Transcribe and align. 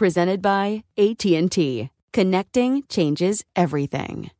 Presented 0.00 0.40
by 0.40 0.82
AT&T. 0.96 1.90
Connecting 2.14 2.84
changes 2.88 3.44
everything. 3.54 4.30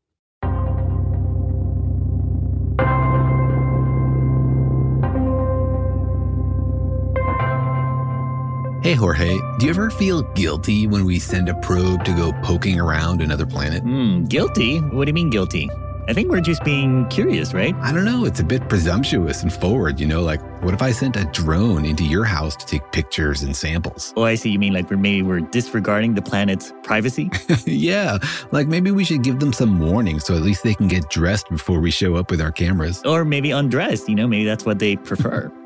Hey 8.83 8.95
Jorge, 8.95 9.39
do 9.59 9.67
you 9.67 9.69
ever 9.69 9.91
feel 9.91 10.23
guilty 10.33 10.87
when 10.87 11.05
we 11.05 11.19
send 11.19 11.51
a 11.51 11.55
probe 11.57 12.07
to 12.07 12.15
go 12.15 12.33
poking 12.43 12.81
around 12.81 13.21
another 13.21 13.45
planet? 13.45 13.83
Hmm, 13.83 14.25
guilty? 14.25 14.79
What 14.79 15.05
do 15.05 15.11
you 15.11 15.15
mean 15.15 15.29
guilty? 15.29 15.69
I 16.11 16.13
think 16.13 16.29
we're 16.29 16.41
just 16.41 16.65
being 16.65 17.07
curious, 17.07 17.55
right? 17.55 17.73
I 17.77 17.93
don't 17.93 18.05
know. 18.05 18.25
It's 18.25 18.41
a 18.41 18.45
bit 18.45 18.69
presumptuous 18.69 19.45
and 19.45 19.53
forward, 19.53 20.01
you 20.01 20.07
know? 20.07 20.23
Like, 20.23 20.41
what 20.61 20.75
if 20.75 20.83
I 20.83 20.91
sent 20.91 21.15
a 21.15 21.25
drone 21.27 21.85
into 21.85 22.03
your 22.03 22.25
house 22.25 22.57
to 22.57 22.67
take 22.67 22.91
pictures 22.91 23.43
and 23.45 23.57
samples? 23.57 24.13
Oh, 24.17 24.25
I 24.25 24.35
see. 24.35 24.51
You 24.51 24.59
mean 24.59 24.73
like 24.73 24.91
we're 24.91 24.97
maybe 24.97 25.23
we're 25.23 25.39
disregarding 25.39 26.15
the 26.15 26.23
planet's 26.23 26.73
privacy? 26.83 27.31
yeah. 27.65 28.19
Like 28.51 28.67
maybe 28.67 28.91
we 28.91 29.05
should 29.05 29.23
give 29.23 29.39
them 29.39 29.53
some 29.53 29.79
warning 29.79 30.19
so 30.19 30.35
at 30.35 30.43
least 30.43 30.65
they 30.65 30.75
can 30.75 30.89
get 30.89 31.09
dressed 31.11 31.49
before 31.49 31.79
we 31.79 31.93
show 31.93 32.17
up 32.17 32.33
with 32.33 32.41
our 32.41 32.51
cameras. 32.51 33.01
or 33.05 33.25
maybe 33.25 33.53
undressed, 33.53 34.09
you 34.09 34.17
know, 34.17 34.27
maybe 34.27 34.45
that's 34.45 34.65
what 34.65 34.81
they 34.81 34.97
prefer. 34.97 35.49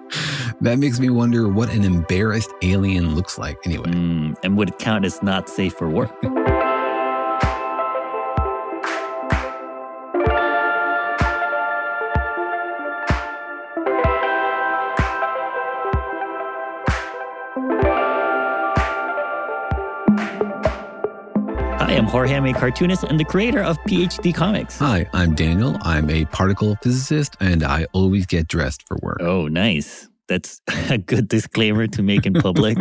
That 0.60 0.78
makes 0.78 1.00
me 1.00 1.10
wonder 1.10 1.48
what 1.48 1.70
an 1.70 1.84
embarrassed 1.84 2.50
alien 2.62 3.16
looks 3.16 3.38
like 3.38 3.58
anyway. 3.66 3.90
Hmm, 3.90 4.34
and 4.44 4.56
would 4.56 4.68
it 4.68 4.78
count 4.78 5.04
as 5.04 5.20
not 5.22 5.48
safe 5.48 5.74
for 5.74 5.90
work? 5.90 6.14
I'm 21.96 22.06
Jorge. 22.06 22.34
I'm 22.34 22.44
a 22.44 22.52
cartoonist 22.52 23.04
and 23.04 23.20
the 23.20 23.24
creator 23.24 23.60
of 23.60 23.78
PhD 23.84 24.34
Comics. 24.34 24.80
Hi, 24.80 25.08
I'm 25.12 25.36
Daniel. 25.36 25.76
I'm 25.82 26.10
a 26.10 26.24
particle 26.24 26.76
physicist 26.82 27.36
and 27.38 27.62
I 27.62 27.86
always 27.92 28.26
get 28.26 28.48
dressed 28.48 28.82
for 28.88 28.98
work. 29.00 29.18
Oh, 29.20 29.46
nice. 29.46 30.08
That's 30.26 30.60
a 30.90 30.98
good 30.98 31.28
disclaimer 31.28 31.86
to 31.86 32.02
make 32.02 32.26
in 32.26 32.34
public. 32.34 32.78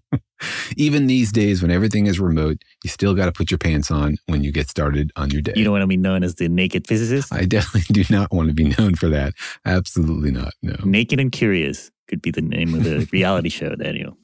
Even 0.76 1.08
these 1.08 1.32
days 1.32 1.62
when 1.62 1.72
everything 1.72 2.06
is 2.06 2.20
remote, 2.20 2.62
you 2.84 2.90
still 2.90 3.12
got 3.12 3.26
to 3.26 3.32
put 3.32 3.50
your 3.50 3.58
pants 3.58 3.90
on 3.90 4.18
when 4.26 4.44
you 4.44 4.52
get 4.52 4.70
started 4.70 5.10
on 5.16 5.30
your 5.30 5.42
day. 5.42 5.54
You 5.56 5.64
don't 5.64 5.72
want 5.72 5.82
to 5.82 5.88
be 5.88 5.96
known 5.96 6.22
as 6.22 6.36
the 6.36 6.48
naked 6.48 6.86
physicist? 6.86 7.34
I 7.34 7.44
definitely 7.44 7.92
do 7.92 8.04
not 8.08 8.32
want 8.32 8.50
to 8.50 8.54
be 8.54 8.72
known 8.78 8.94
for 8.94 9.08
that. 9.08 9.34
Absolutely 9.64 10.30
not. 10.30 10.54
No. 10.62 10.76
Naked 10.84 11.18
and 11.18 11.32
Curious 11.32 11.90
could 12.06 12.22
be 12.22 12.30
the 12.30 12.40
name 12.40 12.72
of 12.76 12.84
the 12.84 13.08
reality 13.10 13.48
show, 13.48 13.74
Daniel. 13.74 14.16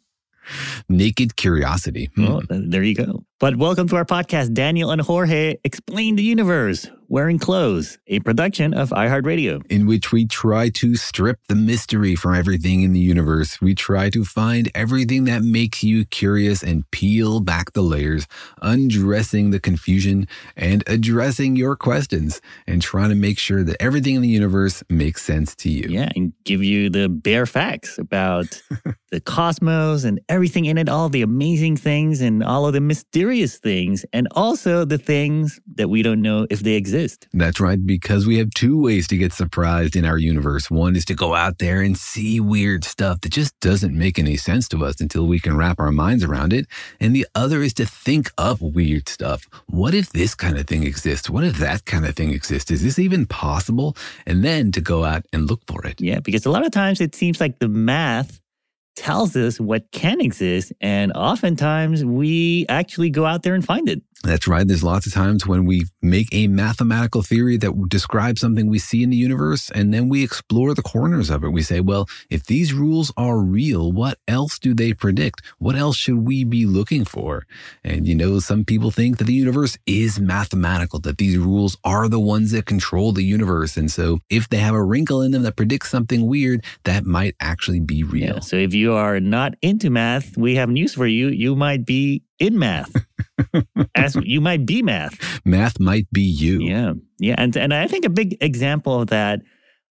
Naked 0.88 1.36
curiosity. 1.36 2.10
Hmm. 2.14 2.26
Well, 2.26 2.40
there 2.48 2.82
you 2.82 2.94
go. 2.94 3.24
But 3.40 3.56
welcome 3.56 3.88
to 3.88 3.96
our 3.96 4.04
podcast, 4.06 4.54
Daniel 4.54 4.90
and 4.90 5.00
Jorge 5.00 5.56
Explain 5.64 6.16
the 6.16 6.22
Universe 6.22 6.88
Wearing 7.08 7.38
Clothes, 7.38 7.98
a 8.06 8.20
production 8.20 8.72
of 8.72 8.88
iHeartRadio. 8.90 9.62
in 9.70 9.86
which 9.86 10.12
we 10.12 10.26
try 10.26 10.70
to 10.70 10.96
strip 10.96 11.38
the 11.48 11.54
mystery 11.54 12.14
from 12.14 12.34
everything 12.34 12.82
in 12.82 12.92
the 12.94 13.00
universe. 13.00 13.60
We 13.60 13.74
try 13.74 14.08
to 14.10 14.24
find 14.24 14.70
everything 14.74 15.24
that 15.24 15.42
makes 15.42 15.84
you 15.84 16.06
curious 16.06 16.62
and 16.62 16.90
peel 16.90 17.40
back 17.40 17.72
the 17.72 17.82
layers, 17.82 18.26
undressing 18.62 19.50
the 19.50 19.60
confusion 19.60 20.26
and 20.56 20.82
addressing 20.86 21.56
your 21.56 21.76
questions 21.76 22.40
and 22.66 22.80
trying 22.80 23.10
to 23.10 23.14
make 23.14 23.38
sure 23.38 23.62
that 23.62 23.76
everything 23.80 24.14
in 24.14 24.22
the 24.22 24.28
universe 24.28 24.82
makes 24.88 25.22
sense 25.22 25.54
to 25.56 25.68
you. 25.68 25.88
Yeah, 25.88 26.08
and 26.16 26.32
give 26.44 26.62
you 26.64 26.88
the 26.88 27.08
bare 27.10 27.46
facts 27.46 27.98
about 27.98 28.62
the 29.14 29.20
cosmos 29.20 30.02
and 30.02 30.20
everything 30.28 30.64
in 30.64 30.76
it, 30.76 30.88
all 30.88 31.08
the 31.08 31.22
amazing 31.22 31.76
things 31.76 32.20
and 32.20 32.42
all 32.42 32.66
of 32.66 32.72
the 32.72 32.80
mysterious 32.80 33.58
things, 33.58 34.04
and 34.12 34.26
also 34.32 34.84
the 34.84 34.98
things 34.98 35.60
that 35.76 35.88
we 35.88 36.02
don't 36.02 36.20
know 36.20 36.48
if 36.50 36.60
they 36.60 36.72
exist. 36.72 37.28
That's 37.32 37.60
right, 37.60 37.78
because 37.86 38.26
we 38.26 38.38
have 38.38 38.50
two 38.50 38.82
ways 38.82 39.06
to 39.08 39.16
get 39.16 39.32
surprised 39.32 39.94
in 39.94 40.04
our 40.04 40.18
universe. 40.18 40.68
One 40.68 40.96
is 40.96 41.04
to 41.04 41.14
go 41.14 41.32
out 41.36 41.58
there 41.58 41.80
and 41.80 41.96
see 41.96 42.40
weird 42.40 42.82
stuff 42.82 43.20
that 43.20 43.30
just 43.30 43.58
doesn't 43.60 43.96
make 43.96 44.18
any 44.18 44.36
sense 44.36 44.66
to 44.70 44.84
us 44.84 45.00
until 45.00 45.28
we 45.28 45.38
can 45.38 45.56
wrap 45.56 45.78
our 45.78 45.92
minds 45.92 46.24
around 46.24 46.52
it. 46.52 46.66
And 46.98 47.14
the 47.14 47.26
other 47.36 47.62
is 47.62 47.72
to 47.74 47.86
think 47.86 48.32
up 48.36 48.60
weird 48.60 49.08
stuff. 49.08 49.46
What 49.66 49.94
if 49.94 50.10
this 50.10 50.34
kind 50.34 50.58
of 50.58 50.66
thing 50.66 50.82
exists? 50.82 51.30
What 51.30 51.44
if 51.44 51.58
that 51.58 51.84
kind 51.84 52.04
of 52.04 52.16
thing 52.16 52.32
exists? 52.32 52.72
Is 52.72 52.82
this 52.82 52.98
even 52.98 53.26
possible? 53.26 53.96
And 54.26 54.44
then 54.44 54.72
to 54.72 54.80
go 54.80 55.04
out 55.04 55.24
and 55.32 55.48
look 55.48 55.60
for 55.68 55.86
it. 55.86 56.00
Yeah, 56.00 56.18
because 56.18 56.46
a 56.46 56.50
lot 56.50 56.66
of 56.66 56.72
times 56.72 57.00
it 57.00 57.14
seems 57.14 57.40
like 57.40 57.60
the 57.60 57.68
math 57.68 58.40
tells 58.96 59.36
us 59.36 59.60
what 59.60 59.90
can 59.92 60.20
exist, 60.20 60.72
and 60.80 61.12
oftentimes 61.12 62.04
we 62.04 62.66
actually 62.68 63.10
go 63.10 63.26
out 63.26 63.42
there 63.42 63.54
and 63.54 63.64
find 63.64 63.88
it. 63.88 64.02
That's 64.22 64.48
right. 64.48 64.66
There's 64.66 64.84
lots 64.84 65.06
of 65.06 65.12
times 65.12 65.46
when 65.46 65.66
we 65.66 65.84
make 66.00 66.28
a 66.32 66.46
mathematical 66.46 67.22
theory 67.22 67.56
that 67.58 67.88
describes 67.88 68.40
something 68.40 68.68
we 68.68 68.78
see 68.78 69.02
in 69.02 69.10
the 69.10 69.16
universe, 69.16 69.70
and 69.70 69.92
then 69.92 70.08
we 70.08 70.22
explore 70.22 70.74
the 70.74 70.82
corners 70.82 71.30
of 71.30 71.44
it. 71.44 71.50
We 71.50 71.62
say, 71.62 71.80
well, 71.80 72.08
if 72.30 72.44
these 72.44 72.72
rules 72.72 73.12
are 73.16 73.38
real, 73.38 73.92
what 73.92 74.18
else 74.28 74.58
do 74.58 74.72
they 74.74 74.92
predict? 74.92 75.42
What 75.58 75.76
else 75.76 75.96
should 75.96 76.26
we 76.26 76.44
be 76.44 76.64
looking 76.64 77.04
for? 77.04 77.46
And 77.82 78.06
you 78.06 78.14
know, 78.14 78.38
some 78.38 78.64
people 78.64 78.90
think 78.90 79.18
that 79.18 79.24
the 79.24 79.34
universe 79.34 79.76
is 79.86 80.18
mathematical, 80.18 81.00
that 81.00 81.18
these 81.18 81.36
rules 81.36 81.76
are 81.84 82.08
the 82.08 82.20
ones 82.20 82.52
that 82.52 82.66
control 82.66 83.12
the 83.12 83.24
universe. 83.24 83.76
And 83.76 83.90
so 83.90 84.20
if 84.30 84.48
they 84.48 84.58
have 84.58 84.74
a 84.74 84.82
wrinkle 84.82 85.20
in 85.22 85.32
them 85.32 85.42
that 85.42 85.56
predicts 85.56 85.90
something 85.90 86.26
weird, 86.26 86.64
that 86.84 87.04
might 87.04 87.34
actually 87.40 87.80
be 87.80 88.02
real. 88.04 88.34
Yeah. 88.34 88.40
So 88.40 88.56
if 88.56 88.74
you 88.74 88.94
are 88.94 89.20
not 89.20 89.54
into 89.60 89.90
math, 89.90 90.36
we 90.36 90.54
have 90.56 90.68
news 90.68 90.94
for 90.94 91.06
you. 91.06 91.28
You 91.28 91.54
might 91.56 91.84
be 91.84 92.22
in 92.38 92.58
math. 92.58 92.94
As 93.94 94.16
you 94.22 94.40
might 94.40 94.66
be 94.66 94.82
math. 94.82 95.18
Math 95.44 95.78
might 95.80 96.06
be 96.12 96.22
you. 96.22 96.60
Yeah. 96.62 96.92
Yeah. 97.18 97.34
And 97.38 97.56
and 97.56 97.74
I 97.74 97.86
think 97.86 98.04
a 98.04 98.10
big 98.10 98.36
example 98.40 99.00
of 99.00 99.08
that 99.08 99.40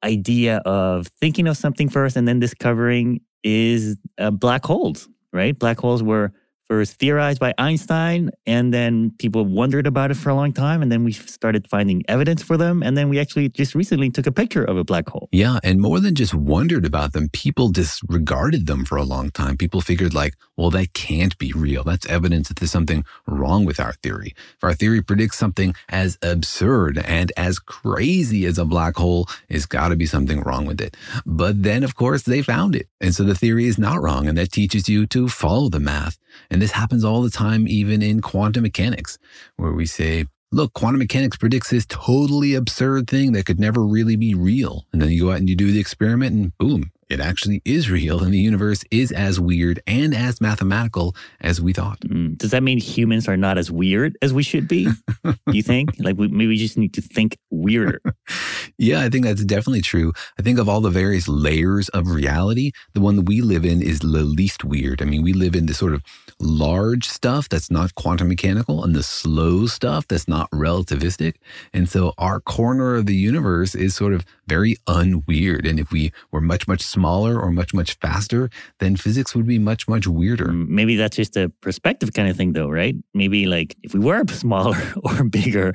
idea 0.04 0.58
of 0.66 1.08
thinking 1.20 1.48
of 1.48 1.58
something 1.58 1.90
first 1.90 2.16
and 2.16 2.28
then 2.28 2.40
discovering 2.40 3.22
is 3.44 3.98
uh, 4.18 4.32
black 4.32 4.66
holes, 4.66 5.08
right? 5.34 5.58
Black 5.58 5.80
holes 5.80 6.04
were 6.04 6.34
first 6.68 7.00
theorized 7.00 7.40
by 7.40 7.54
Einstein, 7.58 8.30
and 8.46 8.74
then 8.74 9.12
people 9.20 9.46
wondered 9.46 9.88
about 9.88 10.12
it 10.12 10.16
for 10.16 10.30
a 10.30 10.36
long 10.36 10.54
time, 10.54 10.82
and 10.82 10.92
then 10.92 11.04
we 11.04 11.12
started 11.12 11.68
finding 11.68 12.04
evidence 12.08 12.44
for 12.44 12.58
them, 12.58 12.84
and 12.84 12.98
then 12.98 13.10
we 13.10 13.20
actually 13.20 13.50
just 13.50 13.76
recently 13.76 14.10
took 14.10 14.28
a 14.28 14.32
picture 14.32 14.64
of 14.64 14.78
a 14.78 14.84
black 14.84 15.08
hole. 15.10 15.30
Yeah, 15.32 15.60
and 15.64 15.80
more 15.80 16.00
than 16.00 16.16
just 16.16 16.34
wondered 16.34 16.86
about 16.86 17.14
them, 17.14 17.30
people 17.30 17.70
disregarded 17.70 18.68
them 18.68 18.86
for 18.86 18.98
a 18.98 19.04
long 19.04 19.32
time. 19.32 19.58
People 19.58 19.82
figured 19.82 20.14
like, 20.14 20.34
well, 20.58 20.70
that 20.72 20.94
can't 20.94 21.38
be 21.38 21.54
real. 21.54 21.84
That's 21.84 22.06
evidence 22.08 22.48
that 22.48 22.58
there's 22.58 22.72
something 22.72 23.06
wrong 23.28 23.66
with 23.66 23.80
our 23.80 23.94
theory. 23.94 24.34
If 24.36 24.64
our 24.64 24.74
theory 24.74 25.02
predicts 25.02 25.38
something 25.38 25.76
as 25.90 26.18
absurd 26.22 26.98
and 26.98 27.32
as 27.38 27.60
crazy 27.60 28.46
as 28.46 28.58
a 28.58 28.66
black 28.66 28.98
hole, 28.98 29.28
it's 29.50 29.66
got 29.66 29.90
to 29.90 29.96
be 29.96 30.06
something 30.06 30.42
wrong 30.42 30.66
with 30.66 30.82
it. 30.82 30.98
But 31.26 31.64
then, 31.64 31.84
of 31.84 31.96
course, 31.96 32.24
they 32.24 32.42
found 32.42 32.76
it. 32.76 32.88
And 33.00 33.14
so 33.14 33.24
the 33.24 33.36
theory 33.36 33.68
is 33.68 33.78
not 33.78 34.02
wrong, 34.02 34.28
and 34.28 34.38
that 34.38 34.52
teaches 34.52 34.90
you 34.90 35.06
to 35.08 35.30
follow 35.30 35.70
the 35.70 35.80
math. 35.80 36.18
And 36.50 36.57
this 36.62 36.72
happens 36.72 37.04
all 37.04 37.22
the 37.22 37.30
time, 37.30 37.68
even 37.68 38.02
in 38.02 38.22
quantum 38.22 38.64
mechanics, 38.64 39.18
where 39.58 39.74
we 39.74 39.86
say, 39.86 40.26
look, 40.52 40.74
quantum 40.74 41.00
mechanics 41.00 41.38
predicts 41.38 41.70
this 41.70 41.86
totally 41.88 42.56
absurd 42.56 43.10
thing 43.10 43.34
that 43.34 43.46
could 43.46 43.60
never 43.60 43.84
really 43.84 44.16
be 44.16 44.34
real. 44.34 44.86
And 44.94 45.02
then 45.02 45.10
you 45.10 45.24
go 45.24 45.32
out 45.32 45.40
and 45.40 45.50
you 45.50 45.56
do 45.56 45.72
the 45.72 45.80
experiment, 45.80 46.34
and 46.36 46.58
boom, 46.58 46.92
it 47.10 47.20
actually 47.20 47.62
is 47.64 47.90
real 47.90 48.24
and 48.24 48.34
the 48.34 48.40
universe 48.40 48.84
is 48.92 49.12
as 49.12 49.40
weird 49.40 49.82
and 49.88 50.14
as 50.14 50.42
mathematical 50.42 51.16
as 51.42 51.62
we 51.62 51.74
thought. 51.74 52.00
Mm. 52.02 52.38
Does 52.38 52.52
that 52.52 52.64
mean 52.64 52.80
humans 52.80 53.28
are 53.28 53.38
not 53.38 53.58
as 53.58 53.72
weird 53.72 54.18
as 54.22 54.34
we 54.34 54.44
should 54.44 54.68
be? 54.68 54.90
Do 55.24 55.36
you 55.52 55.64
think? 55.64 55.92
Like 56.00 56.18
we, 56.18 56.28
maybe 56.28 56.48
we 56.48 56.58
just 56.58 56.78
need 56.78 56.94
to 56.96 57.02
think 57.02 57.38
weirder. 57.50 58.02
yeah, 58.78 59.02
I 59.02 59.10
think 59.10 59.26
that's 59.26 59.44
definitely 59.44 59.82
true. 59.82 60.12
I 60.38 60.42
think 60.42 60.60
of 60.60 60.68
all 60.68 60.82
the 60.82 60.90
various 60.90 61.28
layers 61.28 61.90
of 61.90 62.10
reality, 62.10 62.72
the 62.94 63.02
one 63.02 63.16
that 63.16 63.28
we 63.28 63.42
live 63.42 63.66
in 63.66 63.82
is 63.82 64.00
the 64.00 64.08
least 64.08 64.64
weird. 64.64 65.02
I 65.02 65.06
mean, 65.06 65.24
we 65.24 65.34
live 65.34 65.56
in 65.56 65.66
the 65.66 65.74
sort 65.74 65.94
of 65.94 66.04
large 66.40 67.08
stuff 67.08 67.50
that's 67.50 67.72
not 67.72 67.96
quantum 67.96 68.28
mechanical 68.28 68.84
and 68.84 68.96
the 68.96 69.04
slow 69.04 69.66
stuff 69.66 70.08
that's 70.08 70.28
not 70.28 70.50
relativistic. 70.52 71.36
And 71.74 71.90
so 71.90 72.14
our 72.18 72.40
corner 72.40 72.96
of 72.96 73.06
the 73.06 73.16
universe 73.16 73.76
is 73.76 73.96
sort 73.96 74.14
of 74.14 74.26
very 74.48 74.78
unweird. 74.88 75.68
And 75.68 75.80
if 75.80 75.92
we 75.92 76.12
were 76.32 76.42
much, 76.42 76.68
much 76.68 76.82
smaller 76.98 77.40
or 77.40 77.52
much, 77.52 77.74
much 77.74 77.94
faster, 78.02 78.50
then 78.80 78.96
physics 78.96 79.36
would 79.36 79.46
be 79.46 79.60
much, 79.60 79.88
much 79.88 80.08
weirder. 80.08 80.52
Maybe 80.52 80.96
that's 80.96 81.16
just 81.16 81.38
a 81.38 81.50
perspective 81.62 82.12
kind 82.14 82.28
of 82.28 82.36
thing, 82.36 82.54
though, 82.54 82.70
right? 82.70 82.96
Maybe 83.14 83.46
like 83.46 83.76
if 83.84 83.94
we 83.94 84.00
were 84.00 84.24
smaller 84.46 84.82
or 85.04 85.24
bigger, 85.24 85.74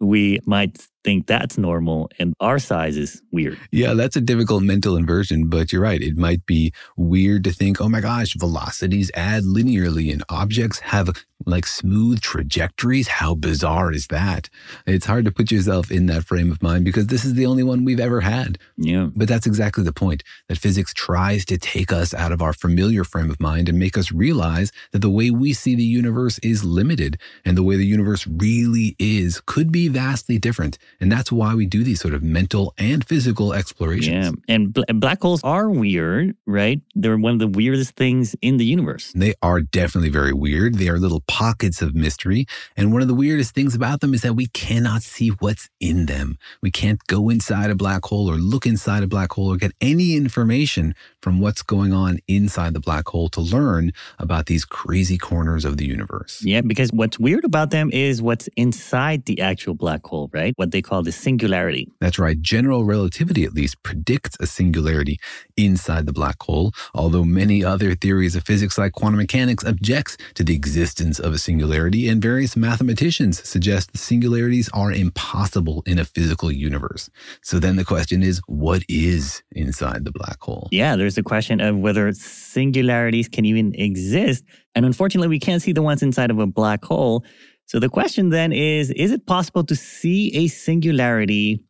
we 0.00 0.40
might 0.44 0.72
think 1.06 1.28
that's 1.28 1.56
normal 1.56 2.10
and 2.18 2.34
our 2.40 2.58
size 2.58 2.96
is 2.96 3.22
weird. 3.30 3.56
Yeah, 3.70 3.94
that's 3.94 4.16
a 4.16 4.20
difficult 4.20 4.64
mental 4.64 4.96
inversion, 4.96 5.46
but 5.46 5.72
you're 5.72 5.80
right. 5.80 6.02
It 6.02 6.16
might 6.16 6.44
be 6.46 6.72
weird 6.96 7.44
to 7.44 7.52
think, 7.52 7.80
oh 7.80 7.88
my 7.88 8.00
gosh, 8.00 8.34
velocities 8.34 9.12
add 9.14 9.44
linearly 9.44 10.12
and 10.12 10.24
objects 10.28 10.80
have 10.80 11.10
like 11.44 11.66
smooth 11.66 12.20
trajectories. 12.20 13.06
How 13.06 13.34
bizarre 13.34 13.92
is 13.92 14.08
that? 14.08 14.48
It's 14.86 15.06
hard 15.06 15.26
to 15.26 15.30
put 15.30 15.52
yourself 15.52 15.92
in 15.92 16.06
that 16.06 16.24
frame 16.24 16.50
of 16.50 16.60
mind 16.60 16.84
because 16.84 17.06
this 17.06 17.24
is 17.24 17.34
the 17.34 17.46
only 17.46 17.62
one 17.62 17.84
we've 17.84 18.00
ever 18.00 18.20
had. 18.20 18.58
Yeah. 18.76 19.10
But 19.14 19.28
that's 19.28 19.46
exactly 19.46 19.84
the 19.84 19.92
point 19.92 20.24
that 20.48 20.58
physics 20.58 20.92
tries 20.92 21.44
to 21.46 21.58
take 21.58 21.92
us 21.92 22.14
out 22.14 22.32
of 22.32 22.42
our 22.42 22.52
familiar 22.52 23.04
frame 23.04 23.30
of 23.30 23.38
mind 23.38 23.68
and 23.68 23.78
make 23.78 23.96
us 23.96 24.10
realize 24.10 24.72
that 24.90 25.02
the 25.02 25.10
way 25.10 25.30
we 25.30 25.52
see 25.52 25.76
the 25.76 25.84
universe 25.84 26.38
is 26.40 26.64
limited 26.64 27.18
and 27.44 27.56
the 27.56 27.62
way 27.62 27.76
the 27.76 27.86
universe 27.86 28.26
really 28.26 28.96
is 28.98 29.40
could 29.46 29.70
be 29.70 29.86
vastly 29.88 30.38
different. 30.38 30.78
And 31.00 31.10
that's 31.10 31.30
why 31.30 31.54
we 31.54 31.66
do 31.66 31.84
these 31.84 32.00
sort 32.00 32.14
of 32.14 32.22
mental 32.22 32.74
and 32.78 33.04
physical 33.04 33.52
explorations. 33.52 34.26
Yeah. 34.26 34.54
And 34.54 34.72
bl- 34.72 34.82
black 34.94 35.22
holes 35.22 35.42
are 35.44 35.68
weird, 35.68 36.36
right? 36.46 36.80
They're 36.94 37.18
one 37.18 37.32
of 37.32 37.38
the 37.38 37.48
weirdest 37.48 37.96
things 37.96 38.34
in 38.42 38.56
the 38.56 38.64
universe. 38.64 39.12
They 39.14 39.34
are 39.42 39.60
definitely 39.60 40.10
very 40.10 40.32
weird. 40.32 40.74
They 40.76 40.88
are 40.88 40.98
little 40.98 41.22
pockets 41.26 41.82
of 41.82 41.94
mystery. 41.94 42.46
And 42.76 42.92
one 42.92 43.02
of 43.02 43.08
the 43.08 43.14
weirdest 43.14 43.54
things 43.54 43.74
about 43.74 44.00
them 44.00 44.14
is 44.14 44.22
that 44.22 44.34
we 44.34 44.46
cannot 44.46 45.02
see 45.02 45.28
what's 45.28 45.68
in 45.80 46.06
them. 46.06 46.38
We 46.62 46.70
can't 46.70 47.04
go 47.06 47.28
inside 47.28 47.70
a 47.70 47.74
black 47.74 48.04
hole 48.04 48.30
or 48.30 48.36
look 48.36 48.66
inside 48.66 49.02
a 49.02 49.06
black 49.06 49.32
hole 49.32 49.52
or 49.52 49.56
get 49.56 49.72
any 49.80 50.16
information 50.16 50.94
from 51.20 51.40
what's 51.40 51.62
going 51.62 51.92
on 51.92 52.18
inside 52.28 52.72
the 52.72 52.80
black 52.80 53.08
hole 53.08 53.28
to 53.30 53.40
learn 53.40 53.92
about 54.18 54.46
these 54.46 54.64
crazy 54.64 55.18
corners 55.18 55.64
of 55.64 55.76
the 55.76 55.86
universe. 55.86 56.42
Yeah, 56.44 56.60
because 56.60 56.92
what's 56.92 57.18
weird 57.18 57.44
about 57.44 57.70
them 57.70 57.90
is 57.92 58.22
what's 58.22 58.48
inside 58.56 59.24
the 59.26 59.40
actual 59.40 59.74
black 59.74 60.06
hole, 60.06 60.30
right? 60.32 60.52
What 60.56 60.70
they 60.70 60.82
call 60.86 61.02
the 61.02 61.12
singularity. 61.12 61.88
That's 62.00 62.18
right. 62.18 62.40
General 62.40 62.84
relativity, 62.84 63.44
at 63.44 63.52
least, 63.52 63.82
predicts 63.82 64.36
a 64.40 64.46
singularity 64.46 65.18
inside 65.56 66.06
the 66.06 66.12
black 66.12 66.42
hole, 66.42 66.72
although 66.94 67.24
many 67.24 67.64
other 67.64 67.94
theories 67.94 68.36
of 68.36 68.44
physics, 68.44 68.78
like 68.78 68.92
quantum 68.92 69.18
mechanics, 69.18 69.64
objects 69.64 70.16
to 70.34 70.44
the 70.44 70.54
existence 70.54 71.18
of 71.18 71.32
a 71.32 71.38
singularity, 71.38 72.08
and 72.08 72.22
various 72.22 72.56
mathematicians 72.56 73.46
suggest 73.46 73.92
the 73.92 73.98
singularities 73.98 74.68
are 74.72 74.92
impossible 74.92 75.82
in 75.86 75.98
a 75.98 76.04
physical 76.04 76.50
universe. 76.50 77.10
So 77.42 77.58
then 77.58 77.76
the 77.76 77.84
question 77.84 78.22
is, 78.22 78.40
what 78.46 78.82
is 78.88 79.42
inside 79.52 80.04
the 80.04 80.12
black 80.12 80.40
hole? 80.40 80.68
Yeah, 80.70 80.96
there's 80.96 81.16
the 81.16 81.22
question 81.22 81.60
of 81.60 81.76
whether 81.76 82.12
singularities 82.12 83.28
can 83.28 83.44
even 83.44 83.74
exist. 83.74 84.44
And 84.74 84.84
unfortunately, 84.84 85.28
we 85.28 85.40
can't 85.40 85.62
see 85.62 85.72
the 85.72 85.82
ones 85.82 86.02
inside 86.02 86.30
of 86.30 86.38
a 86.38 86.46
black 86.46 86.84
hole. 86.84 87.24
So 87.66 87.80
the 87.80 87.88
question 87.88 88.30
then 88.30 88.52
is 88.52 88.90
Is 88.90 89.10
it 89.10 89.26
possible 89.26 89.64
to 89.64 89.76
see 89.76 90.34
a 90.36 90.46
singularity 90.48 91.60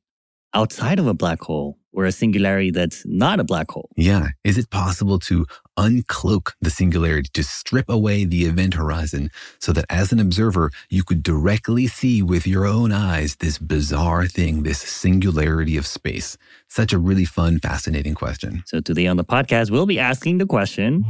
outside 0.54 0.98
of 0.98 1.06
a 1.06 1.14
black 1.14 1.40
hole 1.40 1.78
or 1.92 2.04
a 2.04 2.12
singularity 2.12 2.70
that's 2.70 3.04
not 3.06 3.40
a 3.40 3.44
black 3.44 3.70
hole? 3.70 3.88
Yeah. 3.96 4.28
Is 4.44 4.58
it 4.58 4.70
possible 4.70 5.18
to 5.20 5.46
uncloak 5.78 6.52
the 6.60 6.70
singularity, 6.70 7.30
to 7.32 7.42
strip 7.42 7.88
away 7.88 8.24
the 8.24 8.44
event 8.44 8.74
horizon 8.74 9.30
so 9.58 9.72
that 9.72 9.86
as 9.88 10.12
an 10.12 10.20
observer, 10.20 10.70
you 10.90 11.02
could 11.02 11.22
directly 11.22 11.86
see 11.86 12.22
with 12.22 12.46
your 12.46 12.66
own 12.66 12.92
eyes 12.92 13.36
this 13.36 13.58
bizarre 13.58 14.26
thing, 14.26 14.62
this 14.62 14.80
singularity 14.80 15.78
of 15.78 15.86
space? 15.86 16.36
Such 16.68 16.92
a 16.92 16.98
really 16.98 17.24
fun, 17.24 17.58
fascinating 17.58 18.14
question. 18.14 18.62
So 18.66 18.80
today 18.80 19.06
on 19.06 19.16
the 19.16 19.24
podcast, 19.24 19.70
we'll 19.70 19.86
be 19.86 19.98
asking 19.98 20.38
the 20.38 20.46
question. 20.46 21.04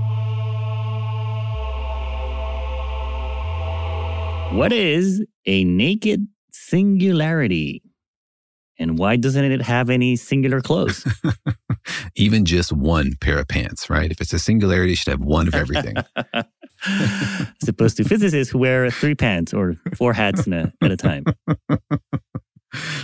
What 4.50 4.72
is 4.72 5.24
a 5.44 5.64
naked 5.64 6.28
singularity? 6.52 7.82
And 8.78 8.98
why 8.98 9.16
doesn't 9.16 9.44
it 9.44 9.62
have 9.62 9.90
any 9.90 10.16
singular 10.16 10.60
clothes? 10.60 11.06
Even 12.16 12.44
just 12.44 12.72
one 12.72 13.14
pair 13.20 13.38
of 13.38 13.48
pants, 13.48 13.90
right? 13.90 14.10
If 14.10 14.20
it's 14.20 14.32
a 14.32 14.38
singularity, 14.38 14.92
it 14.92 14.98
should 14.98 15.10
have 15.10 15.20
one 15.20 15.48
of 15.48 15.54
everything. 15.54 15.96
As 16.86 17.68
opposed 17.68 17.96
to 17.96 18.04
physicists 18.04 18.52
who 18.52 18.58
wear 18.58 18.90
three 18.90 19.14
pants 19.14 19.52
or 19.52 19.76
four 19.96 20.12
hats 20.12 20.46
a, 20.46 20.72
at 20.82 20.90
a 20.92 20.96
time. 20.96 21.24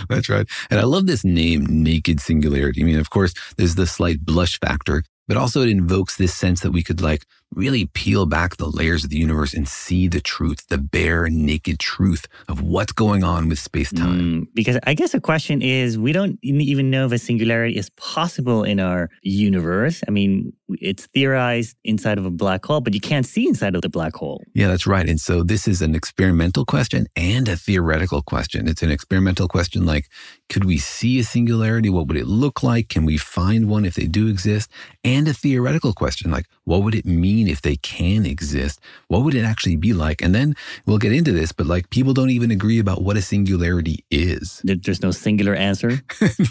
That's 0.09 0.29
right. 0.29 0.47
And 0.69 0.79
I 0.79 0.83
love 0.83 1.07
this 1.07 1.25
name, 1.25 1.65
naked 1.65 2.19
singularity. 2.19 2.81
I 2.81 2.85
mean, 2.85 2.99
of 2.99 3.09
course, 3.09 3.33
there's 3.57 3.75
the 3.75 3.87
slight 3.87 4.23
blush 4.23 4.59
factor, 4.59 5.03
but 5.27 5.37
also 5.37 5.61
it 5.61 5.69
invokes 5.69 6.17
this 6.17 6.35
sense 6.35 6.61
that 6.61 6.71
we 6.71 6.83
could 6.83 7.01
like 7.01 7.25
really 7.55 7.85
peel 7.93 8.25
back 8.25 8.57
the 8.57 8.67
layers 8.67 9.03
of 9.03 9.09
the 9.09 9.17
universe 9.17 9.53
and 9.53 9.67
see 9.67 10.07
the 10.07 10.21
truth, 10.21 10.67
the 10.67 10.77
bare, 10.77 11.29
naked 11.29 11.79
truth 11.79 12.27
of 12.47 12.61
what's 12.61 12.93
going 12.93 13.23
on 13.23 13.49
with 13.49 13.59
space 13.59 13.91
time. 13.91 14.19
Mm, 14.19 14.47
because 14.53 14.77
I 14.85 14.93
guess 14.93 15.11
the 15.11 15.21
question 15.21 15.61
is 15.61 15.97
we 15.97 16.11
don't 16.11 16.39
even 16.41 16.89
know 16.89 17.05
if 17.05 17.11
a 17.11 17.17
singularity 17.17 17.77
is 17.77 17.89
possible 17.91 18.63
in 18.63 18.79
our 18.79 19.09
universe. 19.21 20.03
I 20.07 20.11
mean, 20.11 20.53
it's 20.81 21.07
theorized 21.07 21.75
inside 21.83 22.17
of 22.17 22.25
a 22.25 22.31
black 22.31 22.65
hole, 22.65 22.81
but 22.81 22.93
you 22.93 22.99
can't 22.99 23.25
see 23.25 23.47
inside 23.47 23.75
of 23.75 23.81
the 23.81 23.89
black 23.89 24.15
hole. 24.15 24.43
Yeah, 24.53 24.67
that's 24.67 24.87
right. 24.87 25.07
And 25.07 25.19
so 25.19 25.43
this 25.43 25.67
is 25.67 25.81
an 25.81 25.95
experimental 25.95 26.65
question 26.65 27.07
and 27.15 27.47
a 27.47 27.55
theoretical 27.55 28.21
question. 28.21 28.67
It's 28.67 28.81
an 28.81 28.91
experimental 28.91 29.47
question 29.47 29.85
like, 29.85 30.07
could 30.49 30.65
we 30.65 30.77
see 30.77 31.19
a 31.19 31.23
singularity? 31.23 31.89
What 31.89 32.07
would 32.07 32.17
it 32.17 32.27
look 32.27 32.63
like? 32.63 32.89
Can 32.89 33.05
we 33.05 33.17
find 33.17 33.69
one 33.69 33.85
if 33.85 33.95
they 33.95 34.07
do 34.07 34.27
exist? 34.27 34.71
And 35.03 35.27
a 35.27 35.33
theoretical 35.33 35.93
question 35.93 36.31
like, 36.31 36.45
what 36.65 36.83
would 36.83 36.95
it 36.95 37.05
mean 37.05 37.47
if 37.47 37.61
they 37.61 37.75
can 37.77 38.25
exist? 38.25 38.79
What 39.07 39.23
would 39.23 39.35
it 39.35 39.43
actually 39.43 39.75
be 39.75 39.93
like? 39.93 40.21
And 40.21 40.33
then 40.33 40.55
we'll 40.85 40.97
get 40.97 41.11
into 41.11 41.31
this, 41.31 41.51
but 41.51 41.67
like 41.67 41.89
people 41.89 42.13
don't 42.13 42.29
even 42.29 42.51
agree 42.51 42.79
about 42.79 43.01
what 43.01 43.17
a 43.17 43.21
singularity 43.21 44.05
is. 44.09 44.61
There's 44.63 45.01
no 45.01 45.11
singular 45.11 45.55
answer 45.55 46.01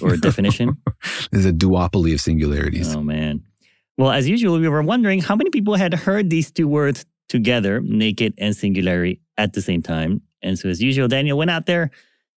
or 0.01 0.17
definition. 0.29 0.77
There's 1.31 1.47
a 1.47 1.53
duopoly 1.53 2.13
of 2.15 2.21
singularities. 2.21 2.95
Oh, 2.95 3.03
man. 3.03 3.43
Well, 3.99 4.11
as 4.11 4.29
usual, 4.29 4.59
we 4.59 4.69
were 4.69 4.83
wondering 4.83 5.21
how 5.21 5.37
many 5.37 5.51
people 5.51 5.77
had 5.77 5.95
heard 5.95 6.31
these 6.31 6.51
two 6.51 6.69
words 6.69 7.05
together, 7.29 7.81
naked 7.81 8.35
and 8.39 8.57
singularity, 8.57 9.21
at 9.39 9.53
the 9.55 9.63
same 9.63 9.83
time. 9.83 10.23
And 10.43 10.59
so, 10.59 10.69
as 10.69 10.83
usual, 10.83 11.09
Daniel 11.09 11.39
went 11.39 11.51
out 11.51 11.67
there 11.67 11.91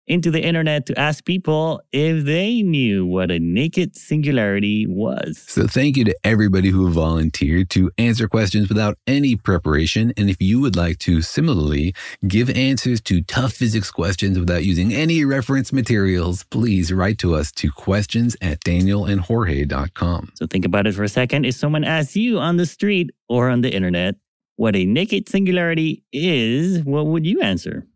into 0.08 0.32
the 0.32 0.44
internet 0.44 0.86
to 0.88 1.00
ask 1.00 1.26
people 1.26 1.82
if 1.92 2.26
they 2.26 2.62
knew 2.62 3.06
what 3.06 3.32
a 3.32 3.40
naked 3.40 3.96
singularity 3.96 4.86
was. 4.88 5.44
So, 5.48 5.68
thank 5.68 5.98
you 5.98 6.04
to 6.06 6.16
everybody 6.24 6.70
who 6.70 6.90
volunteered 6.92 7.70
to 7.72 7.92
answer 7.98 8.28
questions 8.28 8.70
without 8.70 8.98
any 9.08 9.36
preparation. 9.36 10.14
And 10.18 10.30
if 10.30 10.42
you 10.42 10.60
would 10.60 10.76
like 10.76 11.00
to 11.00 11.22
similarly 11.22 11.94
give 12.28 12.50
answers 12.50 13.02
to 13.02 13.22
tough 13.22 13.54
physics 13.54 13.92
questions 13.92 14.38
without 14.38 14.64
using 14.64 14.94
any 14.94 15.24
reference 15.26 15.72
materials, 15.72 16.44
please 16.46 16.92
write 16.92 17.18
to 17.20 17.36
us 17.36 17.52
to 17.54 17.72
questions 17.72 18.36
at 18.42 18.60
danielandjorge.com. 18.62 20.32
So, 20.36 20.48
think 20.48 20.66
about 20.66 20.88
it 20.88 20.96
for 20.96 21.04
a 21.04 21.10
second. 21.10 21.46
If 21.46 21.56
someone 21.56 21.84
asks 21.84 22.16
you 22.16 22.40
on 22.40 22.58
the 22.58 22.66
street 22.66 23.12
or 23.30 23.50
on 23.50 23.62
the 23.62 23.74
internet, 23.74 24.16
what 24.56 24.76
a 24.76 24.86
naked 24.86 25.30
singularity 25.30 26.04
is, 26.12 26.84
what 26.84 27.08
would 27.08 27.26
you 27.26 27.42
answer? 27.42 27.88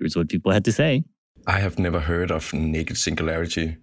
Here's 0.00 0.16
what 0.16 0.30
people 0.30 0.50
had 0.50 0.64
to 0.64 0.72
say. 0.72 1.04
I 1.46 1.60
have 1.60 1.78
never 1.78 2.00
heard 2.00 2.30
of 2.30 2.52
naked 2.54 2.96
singularity, 2.96 3.76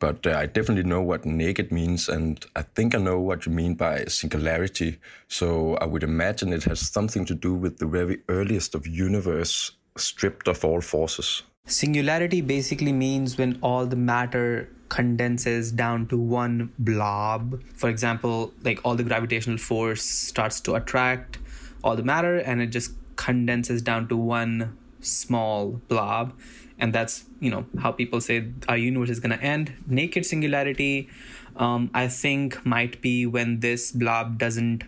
but 0.00 0.26
uh, 0.26 0.32
I 0.32 0.46
definitely 0.46 0.82
know 0.82 1.00
what 1.00 1.24
naked 1.24 1.70
means, 1.70 2.08
and 2.08 2.44
I 2.56 2.62
think 2.62 2.92
I 2.92 2.98
know 2.98 3.20
what 3.20 3.46
you 3.46 3.52
mean 3.52 3.74
by 3.74 4.04
singularity. 4.06 4.98
So 5.28 5.76
I 5.76 5.86
would 5.86 6.02
imagine 6.02 6.52
it 6.52 6.64
has 6.64 6.80
something 6.80 7.24
to 7.26 7.34
do 7.36 7.54
with 7.54 7.78
the 7.78 7.86
very 7.86 8.18
earliest 8.28 8.74
of 8.74 8.84
universe 8.84 9.70
stripped 9.96 10.48
of 10.48 10.64
all 10.64 10.80
forces. 10.80 11.42
Singularity 11.66 12.40
basically 12.40 12.92
means 12.92 13.38
when 13.38 13.56
all 13.62 13.86
the 13.86 13.96
matter 13.96 14.68
condenses 14.88 15.70
down 15.70 16.08
to 16.08 16.18
one 16.18 16.72
blob. 16.80 17.62
For 17.74 17.88
example, 17.88 18.52
like 18.64 18.80
all 18.84 18.96
the 18.96 19.04
gravitational 19.04 19.58
force 19.58 20.02
starts 20.02 20.60
to 20.62 20.74
attract 20.74 21.38
all 21.84 21.94
the 21.94 22.02
matter 22.02 22.38
and 22.38 22.60
it 22.60 22.68
just 22.68 22.92
condenses 23.14 23.82
down 23.82 24.08
to 24.08 24.16
one 24.16 24.76
small 25.00 25.80
blob. 25.88 26.32
And 26.78 26.92
that's, 26.92 27.24
you 27.40 27.50
know, 27.50 27.66
how 27.78 27.92
people 27.92 28.20
say 28.20 28.48
our 28.68 28.76
universe 28.76 29.10
is 29.10 29.20
going 29.20 29.36
to 29.36 29.44
end. 29.44 29.74
Naked 29.86 30.24
singularity, 30.24 31.10
um, 31.56 31.90
I 31.92 32.08
think, 32.08 32.64
might 32.64 33.02
be 33.02 33.26
when 33.26 33.60
this 33.60 33.92
blob 33.92 34.38
doesn't 34.38 34.84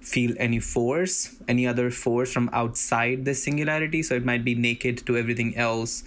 feel 0.00 0.34
any 0.38 0.60
force, 0.60 1.34
any 1.48 1.66
other 1.66 1.90
force 1.90 2.30
from 2.30 2.50
outside 2.52 3.24
the 3.24 3.34
singularity. 3.34 4.02
So 4.02 4.14
it 4.14 4.24
might 4.24 4.44
be 4.44 4.54
naked 4.54 5.06
to 5.06 5.16
everything 5.16 5.56
else 5.56 6.04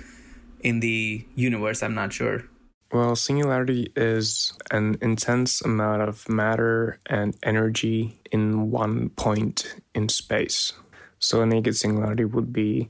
in 0.61 0.81
the 0.81 1.25
universe. 1.35 1.81
I'm 1.81 1.95
not 1.95 2.13
sure. 2.13 2.45
Well, 2.91 3.15
singularity 3.17 3.91
is 3.95 4.53
an 4.71 4.97
intense 5.01 5.61
amount 5.61 6.03
of 6.03 6.29
matter 6.29 6.99
and 7.05 7.35
energy 7.43 8.19
in 8.31 8.71
one 8.71 9.09
point 9.09 9.75
in 9.93 10.07
space. 10.07 10.71
So 11.19 11.41
a 11.41 11.45
naked 11.45 11.75
singularity 11.75 12.23
would 12.23 12.53
be 12.53 12.89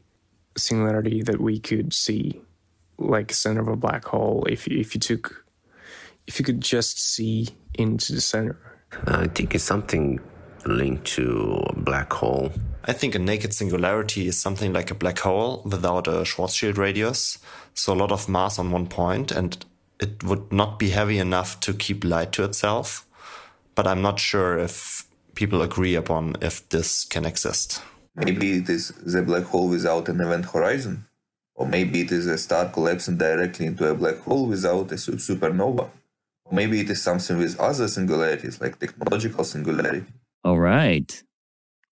singularity 0.58 1.22
that 1.24 1.40
we 1.40 1.60
could 1.60 1.94
see, 1.94 2.42
like 2.98 3.32
center 3.32 3.62
of 3.62 3.68
a 3.68 3.76
black 3.76 4.06
hole. 4.06 4.46
If 4.50 4.68
you, 4.68 4.80
if 4.80 4.96
you 4.96 5.00
took, 5.00 5.46
if 6.26 6.40
you 6.40 6.46
could 6.46 6.62
just 6.62 7.00
see 7.00 7.48
into 7.76 8.14
the 8.14 8.22
center. 8.22 8.58
Uh, 9.06 9.22
I 9.22 9.28
think 9.28 9.56
it's 9.56 9.64
something 9.64 10.20
linked 10.66 11.06
to 11.06 11.64
a 11.68 11.76
black 11.76 12.12
hole. 12.12 12.52
I 12.86 12.94
think 12.94 13.16
a 13.16 13.20
naked 13.20 13.54
singularity 13.54 14.28
is 14.28 14.40
something 14.40 14.74
like 14.74 14.92
a 14.92 14.96
black 14.96 15.20
hole 15.20 15.62
without 15.66 16.08
a 16.08 16.24
Schwarzschild 16.24 16.78
radius. 16.78 17.38
So 17.74 17.94
a 17.94 17.96
lot 17.96 18.12
of 18.12 18.30
mass 18.30 18.60
on 18.60 18.72
one 18.72 18.88
point, 18.88 19.32
and 19.32 19.66
it 20.00 20.24
would 20.24 20.52
not 20.52 20.80
be 20.80 20.90
heavy 20.90 21.20
enough 21.20 21.60
to 21.62 21.74
keep 21.74 22.04
light 22.04 22.32
to 22.34 22.44
itself. 22.44 23.06
But 23.76 23.88
I'm 23.88 24.02
not 24.02 24.20
sure 24.20 24.58
if 24.58 25.06
people 25.36 25.62
agree 25.62 25.96
upon 25.96 26.36
if 26.42 26.68
this 26.70 27.06
can 27.06 27.26
exist. 27.26 27.82
Maybe 28.18 28.54
it 28.54 28.68
is 28.68 28.90
the 29.06 29.22
black 29.22 29.44
hole 29.44 29.70
without 29.70 30.10
an 30.10 30.20
event 30.20 30.46
horizon. 30.46 31.06
Or 31.54 31.68
maybe 31.68 32.02
it 32.02 32.12
is 32.12 32.26
a 32.26 32.38
star 32.38 32.68
collapsing 32.68 33.18
directly 33.18 33.68
into 33.68 33.88
a 33.88 33.94
black 33.94 34.18
hole 34.20 34.48
without 34.48 34.92
a 34.92 34.96
supernova. 34.96 35.90
Or 36.46 36.52
maybe 36.52 36.80
it 36.80 36.90
is 36.90 37.02
something 37.02 37.38
with 37.38 37.60
other 37.60 37.88
singularities, 37.88 38.60
like 38.60 38.80
technological 38.80 39.44
singularity. 39.44 40.06
All 40.44 40.60
right. 40.60 41.24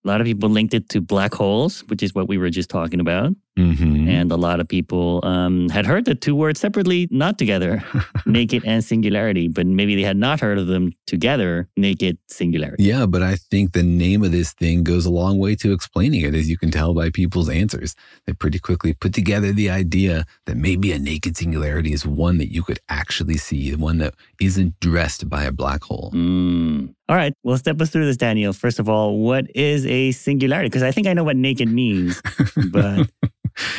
A 0.03 0.07
lot 0.07 0.19
of 0.19 0.25
people 0.25 0.49
linked 0.49 0.73
it 0.73 0.89
to 0.89 1.01
black 1.01 1.33
holes, 1.33 1.83
which 1.87 2.01
is 2.01 2.15
what 2.15 2.27
we 2.27 2.37
were 2.37 2.49
just 2.49 2.69
talking 2.69 2.99
about. 2.99 3.33
Mm-hmm. 3.57 4.09
And 4.09 4.31
a 4.31 4.35
lot 4.35 4.59
of 4.59 4.67
people 4.67 5.21
um, 5.23 5.69
had 5.69 5.85
heard 5.85 6.03
the 6.03 6.13
two 6.13 6.35
words 6.35 6.59
separately, 6.59 7.07
not 7.09 7.37
together, 7.37 7.83
naked 8.25 8.63
and 8.65 8.83
singularity, 8.83 9.47
but 9.47 9.65
maybe 9.65 9.95
they 9.95 10.01
had 10.01 10.17
not 10.17 10.41
heard 10.41 10.57
of 10.57 10.67
them 10.67 10.91
together, 11.07 11.69
naked 11.77 12.17
singularity. 12.27 12.83
Yeah, 12.83 13.05
but 13.05 13.23
I 13.23 13.35
think 13.35 13.71
the 13.71 13.83
name 13.83 14.23
of 14.23 14.31
this 14.31 14.51
thing 14.51 14.83
goes 14.83 15.05
a 15.05 15.11
long 15.11 15.39
way 15.39 15.55
to 15.55 15.71
explaining 15.71 16.21
it, 16.21 16.35
as 16.35 16.49
you 16.49 16.57
can 16.57 16.69
tell 16.69 16.93
by 16.93 17.09
people's 17.09 17.49
answers. 17.49 17.95
They 18.25 18.33
pretty 18.33 18.59
quickly 18.59 18.93
put 18.93 19.13
together 19.13 19.53
the 19.53 19.69
idea 19.69 20.25
that 20.47 20.57
maybe 20.57 20.91
a 20.91 20.99
naked 20.99 21.37
singularity 21.37 21.93
is 21.93 22.05
one 22.05 22.37
that 22.39 22.51
you 22.51 22.61
could 22.61 22.79
actually 22.89 23.37
see, 23.37 23.71
the 23.71 23.77
one 23.77 23.99
that 23.99 24.15
isn't 24.41 24.77
dressed 24.81 25.29
by 25.29 25.43
a 25.43 25.51
black 25.51 25.81
hole. 25.83 26.11
Mm. 26.13 26.93
All 27.07 27.15
right. 27.15 27.33
Well, 27.43 27.57
step 27.57 27.79
us 27.79 27.89
through 27.89 28.05
this, 28.05 28.17
Daniel. 28.17 28.51
First 28.51 28.79
of 28.79 28.89
all, 28.89 29.17
what 29.19 29.45
is 29.55 29.85
a 29.85 30.11
singularity? 30.11 30.67
Because 30.67 30.83
I 30.83 30.91
think 30.91 31.07
I 31.07 31.13
know 31.13 31.23
what 31.23 31.37
naked 31.37 31.69
means, 31.69 32.21
but. 32.71 33.09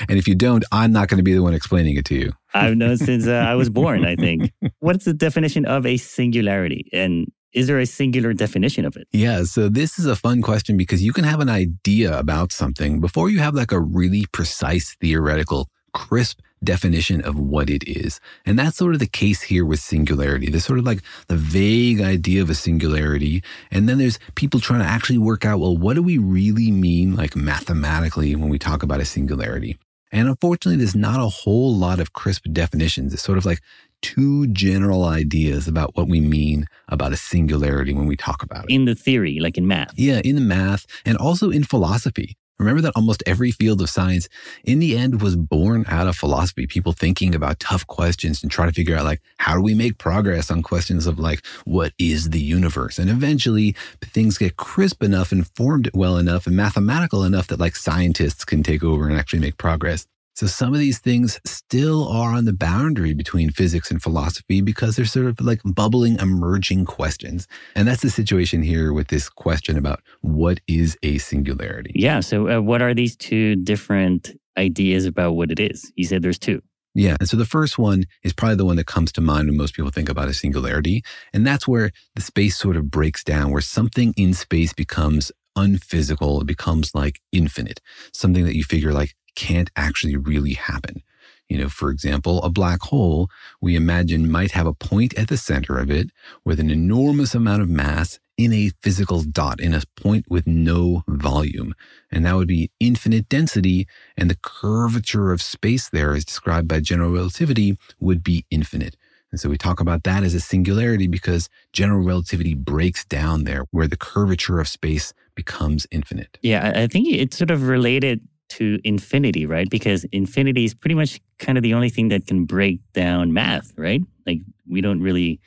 And 0.08 0.18
if 0.18 0.26
you 0.28 0.34
don't, 0.34 0.64
I'm 0.72 0.92
not 0.92 1.08
going 1.08 1.18
to 1.18 1.24
be 1.24 1.34
the 1.34 1.42
one 1.42 1.54
explaining 1.54 1.96
it 1.96 2.04
to 2.06 2.14
you. 2.14 2.32
I've 2.54 2.76
known 2.76 2.96
since 2.96 3.26
uh, 3.26 3.32
I 3.32 3.54
was 3.54 3.70
born, 3.70 4.04
I 4.04 4.16
think. 4.16 4.52
What's 4.80 5.04
the 5.04 5.12
definition 5.12 5.66
of 5.66 5.86
a 5.86 5.96
singularity? 5.96 6.88
And 6.92 7.30
is 7.52 7.66
there 7.66 7.78
a 7.78 7.86
singular 7.86 8.32
definition 8.32 8.84
of 8.84 8.96
it? 8.96 9.08
Yeah, 9.12 9.44
so 9.44 9.68
this 9.68 9.98
is 9.98 10.06
a 10.06 10.16
fun 10.16 10.42
question 10.42 10.76
because 10.76 11.02
you 11.02 11.12
can 11.12 11.24
have 11.24 11.40
an 11.40 11.48
idea 11.48 12.18
about 12.18 12.52
something 12.52 13.00
before 13.00 13.30
you 13.30 13.38
have 13.38 13.54
like 13.54 13.72
a 13.72 13.80
really 13.80 14.26
precise 14.32 14.94
theoretical, 15.00 15.68
crisp 15.94 16.40
definition 16.64 17.20
of 17.22 17.38
what 17.38 17.70
it 17.70 17.86
is. 17.86 18.20
And 18.44 18.58
that's 18.58 18.76
sort 18.76 18.94
of 18.94 19.00
the 19.00 19.06
case 19.06 19.42
here 19.42 19.64
with 19.64 19.80
singularity. 19.80 20.50
There's 20.50 20.64
sort 20.64 20.78
of 20.78 20.84
like 20.84 21.02
the 21.28 21.36
vague 21.36 22.00
idea 22.00 22.42
of 22.42 22.50
a 22.50 22.54
singularity. 22.54 23.42
And 23.70 23.88
then 23.88 23.98
there's 23.98 24.18
people 24.34 24.60
trying 24.60 24.80
to 24.80 24.86
actually 24.86 25.18
work 25.18 25.44
out, 25.44 25.60
well, 25.60 25.76
what 25.76 25.94
do 25.94 26.02
we 26.02 26.18
really 26.18 26.70
mean, 26.70 27.14
like 27.14 27.36
mathematically, 27.36 28.34
when 28.34 28.48
we 28.48 28.58
talk 28.58 28.82
about 28.82 29.00
a 29.00 29.04
singularity? 29.04 29.78
And 30.12 30.28
unfortunately, 30.28 30.78
there's 30.78 30.94
not 30.94 31.20
a 31.20 31.28
whole 31.28 31.74
lot 31.74 32.00
of 32.00 32.12
crisp 32.12 32.44
definitions. 32.52 33.12
It's 33.12 33.22
sort 33.22 33.38
of 33.38 33.44
like 33.44 33.60
two 34.02 34.46
general 34.48 35.04
ideas 35.04 35.66
about 35.66 35.96
what 35.96 36.08
we 36.08 36.20
mean 36.20 36.66
about 36.88 37.12
a 37.12 37.16
singularity 37.16 37.92
when 37.92 38.06
we 38.06 38.16
talk 38.16 38.42
about 38.42 38.64
it. 38.64 38.70
In 38.70 38.84
the 38.84 38.94
theory, 38.94 39.40
like 39.40 39.58
in 39.58 39.66
math. 39.66 39.92
Yeah, 39.96 40.20
in 40.24 40.36
the 40.36 40.40
math 40.40 40.86
and 41.04 41.16
also 41.16 41.50
in 41.50 41.64
philosophy. 41.64 42.36
Remember 42.58 42.80
that 42.82 42.92
almost 42.96 43.22
every 43.26 43.50
field 43.50 43.82
of 43.82 43.90
science 43.90 44.28
in 44.64 44.78
the 44.78 44.96
end 44.96 45.20
was 45.20 45.36
born 45.36 45.84
out 45.88 46.06
of 46.06 46.16
philosophy, 46.16 46.66
people 46.66 46.92
thinking 46.92 47.34
about 47.34 47.60
tough 47.60 47.86
questions 47.86 48.42
and 48.42 48.50
trying 48.50 48.68
to 48.68 48.74
figure 48.74 48.96
out 48.96 49.04
like, 49.04 49.20
how 49.38 49.54
do 49.54 49.60
we 49.60 49.74
make 49.74 49.98
progress 49.98 50.50
on 50.50 50.62
questions 50.62 51.06
of 51.06 51.18
like, 51.18 51.44
what 51.64 51.92
is 51.98 52.30
the 52.30 52.40
universe? 52.40 52.98
And 52.98 53.10
eventually 53.10 53.76
things 54.02 54.38
get 54.38 54.56
crisp 54.56 55.02
enough 55.02 55.32
and 55.32 55.46
formed 55.48 55.90
well 55.92 56.16
enough 56.16 56.46
and 56.46 56.56
mathematical 56.56 57.24
enough 57.24 57.48
that 57.48 57.60
like 57.60 57.76
scientists 57.76 58.44
can 58.44 58.62
take 58.62 58.82
over 58.82 59.06
and 59.06 59.18
actually 59.18 59.40
make 59.40 59.58
progress. 59.58 60.06
So 60.36 60.46
some 60.46 60.74
of 60.74 60.78
these 60.78 60.98
things 60.98 61.40
still 61.46 62.06
are 62.08 62.32
on 62.32 62.44
the 62.44 62.52
boundary 62.52 63.14
between 63.14 63.50
physics 63.50 63.90
and 63.90 64.02
philosophy 64.02 64.60
because 64.60 64.94
they're 64.94 65.06
sort 65.06 65.26
of 65.26 65.40
like 65.40 65.62
bubbling, 65.64 66.18
emerging 66.20 66.84
questions. 66.84 67.48
And 67.74 67.88
that's 67.88 68.02
the 68.02 68.10
situation 68.10 68.62
here 68.62 68.92
with 68.92 69.08
this 69.08 69.30
question 69.30 69.78
about 69.78 70.02
what 70.20 70.60
is 70.68 70.98
a 71.02 71.16
singularity. 71.16 71.92
Yeah. 71.94 72.20
So, 72.20 72.50
uh, 72.50 72.60
what 72.60 72.82
are 72.82 72.92
these 72.92 73.16
two 73.16 73.56
different 73.56 74.38
ideas 74.58 75.06
about 75.06 75.32
what 75.32 75.50
it 75.50 75.58
is? 75.58 75.90
You 75.96 76.04
said 76.04 76.20
there's 76.20 76.38
two. 76.38 76.62
Yeah. 76.94 77.16
And 77.18 77.28
so 77.28 77.38
the 77.38 77.46
first 77.46 77.78
one 77.78 78.04
is 78.22 78.34
probably 78.34 78.56
the 78.56 78.64
one 78.66 78.76
that 78.76 78.86
comes 78.86 79.12
to 79.12 79.22
mind 79.22 79.48
when 79.48 79.56
most 79.56 79.74
people 79.74 79.90
think 79.90 80.10
about 80.10 80.28
a 80.28 80.34
singularity. 80.34 81.02
And 81.32 81.46
that's 81.46 81.66
where 81.66 81.92
the 82.14 82.22
space 82.22 82.58
sort 82.58 82.76
of 82.76 82.90
breaks 82.90 83.24
down, 83.24 83.52
where 83.52 83.62
something 83.62 84.12
in 84.18 84.34
space 84.34 84.74
becomes 84.74 85.32
unphysical, 85.56 86.42
it 86.42 86.46
becomes 86.46 86.94
like 86.94 87.20
infinite, 87.32 87.80
something 88.12 88.44
that 88.44 88.54
you 88.54 88.64
figure 88.64 88.92
like 88.92 89.14
can't 89.36 89.70
actually 89.76 90.16
really 90.16 90.54
happen. 90.54 91.02
You 91.48 91.58
know, 91.58 91.68
for 91.68 91.90
example, 91.90 92.42
a 92.42 92.50
black 92.50 92.82
hole 92.82 93.30
we 93.60 93.76
imagine 93.76 94.30
might 94.30 94.50
have 94.50 94.66
a 94.66 94.74
point 94.74 95.14
at 95.14 95.28
the 95.28 95.36
center 95.36 95.78
of 95.78 95.90
it 95.90 96.10
with 96.44 96.58
an 96.58 96.70
enormous 96.70 97.34
amount 97.34 97.62
of 97.62 97.68
mass 97.68 98.18
in 98.36 98.52
a 98.52 98.70
physical 98.82 99.22
dot, 99.22 99.60
in 99.60 99.72
a 99.72 99.82
point 99.96 100.26
with 100.28 100.46
no 100.46 101.04
volume. 101.08 101.74
And 102.10 102.26
that 102.26 102.34
would 102.34 102.48
be 102.48 102.70
infinite 102.80 103.28
density, 103.28 103.86
and 104.16 104.28
the 104.28 104.38
curvature 104.42 105.32
of 105.32 105.40
space 105.40 105.88
there, 105.88 106.14
as 106.14 106.24
described 106.24 106.68
by 106.68 106.80
general 106.80 107.12
relativity, 107.12 107.78
would 108.00 108.22
be 108.22 108.44
infinite. 108.50 108.96
And 109.30 109.40
so 109.40 109.48
we 109.48 109.56
talk 109.56 109.80
about 109.80 110.04
that 110.04 110.22
as 110.22 110.34
a 110.34 110.40
singularity 110.40 111.06
because 111.06 111.48
general 111.72 112.04
relativity 112.04 112.54
breaks 112.54 113.04
down 113.04 113.44
there 113.44 113.64
where 113.70 113.88
the 113.88 113.96
curvature 113.96 114.60
of 114.60 114.68
space 114.68 115.12
becomes 115.34 115.86
infinite. 115.90 116.38
Yeah, 116.42 116.72
I 116.74 116.86
think 116.86 117.08
it's 117.08 117.36
sort 117.36 117.50
of 117.50 117.68
related 117.68 118.20
to 118.48 118.78
infinity, 118.84 119.46
right? 119.46 119.68
Because 119.68 120.04
infinity 120.12 120.64
is 120.64 120.74
pretty 120.74 120.94
much 120.94 121.20
kind 121.38 121.58
of 121.58 121.62
the 121.62 121.74
only 121.74 121.90
thing 121.90 122.08
that 122.08 122.26
can 122.26 122.44
break 122.44 122.80
down 122.92 123.32
math, 123.32 123.72
right? 123.76 124.02
Like 124.26 124.40
we 124.68 124.80
don't 124.80 125.00
really 125.00 125.40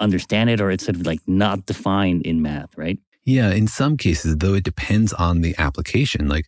understand 0.00 0.50
it 0.50 0.60
or 0.60 0.70
it's 0.70 0.84
sort 0.84 0.96
of 0.96 1.06
like 1.06 1.20
not 1.26 1.66
defined 1.66 2.22
in 2.22 2.42
math, 2.42 2.76
right? 2.76 2.98
Yeah, 3.28 3.50
in 3.50 3.66
some 3.66 3.98
cases, 3.98 4.38
though, 4.38 4.54
it 4.54 4.64
depends 4.64 5.12
on 5.12 5.42
the 5.42 5.54
application. 5.58 6.28
Like 6.28 6.46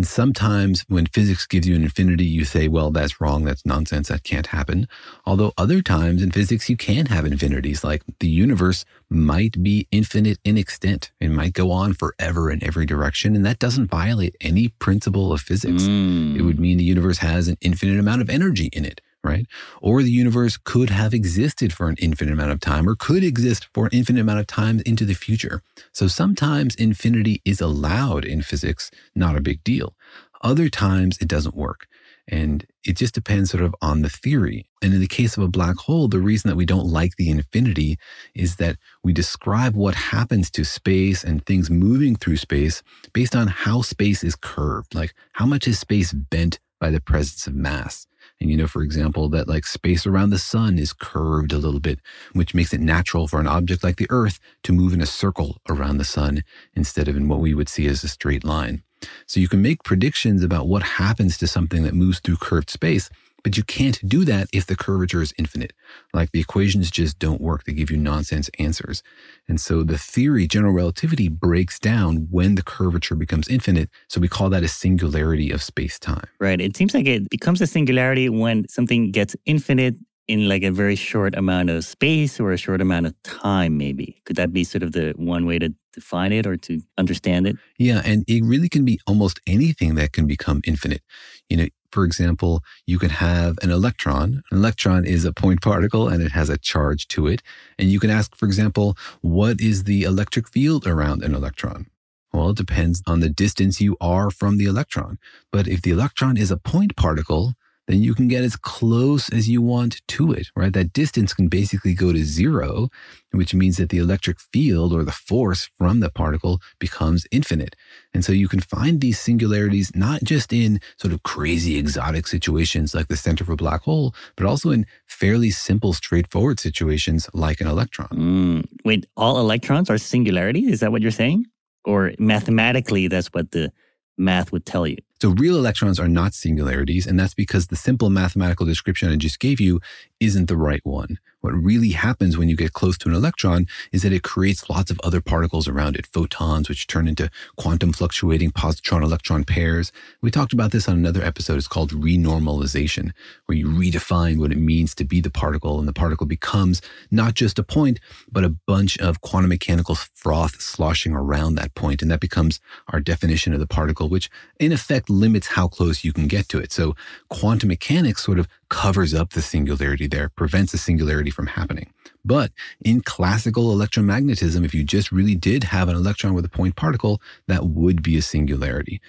sometimes 0.00 0.84
when 0.86 1.06
physics 1.06 1.44
gives 1.44 1.66
you 1.66 1.74
an 1.74 1.82
infinity, 1.82 2.24
you 2.24 2.44
say, 2.44 2.68
well, 2.68 2.92
that's 2.92 3.20
wrong, 3.20 3.44
that's 3.44 3.66
nonsense, 3.66 4.10
that 4.10 4.22
can't 4.22 4.46
happen. 4.46 4.86
Although 5.26 5.52
other 5.58 5.82
times 5.82 6.22
in 6.22 6.30
physics, 6.30 6.70
you 6.70 6.76
can 6.76 7.06
have 7.06 7.24
infinities, 7.24 7.82
like 7.82 8.04
the 8.20 8.28
universe 8.28 8.84
might 9.08 9.60
be 9.60 9.88
infinite 9.90 10.38
in 10.44 10.56
extent 10.56 11.10
and 11.20 11.34
might 11.34 11.52
go 11.52 11.72
on 11.72 11.94
forever 11.94 12.48
in 12.48 12.62
every 12.62 12.86
direction. 12.86 13.34
And 13.34 13.44
that 13.44 13.58
doesn't 13.58 13.90
violate 13.90 14.36
any 14.40 14.68
principle 14.68 15.32
of 15.32 15.40
physics. 15.40 15.82
Mm. 15.82 16.38
It 16.38 16.42
would 16.42 16.60
mean 16.60 16.78
the 16.78 16.84
universe 16.84 17.18
has 17.18 17.48
an 17.48 17.56
infinite 17.60 17.98
amount 17.98 18.22
of 18.22 18.30
energy 18.30 18.70
in 18.72 18.84
it 18.84 19.00
right? 19.22 19.46
Or 19.80 20.02
the 20.02 20.10
universe 20.10 20.56
could 20.56 20.90
have 20.90 21.12
existed 21.14 21.72
for 21.72 21.88
an 21.88 21.96
infinite 21.98 22.32
amount 22.32 22.52
of 22.52 22.60
time 22.60 22.88
or 22.88 22.96
could 22.96 23.22
exist 23.22 23.68
for 23.74 23.86
an 23.86 23.90
infinite 23.92 24.20
amount 24.20 24.40
of 24.40 24.46
time 24.46 24.80
into 24.86 25.04
the 25.04 25.14
future. 25.14 25.62
So 25.92 26.06
sometimes 26.06 26.74
infinity 26.74 27.42
is 27.44 27.60
allowed 27.60 28.24
in 28.24 28.42
physics, 28.42 28.90
not 29.14 29.36
a 29.36 29.42
big 29.42 29.62
deal. 29.62 29.94
Other 30.42 30.68
times 30.68 31.18
it 31.18 31.28
doesn't 31.28 31.54
work. 31.54 31.86
And 32.28 32.64
it 32.84 32.96
just 32.96 33.14
depends 33.14 33.50
sort 33.50 33.64
of 33.64 33.74
on 33.82 34.02
the 34.02 34.08
theory. 34.08 34.64
And 34.80 34.94
in 34.94 35.00
the 35.00 35.08
case 35.08 35.36
of 35.36 35.42
a 35.42 35.48
black 35.48 35.76
hole, 35.76 36.06
the 36.06 36.20
reason 36.20 36.48
that 36.48 36.56
we 36.56 36.64
don't 36.64 36.86
like 36.86 37.16
the 37.16 37.28
infinity 37.28 37.98
is 38.34 38.56
that 38.56 38.76
we 39.02 39.12
describe 39.12 39.74
what 39.74 39.94
happens 39.96 40.48
to 40.52 40.64
space 40.64 41.24
and 41.24 41.44
things 41.44 41.70
moving 41.70 42.14
through 42.14 42.36
space 42.36 42.82
based 43.12 43.34
on 43.34 43.48
how 43.48 43.82
space 43.82 44.22
is 44.22 44.36
curved. 44.36 44.94
Like 44.94 45.12
how 45.32 45.44
much 45.44 45.66
is 45.66 45.80
space 45.80 46.12
bent 46.12 46.60
by 46.80 46.90
the 46.90 47.00
presence 47.00 47.46
of 47.46 47.54
mass? 47.54 48.06
And 48.40 48.50
you 48.50 48.56
know, 48.56 48.66
for 48.66 48.82
example, 48.82 49.28
that 49.28 49.48
like 49.48 49.66
space 49.66 50.06
around 50.06 50.30
the 50.30 50.38
sun 50.38 50.78
is 50.78 50.92
curved 50.92 51.52
a 51.52 51.58
little 51.58 51.80
bit, 51.80 52.00
which 52.32 52.54
makes 52.54 52.72
it 52.72 52.80
natural 52.80 53.28
for 53.28 53.38
an 53.38 53.46
object 53.46 53.84
like 53.84 53.96
the 53.96 54.06
Earth 54.10 54.40
to 54.62 54.72
move 54.72 54.94
in 54.94 55.00
a 55.00 55.06
circle 55.06 55.58
around 55.68 55.98
the 55.98 56.04
sun 56.04 56.42
instead 56.74 57.06
of 57.06 57.16
in 57.16 57.28
what 57.28 57.40
we 57.40 57.54
would 57.54 57.68
see 57.68 57.86
as 57.86 58.02
a 58.02 58.08
straight 58.08 58.44
line. 58.44 58.82
So 59.26 59.40
you 59.40 59.48
can 59.48 59.62
make 59.62 59.82
predictions 59.82 60.42
about 60.42 60.68
what 60.68 60.82
happens 60.82 61.38
to 61.38 61.46
something 61.46 61.82
that 61.84 61.94
moves 61.94 62.20
through 62.20 62.36
curved 62.36 62.70
space, 62.70 63.10
but 63.42 63.56
you 63.56 63.62
can't 63.62 63.98
do 64.06 64.24
that 64.24 64.48
if 64.52 64.66
the 64.66 64.76
curvature 64.76 65.22
is 65.22 65.32
infinite. 65.38 65.72
Like 66.12 66.32
the 66.32 66.40
equations 66.40 66.90
just 66.90 67.18
don't 67.18 67.40
work. 67.40 67.64
They 67.64 67.72
give 67.72 67.90
you 67.90 67.96
nonsense 67.96 68.50
answers. 68.58 69.02
And 69.48 69.60
so 69.60 69.82
the 69.82 69.98
theory, 69.98 70.46
general 70.46 70.72
relativity, 70.72 71.28
breaks 71.28 71.78
down 71.78 72.28
when 72.30 72.54
the 72.54 72.62
curvature 72.62 73.14
becomes 73.14 73.48
infinite. 73.48 73.90
So 74.08 74.20
we 74.20 74.28
call 74.28 74.50
that 74.50 74.62
a 74.62 74.68
singularity 74.68 75.50
of 75.50 75.62
space 75.62 75.98
time. 75.98 76.28
Right. 76.38 76.60
It 76.60 76.76
seems 76.76 76.94
like 76.94 77.06
it 77.06 77.28
becomes 77.30 77.60
a 77.60 77.66
singularity 77.66 78.28
when 78.28 78.68
something 78.68 79.10
gets 79.10 79.36
infinite 79.46 79.96
in 80.28 80.48
like 80.48 80.62
a 80.62 80.70
very 80.70 80.94
short 80.94 81.34
amount 81.34 81.70
of 81.70 81.84
space 81.84 82.38
or 82.38 82.52
a 82.52 82.56
short 82.56 82.80
amount 82.80 83.04
of 83.04 83.20
time, 83.24 83.76
maybe. 83.76 84.22
Could 84.26 84.36
that 84.36 84.52
be 84.52 84.62
sort 84.62 84.84
of 84.84 84.92
the 84.92 85.12
one 85.16 85.44
way 85.44 85.58
to 85.58 85.74
define 85.92 86.32
it 86.32 86.46
or 86.46 86.56
to 86.56 86.80
understand 86.98 87.48
it? 87.48 87.56
Yeah. 87.78 88.00
And 88.04 88.24
it 88.28 88.44
really 88.44 88.68
can 88.68 88.84
be 88.84 89.00
almost 89.08 89.40
anything 89.48 89.96
that 89.96 90.12
can 90.12 90.28
become 90.28 90.60
infinite. 90.64 91.02
You 91.48 91.56
know, 91.56 91.66
for 91.90 92.04
example, 92.04 92.62
you 92.86 92.98
can 92.98 93.10
have 93.10 93.58
an 93.62 93.70
electron. 93.70 94.42
An 94.50 94.58
electron 94.58 95.04
is 95.04 95.24
a 95.24 95.32
point 95.32 95.60
particle 95.60 96.08
and 96.08 96.22
it 96.22 96.32
has 96.32 96.48
a 96.48 96.58
charge 96.58 97.08
to 97.08 97.26
it. 97.26 97.42
And 97.78 97.90
you 97.90 98.00
can 98.00 98.10
ask, 98.10 98.36
for 98.36 98.46
example, 98.46 98.96
what 99.20 99.60
is 99.60 99.84
the 99.84 100.04
electric 100.04 100.48
field 100.48 100.86
around 100.86 101.22
an 101.22 101.34
electron? 101.34 101.86
Well, 102.32 102.50
it 102.50 102.56
depends 102.56 103.02
on 103.06 103.20
the 103.20 103.28
distance 103.28 103.80
you 103.80 103.96
are 104.00 104.30
from 104.30 104.56
the 104.56 104.66
electron. 104.66 105.18
But 105.50 105.66
if 105.66 105.82
the 105.82 105.90
electron 105.90 106.36
is 106.36 106.50
a 106.50 106.56
point 106.56 106.96
particle, 106.96 107.54
then 107.90 108.00
you 108.00 108.14
can 108.14 108.28
get 108.28 108.44
as 108.44 108.54
close 108.54 109.28
as 109.30 109.48
you 109.48 109.60
want 109.60 110.00
to 110.06 110.32
it, 110.32 110.46
right? 110.54 110.72
That 110.72 110.92
distance 110.92 111.34
can 111.34 111.48
basically 111.48 111.92
go 111.92 112.12
to 112.12 112.24
zero, 112.24 112.88
which 113.32 113.52
means 113.52 113.78
that 113.78 113.88
the 113.88 113.98
electric 113.98 114.38
field 114.38 114.92
or 114.92 115.02
the 115.02 115.10
force 115.10 115.68
from 115.76 115.98
the 115.98 116.08
particle 116.08 116.60
becomes 116.78 117.26
infinite. 117.32 117.74
And 118.14 118.24
so 118.24 118.30
you 118.30 118.46
can 118.46 118.60
find 118.60 119.00
these 119.00 119.18
singularities 119.18 119.90
not 119.94 120.22
just 120.22 120.52
in 120.52 120.80
sort 120.98 121.12
of 121.12 121.24
crazy 121.24 121.78
exotic 121.78 122.28
situations 122.28 122.94
like 122.94 123.08
the 123.08 123.16
center 123.16 123.42
of 123.42 123.50
a 123.50 123.56
black 123.56 123.82
hole, 123.82 124.14
but 124.36 124.46
also 124.46 124.70
in 124.70 124.86
fairly 125.06 125.50
simple, 125.50 125.92
straightforward 125.92 126.60
situations 126.60 127.28
like 127.34 127.60
an 127.60 127.66
electron. 127.66 128.08
Mm. 128.08 128.68
Wait, 128.84 129.06
all 129.16 129.40
electrons 129.40 129.90
are 129.90 129.98
singularity? 129.98 130.70
Is 130.70 130.78
that 130.78 130.92
what 130.92 131.02
you're 131.02 131.10
saying? 131.10 131.44
Or 131.84 132.12
mathematically, 132.20 133.08
that's 133.08 133.28
what 133.28 133.50
the 133.50 133.72
math 134.16 134.52
would 134.52 134.64
tell 134.64 134.86
you? 134.86 134.98
So 135.20 135.28
real 135.32 135.56
electrons 135.56 136.00
are 136.00 136.08
not 136.08 136.32
singularities, 136.32 137.06
and 137.06 137.20
that's 137.20 137.34
because 137.34 137.66
the 137.66 137.76
simple 137.76 138.08
mathematical 138.08 138.64
description 138.64 139.12
I 139.12 139.16
just 139.16 139.38
gave 139.38 139.60
you 139.60 139.78
isn't 140.18 140.46
the 140.46 140.56
right 140.56 140.80
one. 140.82 141.18
What 141.42 141.52
really 141.52 141.90
happens 141.90 142.36
when 142.36 142.50
you 142.50 142.56
get 142.56 142.74
close 142.74 142.98
to 142.98 143.08
an 143.08 143.14
electron 143.14 143.66
is 143.92 144.02
that 144.02 144.12
it 144.12 144.22
creates 144.22 144.68
lots 144.68 144.90
of 144.90 145.00
other 145.02 145.22
particles 145.22 145.66
around 145.68 145.96
it, 145.96 146.06
photons, 146.06 146.68
which 146.68 146.86
turn 146.86 147.08
into 147.08 147.30
quantum 147.56 147.92
fluctuating 147.92 148.50
positron 148.50 149.02
electron 149.02 149.44
pairs. 149.44 149.90
We 150.20 150.30
talked 150.30 150.52
about 150.52 150.70
this 150.72 150.86
on 150.86 150.96
another 150.96 151.22
episode. 151.22 151.56
It's 151.56 151.66
called 151.66 151.92
renormalization, 151.92 153.12
where 153.46 153.56
you 153.56 153.68
redefine 153.68 154.38
what 154.38 154.52
it 154.52 154.58
means 154.58 154.94
to 154.96 155.04
be 155.04 155.20
the 155.22 155.30
particle, 155.30 155.78
and 155.78 155.88
the 155.88 155.94
particle 155.94 156.26
becomes 156.26 156.82
not 157.10 157.34
just 157.34 157.58
a 157.58 157.62
point, 157.62 158.00
but 158.30 158.44
a 158.44 158.50
bunch 158.50 158.98
of 158.98 159.22
quantum 159.22 159.48
mechanical 159.48 159.94
froth 159.94 160.60
sloshing 160.60 161.12
around 161.14 161.54
that 161.54 161.74
point, 161.74 162.02
And 162.02 162.10
that 162.10 162.20
becomes 162.20 162.60
our 162.88 163.00
definition 163.00 163.54
of 163.54 163.60
the 163.60 163.66
particle, 163.66 164.10
which 164.10 164.30
in 164.58 164.72
effect 164.72 165.09
limits 165.10 165.48
how 165.48 165.68
close 165.68 166.04
you 166.04 166.12
can 166.12 166.26
get 166.26 166.48
to 166.48 166.58
it. 166.58 166.72
So 166.72 166.94
quantum 167.28 167.68
mechanics 167.68 168.24
sort 168.24 168.38
of 168.38 168.48
covers 168.68 169.12
up 169.12 169.30
the 169.30 169.42
singularity 169.42 170.06
there, 170.06 170.28
prevents 170.28 170.72
the 170.72 170.78
singularity 170.78 171.30
from 171.30 171.48
happening. 171.48 171.92
But 172.24 172.52
in 172.80 173.00
classical 173.00 173.74
electromagnetism, 173.74 174.64
if 174.64 174.74
you 174.74 174.84
just 174.84 175.10
really 175.10 175.34
did 175.34 175.64
have 175.64 175.88
an 175.88 175.96
electron 175.96 176.34
with 176.34 176.44
a 176.44 176.50
point 176.50 176.76
particle, 176.76 177.20
that 177.48 177.66
would 177.66 178.02
be 178.02 178.16
a 178.16 178.22
singularity. 178.22 179.00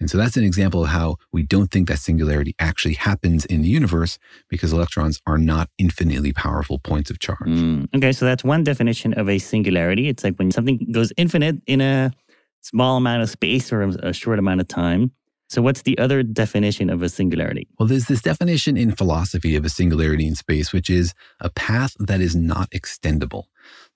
And 0.00 0.10
so 0.10 0.16
that's 0.16 0.36
an 0.38 0.44
example 0.44 0.84
of 0.84 0.88
how 0.88 1.16
we 1.30 1.42
don't 1.42 1.70
think 1.70 1.88
that 1.88 1.98
singularity 1.98 2.54
actually 2.58 2.94
happens 2.94 3.44
in 3.44 3.60
the 3.60 3.68
universe 3.68 4.18
because 4.48 4.72
electrons 4.72 5.20
are 5.26 5.36
not 5.36 5.68
infinitely 5.76 6.32
powerful 6.32 6.78
points 6.78 7.10
of 7.10 7.18
charge. 7.18 7.38
Mm, 7.46 7.94
okay, 7.94 8.12
so 8.12 8.24
that's 8.24 8.42
one 8.42 8.64
definition 8.64 9.12
of 9.14 9.28
a 9.28 9.38
singularity. 9.38 10.08
It's 10.08 10.24
like 10.24 10.36
when 10.36 10.50
something 10.50 10.88
goes 10.90 11.12
infinite 11.18 11.56
in 11.66 11.82
a 11.82 12.12
small 12.62 12.96
amount 12.96 13.22
of 13.22 13.30
space 13.30 13.72
or 13.72 13.82
a 13.82 14.12
short 14.12 14.38
amount 14.38 14.60
of 14.60 14.68
time. 14.68 15.12
So, 15.50 15.62
what's 15.62 15.82
the 15.82 15.98
other 15.98 16.22
definition 16.22 16.90
of 16.90 17.02
a 17.02 17.08
singularity? 17.08 17.66
Well, 17.76 17.88
there's 17.88 18.06
this 18.06 18.22
definition 18.22 18.76
in 18.76 18.92
philosophy 18.92 19.56
of 19.56 19.64
a 19.64 19.68
singularity 19.68 20.24
in 20.24 20.36
space, 20.36 20.72
which 20.72 20.88
is 20.88 21.12
a 21.40 21.50
path 21.50 21.96
that 21.98 22.20
is 22.20 22.36
not 22.36 22.70
extendable. 22.70 23.46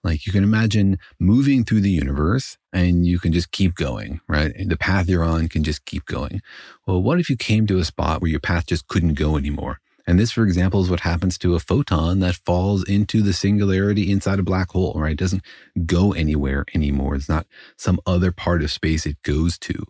Like 0.03 0.27
you 0.27 0.33
can 0.33 0.43
imagine 0.43 0.99
moving 1.21 1.65
through 1.65 1.83
the 1.83 1.93
universe 1.93 2.59
and 2.73 3.07
you 3.07 3.21
can 3.21 3.33
just 3.33 3.53
keep 3.53 3.77
going, 3.77 4.21
right? 4.29 4.53
The 4.67 4.77
path 4.77 5.09
you're 5.09 5.23
on 5.23 5.49
can 5.49 5.63
just 5.63 5.85
keep 5.85 6.07
going. 6.07 6.43
Well, 6.89 7.01
what 7.01 7.21
if 7.21 7.31
you 7.31 7.37
came 7.37 7.69
to 7.69 7.79
a 7.79 7.85
spot 7.85 8.21
where 8.21 8.33
your 8.33 8.41
path 8.41 8.67
just 8.67 8.89
couldn't 8.89 9.15
go 9.15 9.37
anymore? 9.37 9.79
And 10.09 10.19
this, 10.19 10.33
for 10.33 10.43
example, 10.43 10.83
is 10.83 10.91
what 10.91 11.01
happens 11.01 11.39
to 11.39 11.55
a 11.55 11.61
photon 11.61 12.19
that 12.19 12.35
falls 12.35 12.83
into 12.83 13.23
the 13.23 13.33
singularity 13.33 14.11
inside 14.11 14.41
a 14.41 14.43
black 14.43 14.73
hole, 14.73 14.95
right? 14.97 15.13
It 15.13 15.19
doesn't 15.19 15.45
go 15.87 16.13
anywhere 16.13 16.65
anymore. 16.75 17.15
It's 17.15 17.29
not 17.29 17.47
some 17.77 18.01
other 18.05 18.33
part 18.33 18.63
of 18.63 18.73
space 18.73 19.07
it 19.07 19.23
goes 19.23 19.57
to. 19.59 19.87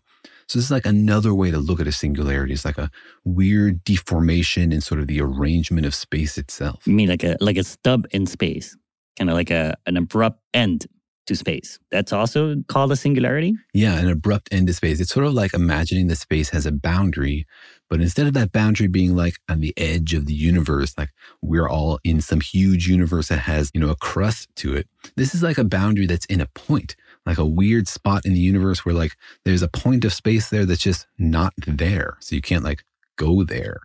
So 0.46 0.58
this 0.58 0.66
is 0.66 0.70
like 0.70 0.86
another 0.86 1.34
way 1.34 1.50
to 1.50 1.58
look 1.58 1.80
at 1.80 1.86
a 1.86 1.92
singularity. 1.92 2.52
It's 2.52 2.64
like 2.64 2.78
a 2.78 2.90
weird 3.24 3.84
deformation 3.84 4.72
in 4.72 4.80
sort 4.80 5.00
of 5.00 5.06
the 5.06 5.20
arrangement 5.20 5.86
of 5.86 5.94
space 5.94 6.38
itself. 6.38 6.86
You 6.86 6.94
mean 6.94 7.08
like 7.08 7.24
a 7.24 7.36
like 7.40 7.56
a 7.56 7.64
stub 7.64 8.06
in 8.10 8.26
space, 8.26 8.76
kind 9.18 9.30
of 9.30 9.36
like 9.36 9.50
a 9.50 9.76
an 9.86 9.96
abrupt 9.96 10.40
end 10.52 10.86
to 11.26 11.36
space. 11.36 11.78
That's 11.90 12.12
also 12.12 12.56
called 12.68 12.92
a 12.92 12.96
singularity? 12.96 13.54
Yeah, 13.72 13.98
an 13.98 14.08
abrupt 14.08 14.48
end 14.52 14.66
to 14.66 14.74
space. 14.74 15.00
It's 15.00 15.12
sort 15.12 15.26
of 15.26 15.32
like 15.32 15.54
imagining 15.54 16.08
the 16.08 16.16
space 16.16 16.50
has 16.50 16.66
a 16.66 16.72
boundary, 16.72 17.46
but 17.88 18.00
instead 18.00 18.26
of 18.26 18.34
that 18.34 18.52
boundary 18.52 18.88
being 18.88 19.16
like 19.16 19.38
on 19.48 19.60
the 19.60 19.72
edge 19.76 20.14
of 20.14 20.26
the 20.26 20.34
universe, 20.34 20.94
like 20.98 21.10
we're 21.42 21.68
all 21.68 21.98
in 22.04 22.20
some 22.20 22.40
huge 22.40 22.88
universe 22.88 23.28
that 23.28 23.40
has, 23.40 23.70
you 23.74 23.80
know, 23.80 23.90
a 23.90 23.96
crust 23.96 24.48
to 24.56 24.76
it, 24.76 24.88
this 25.16 25.34
is 25.34 25.42
like 25.42 25.58
a 25.58 25.64
boundary 25.64 26.06
that's 26.06 26.26
in 26.26 26.40
a 26.40 26.46
point 26.46 26.96
like 27.26 27.38
a 27.38 27.46
weird 27.46 27.88
spot 27.88 28.24
in 28.24 28.34
the 28.34 28.40
universe 28.40 28.84
where 28.84 28.94
like 28.94 29.12
there's 29.44 29.62
a 29.62 29.68
point 29.68 30.04
of 30.04 30.12
space 30.12 30.50
there 30.50 30.66
that's 30.66 30.82
just 30.82 31.06
not 31.18 31.52
there. 31.66 32.16
So 32.20 32.34
you 32.34 32.42
can't 32.42 32.64
like 32.64 32.84
go 33.16 33.44
there. 33.44 33.80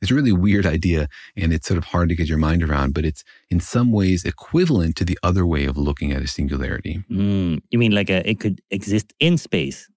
It's 0.00 0.10
a 0.10 0.14
really 0.14 0.32
weird 0.32 0.66
idea 0.66 1.08
and 1.36 1.52
it's 1.52 1.66
sort 1.66 1.78
of 1.78 1.84
hard 1.84 2.10
to 2.10 2.14
get 2.14 2.28
your 2.28 2.38
mind 2.38 2.62
around, 2.62 2.92
but 2.92 3.04
it's 3.04 3.24
in 3.50 3.58
some 3.58 3.90
ways 3.90 4.24
equivalent 4.24 4.96
to 4.96 5.04
the 5.04 5.18
other 5.22 5.46
way 5.46 5.64
of 5.64 5.78
looking 5.78 6.12
at 6.12 6.22
a 6.22 6.26
singularity. 6.26 7.02
Mm, 7.10 7.62
you 7.70 7.78
mean 7.78 7.92
like 7.92 8.10
a, 8.10 8.28
it 8.28 8.38
could 8.38 8.60
exist 8.70 9.14
in 9.18 9.38
space, 9.38 9.88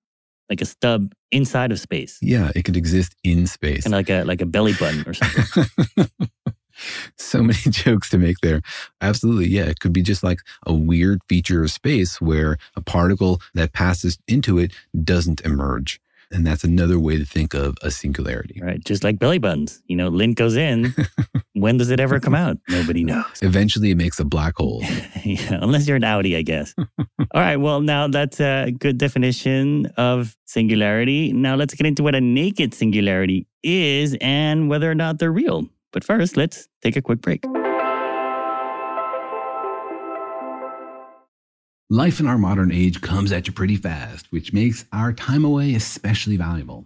like 0.49 0.61
a 0.61 0.65
stub 0.65 1.13
inside 1.31 1.73
of 1.73 1.79
space? 1.79 2.17
Yeah, 2.21 2.51
it 2.55 2.63
could 2.63 2.77
exist 2.77 3.15
in 3.23 3.47
space. 3.47 3.85
And 3.85 3.91
like 3.91 4.09
a 4.09 4.23
like 4.23 4.41
a 4.41 4.45
belly 4.45 4.73
button 4.73 5.03
or 5.05 5.13
something. 5.13 5.65
so 7.17 7.41
many 7.43 7.59
jokes 7.69 8.09
to 8.09 8.17
make 8.17 8.37
there. 8.41 8.61
Absolutely. 9.01 9.47
Yeah. 9.47 9.65
It 9.65 9.79
could 9.79 9.93
be 9.93 10.01
just 10.01 10.23
like 10.23 10.39
a 10.65 10.73
weird 10.73 11.21
feature 11.29 11.63
of 11.63 11.71
space 11.71 12.21
where 12.21 12.57
a 12.75 12.81
particle 12.81 13.41
that 13.53 13.73
passes 13.73 14.17
into 14.27 14.57
it 14.57 14.73
doesn't 15.03 15.41
emerge. 15.41 15.99
And 16.29 16.45
that's 16.45 16.65
another 16.65 16.99
way 16.99 17.17
to 17.17 17.25
think 17.25 17.53
of 17.53 17.77
a 17.81 17.89
singularity. 17.89 18.59
Right. 18.61 18.83
Just 18.83 19.03
like 19.03 19.17
belly 19.17 19.37
buttons. 19.37 19.81
You 19.87 19.95
know, 19.95 20.09
lint 20.09 20.35
goes 20.35 20.57
in. 20.57 20.93
when 21.53 21.77
does 21.77 21.89
it 21.89 22.01
ever 22.01 22.19
come 22.19 22.35
out? 22.35 22.57
Nobody 22.67 23.05
knows. 23.05 23.23
Eventually 23.41 23.91
it 23.91 23.97
makes 23.97 24.19
a 24.19 24.25
black 24.25 24.57
hole. 24.57 24.83
yeah, 25.23 25.59
unless 25.61 25.87
you're 25.87 25.95
an 25.95 26.03
outie, 26.03 26.35
I 26.35 26.41
guess. 26.41 26.73
All 26.77 27.41
right. 27.41 27.55
Well, 27.55 27.79
now 27.79 28.09
that's 28.09 28.41
a 28.41 28.71
good 28.71 28.97
definition 28.97 29.85
of 29.95 30.35
singularity. 30.45 31.31
Now 31.31 31.55
let's 31.55 31.73
get 31.73 31.87
into 31.87 32.03
what 32.03 32.13
a 32.13 32.21
naked 32.21 32.73
singularity 32.73 33.47
is 33.63 34.17
and 34.19 34.69
whether 34.69 34.91
or 34.91 34.95
not 34.95 35.19
they're 35.19 35.31
real. 35.31 35.69
But 35.91 36.03
first, 36.03 36.37
let's 36.37 36.67
take 36.81 36.95
a 36.95 37.01
quick 37.01 37.21
break. 37.21 37.43
Life 41.89 42.19
in 42.19 42.27
our 42.27 42.37
modern 42.37 42.71
age 42.71 42.99
comes 42.99 43.31
at 43.31 43.47
you 43.47 43.53
pretty 43.53 43.77
fast, 43.77 44.29
which 44.29 44.51
makes 44.51 44.83
our 44.91 45.13
time 45.13 45.45
away 45.45 45.73
especially 45.73 46.35
valuable. 46.35 46.85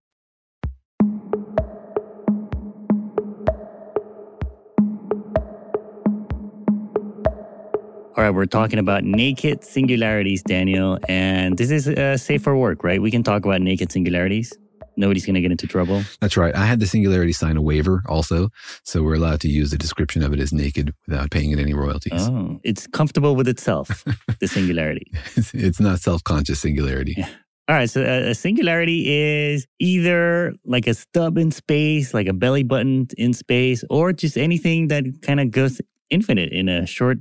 All 8.21 8.27
right, 8.27 8.35
we're 8.35 8.45
talking 8.45 8.77
about 8.77 9.03
naked 9.03 9.63
singularities, 9.63 10.43
Daniel, 10.43 10.99
and 11.09 11.57
this 11.57 11.71
is 11.71 11.87
uh, 11.87 12.17
safe 12.17 12.43
for 12.43 12.55
work, 12.55 12.83
right? 12.83 13.01
We 13.01 13.09
can 13.09 13.23
talk 13.23 13.45
about 13.45 13.61
naked 13.61 13.91
singularities. 13.91 14.53
Nobody's 14.95 15.25
going 15.25 15.33
to 15.33 15.41
get 15.41 15.49
into 15.49 15.65
trouble. 15.65 16.03
That's 16.19 16.37
right. 16.37 16.55
I 16.55 16.67
had 16.67 16.79
the 16.79 16.85
singularity 16.85 17.33
sign 17.33 17.57
a 17.57 17.63
waiver 17.63 18.03
also, 18.05 18.49
so 18.83 19.01
we're 19.01 19.15
allowed 19.15 19.41
to 19.41 19.47
use 19.47 19.71
the 19.71 19.77
description 19.79 20.21
of 20.21 20.33
it 20.33 20.39
as 20.39 20.53
naked 20.53 20.93
without 21.07 21.31
paying 21.31 21.49
it 21.49 21.57
any 21.57 21.73
royalties. 21.73 22.27
Oh, 22.29 22.59
it's 22.63 22.85
comfortable 22.85 23.35
with 23.35 23.47
itself, 23.47 24.05
the 24.39 24.47
singularity. 24.47 25.11
It's, 25.35 25.51
it's 25.55 25.79
not 25.79 25.99
self-conscious 25.99 26.59
singularity. 26.59 27.15
Yeah. 27.17 27.27
All 27.69 27.75
right, 27.75 27.89
so 27.89 28.01
a, 28.01 28.29
a 28.29 28.35
singularity 28.35 29.11
is 29.11 29.65
either 29.79 30.53
like 30.63 30.85
a 30.85 30.93
stub 30.93 31.39
in 31.39 31.49
space, 31.49 32.13
like 32.13 32.27
a 32.27 32.33
belly 32.33 32.61
button 32.61 33.07
in 33.17 33.33
space, 33.33 33.83
or 33.89 34.13
just 34.13 34.37
anything 34.37 34.89
that 34.89 35.05
kind 35.23 35.39
of 35.39 35.49
goes 35.49 35.81
infinite 36.11 36.51
in 36.51 36.69
a 36.69 36.85
short 36.85 37.17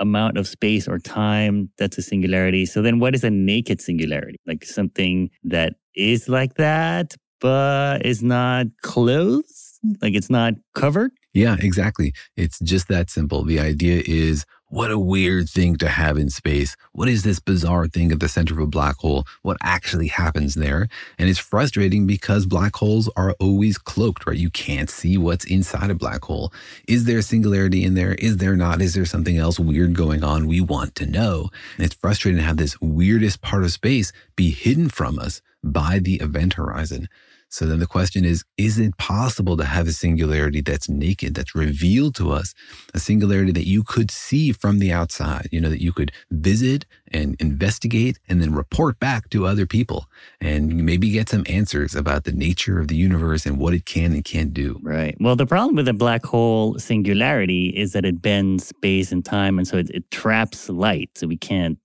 amount 0.00 0.38
of 0.38 0.48
space 0.48 0.88
or 0.88 0.98
time. 0.98 1.70
That's 1.78 1.98
a 1.98 2.02
singularity. 2.02 2.66
So 2.66 2.82
then 2.82 2.98
what 2.98 3.14
is 3.14 3.22
a 3.22 3.30
naked 3.30 3.80
singularity? 3.80 4.38
Like 4.46 4.64
something 4.64 5.30
that 5.44 5.74
is 5.94 6.28
like 6.28 6.54
that, 6.54 7.14
but 7.40 8.04
is 8.04 8.22
not 8.22 8.66
closed? 8.82 9.78
Like 10.02 10.14
it's 10.14 10.30
not 10.30 10.54
covered? 10.74 11.12
Yeah, 11.32 11.56
exactly. 11.60 12.12
It's 12.36 12.58
just 12.58 12.88
that 12.88 13.08
simple. 13.08 13.44
The 13.44 13.60
idea 13.60 14.02
is 14.04 14.44
what 14.70 14.90
a 14.90 14.98
weird 14.98 15.48
thing 15.48 15.76
to 15.76 15.88
have 15.88 16.16
in 16.16 16.30
space. 16.30 16.76
What 16.92 17.08
is 17.08 17.22
this 17.22 17.40
bizarre 17.40 17.88
thing 17.88 18.12
at 18.12 18.20
the 18.20 18.28
center 18.28 18.54
of 18.54 18.60
a 18.60 18.66
black 18.66 18.96
hole? 18.96 19.24
What 19.42 19.56
actually 19.62 20.08
happens 20.08 20.54
there? 20.54 20.88
And 21.18 21.28
it's 21.28 21.38
frustrating 21.38 22.06
because 22.06 22.46
black 22.46 22.76
holes 22.76 23.10
are 23.16 23.34
always 23.40 23.78
cloaked, 23.78 24.26
right? 24.26 24.36
You 24.36 24.50
can't 24.50 24.90
see 24.90 25.16
what's 25.16 25.44
inside 25.44 25.90
a 25.90 25.94
black 25.94 26.24
hole. 26.24 26.52
Is 26.88 27.04
there 27.04 27.18
a 27.18 27.22
singularity 27.22 27.84
in 27.84 27.94
there? 27.94 28.14
Is 28.14 28.36
there 28.36 28.56
not? 28.56 28.80
Is 28.80 28.94
there 28.94 29.04
something 29.04 29.38
else 29.38 29.58
weird 29.58 29.94
going 29.94 30.22
on? 30.22 30.46
We 30.46 30.60
want 30.60 30.94
to 30.96 31.06
know. 31.06 31.50
And 31.76 31.84
it's 31.84 31.94
frustrating 31.94 32.38
to 32.38 32.46
have 32.46 32.56
this 32.56 32.80
weirdest 32.80 33.40
part 33.40 33.64
of 33.64 33.72
space 33.72 34.12
be 34.36 34.50
hidden 34.50 34.88
from 34.88 35.18
us 35.18 35.42
by 35.62 35.98
the 35.98 36.16
event 36.16 36.54
horizon. 36.54 37.08
So 37.50 37.66
then 37.66 37.80
the 37.80 37.86
question 37.86 38.24
is 38.24 38.44
Is 38.56 38.78
it 38.78 38.96
possible 38.96 39.56
to 39.56 39.64
have 39.64 39.88
a 39.88 39.92
singularity 39.92 40.60
that's 40.60 40.88
naked, 40.88 41.34
that's 41.34 41.54
revealed 41.54 42.14
to 42.16 42.30
us, 42.30 42.54
a 42.94 43.00
singularity 43.00 43.52
that 43.52 43.66
you 43.66 43.82
could 43.82 44.10
see 44.10 44.52
from 44.52 44.78
the 44.78 44.92
outside, 44.92 45.48
you 45.50 45.60
know, 45.60 45.68
that 45.68 45.82
you 45.82 45.92
could 45.92 46.12
visit 46.30 46.86
and 47.08 47.36
investigate 47.40 48.18
and 48.28 48.40
then 48.40 48.54
report 48.54 48.98
back 49.00 49.28
to 49.30 49.46
other 49.46 49.66
people 49.66 50.06
and 50.40 50.84
maybe 50.84 51.10
get 51.10 51.28
some 51.28 51.44
answers 51.48 51.94
about 51.94 52.24
the 52.24 52.32
nature 52.32 52.78
of 52.78 52.88
the 52.88 52.96
universe 52.96 53.44
and 53.44 53.58
what 53.58 53.74
it 53.74 53.84
can 53.84 54.12
and 54.12 54.24
can't 54.24 54.54
do? 54.54 54.78
Right. 54.82 55.16
Well, 55.20 55.36
the 55.36 55.46
problem 55.46 55.74
with 55.74 55.88
a 55.88 55.92
black 55.92 56.24
hole 56.24 56.78
singularity 56.78 57.68
is 57.68 57.92
that 57.92 58.04
it 58.04 58.22
bends 58.22 58.68
space 58.68 59.10
and 59.10 59.24
time. 59.24 59.58
And 59.58 59.66
so 59.66 59.76
it, 59.76 59.90
it 59.90 60.10
traps 60.12 60.68
light. 60.68 61.10
So 61.16 61.26
we 61.26 61.36
can't, 61.36 61.78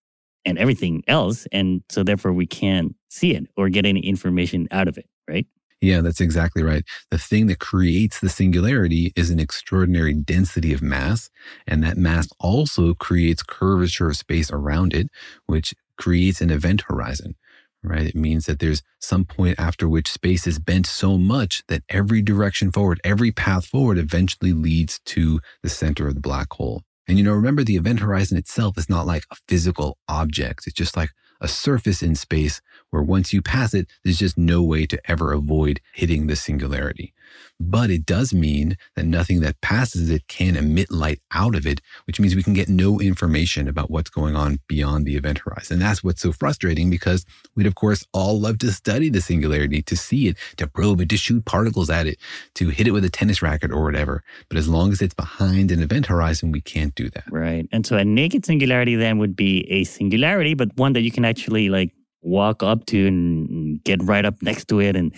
and 0.46 0.60
everything 0.60 1.04
else. 1.08 1.48
And 1.52 1.82
so 1.90 2.04
therefore 2.04 2.34
we 2.34 2.46
can't 2.46 2.96
see 3.10 3.34
it 3.34 3.48
or 3.58 3.70
get 3.70 3.86
any 3.86 4.02
information 4.02 4.68
out 4.70 4.88
of 4.88 4.98
it, 4.98 5.08
right? 5.28 5.48
Yeah, 5.82 6.02
that's 6.02 6.22
exactly 6.22 6.64
right. 6.64 6.84
The 7.12 7.18
thing 7.18 7.48
that 7.48 7.60
creates 7.60 8.20
the 8.20 8.30
singularity 8.30 9.12
is 9.16 9.30
an 9.30 9.40
extraordinary 9.40 10.14
density 10.14 10.74
of 10.74 10.82
mass. 10.82 11.30
And 11.68 11.84
that 11.84 11.98
mass 11.98 12.28
also 12.40 12.94
creates 12.94 13.44
curvature 13.44 14.10
of 14.10 14.18
space 14.18 14.52
around 14.52 14.94
it, 14.94 15.10
which 15.46 15.74
creates 15.98 16.42
an 16.42 16.50
event 16.50 16.84
horizon, 16.88 17.36
right? 17.84 18.08
It 18.08 18.16
means 18.16 18.46
that 18.46 18.60
there's 18.60 18.82
some 19.00 19.26
point 19.26 19.60
after 19.60 19.88
which 19.88 20.12
space 20.12 20.48
is 20.48 20.60
bent 20.60 20.88
so 20.88 21.18
much 21.18 21.64
that 21.68 21.84
every 21.90 22.22
direction 22.22 22.72
forward, 22.72 23.00
every 23.04 23.32
path 23.32 23.66
forward 23.66 23.98
eventually 23.98 24.54
leads 24.54 25.00
to 25.06 25.40
the 25.62 25.70
center 25.70 26.08
of 26.08 26.16
the 26.16 26.22
black 26.22 26.52
hole. 26.54 26.84
And 27.08 27.18
you 27.20 27.24
know, 27.24 27.34
remember 27.34 27.64
the 27.64 27.76
event 27.76 28.00
horizon 28.00 28.38
itself 28.38 28.78
is 28.78 28.90
not 28.90 29.06
like 29.06 29.24
a 29.32 29.36
physical 29.48 29.98
object. 30.08 30.66
It's 30.66 30.76
just 30.76 30.98
like 30.98 31.10
a 31.42 31.48
surface 31.48 32.02
in 32.02 32.16
space 32.16 32.62
where 32.90 33.02
once 33.02 33.34
you 33.34 33.42
pass 33.42 33.74
it, 33.74 33.88
there's 34.04 34.20
just 34.20 34.38
no 34.38 34.62
way 34.64 34.86
to 34.86 35.00
ever 35.10 35.34
avoid 35.34 35.82
hitting 35.94 36.28
the 36.28 36.36
singularity. 36.36 37.14
But 37.60 37.90
it 37.90 38.06
does 38.06 38.34
mean 38.34 38.78
that 38.96 39.06
nothing 39.06 39.42
that 39.42 39.62
passes 39.62 40.10
it 40.10 40.28
can 40.28 40.56
emit 40.56 40.92
light 40.92 41.22
out 41.32 41.56
of 41.56 41.66
it, 41.66 41.82
which 42.06 42.20
means 42.20 42.36
we 42.36 42.44
can 42.44 42.54
get 42.54 42.70
no 42.70 43.00
information 43.00 43.68
about 43.68 43.90
what's 43.90 44.10
going 44.10 44.36
on 44.36 44.60
beyond 44.68 45.06
the 45.06 45.16
event 45.16 45.40
horizon. 45.40 45.76
And 45.76 45.82
that's 45.82 46.04
what's 46.04 46.22
so 46.22 46.32
frustrating 46.32 46.90
because 46.90 47.26
we'd, 47.56 47.68
of 47.68 47.76
course, 47.76 48.06
all 48.14 48.40
love 48.40 48.58
to 48.60 48.72
study 48.72 49.10
the 49.10 49.22
singularity, 49.22 49.82
to 49.84 49.96
see 49.96 50.28
it, 50.28 50.38
to 50.58 50.68
probe 50.68 51.02
it, 51.02 51.10
to 51.10 51.18
shoot 51.18 51.46
particles 51.46 51.90
at 51.90 52.08
it, 52.08 52.18
to 52.56 52.70
hit 52.70 52.88
it 52.88 52.92
with 52.92 53.06
a 53.06 53.10
tennis 53.10 53.42
racket 53.42 53.72
or 53.72 53.84
whatever. 53.84 54.24
But 54.50 54.58
as 54.58 54.68
long 54.68 54.92
as 54.92 55.02
it's 55.02 55.14
behind 55.14 55.72
an 55.72 55.82
event 55.82 56.08
horizon, 56.08 56.52
we 56.52 56.62
can't 56.62 56.96
do 56.96 57.10
that. 57.12 57.24
Right. 57.32 57.68
And 57.72 57.86
so 57.86 57.98
a 57.98 58.06
naked 58.06 58.46
singularity 58.46 58.96
then 58.96 59.18
would 59.18 59.36
be 59.36 59.62
a 59.72 59.84
singularity, 59.86 60.54
but 60.54 60.76
one 60.78 60.94
that 60.94 61.02
you 61.02 61.12
can 61.12 61.26
actually 61.26 61.70
like 61.70 61.92
walk 62.22 62.64
up 62.64 62.86
to 62.88 63.08
and 63.08 63.84
get 63.84 64.04
right 64.04 64.26
up 64.26 64.42
next 64.42 64.68
to 64.68 64.80
it 64.80 64.96
and 64.96 65.16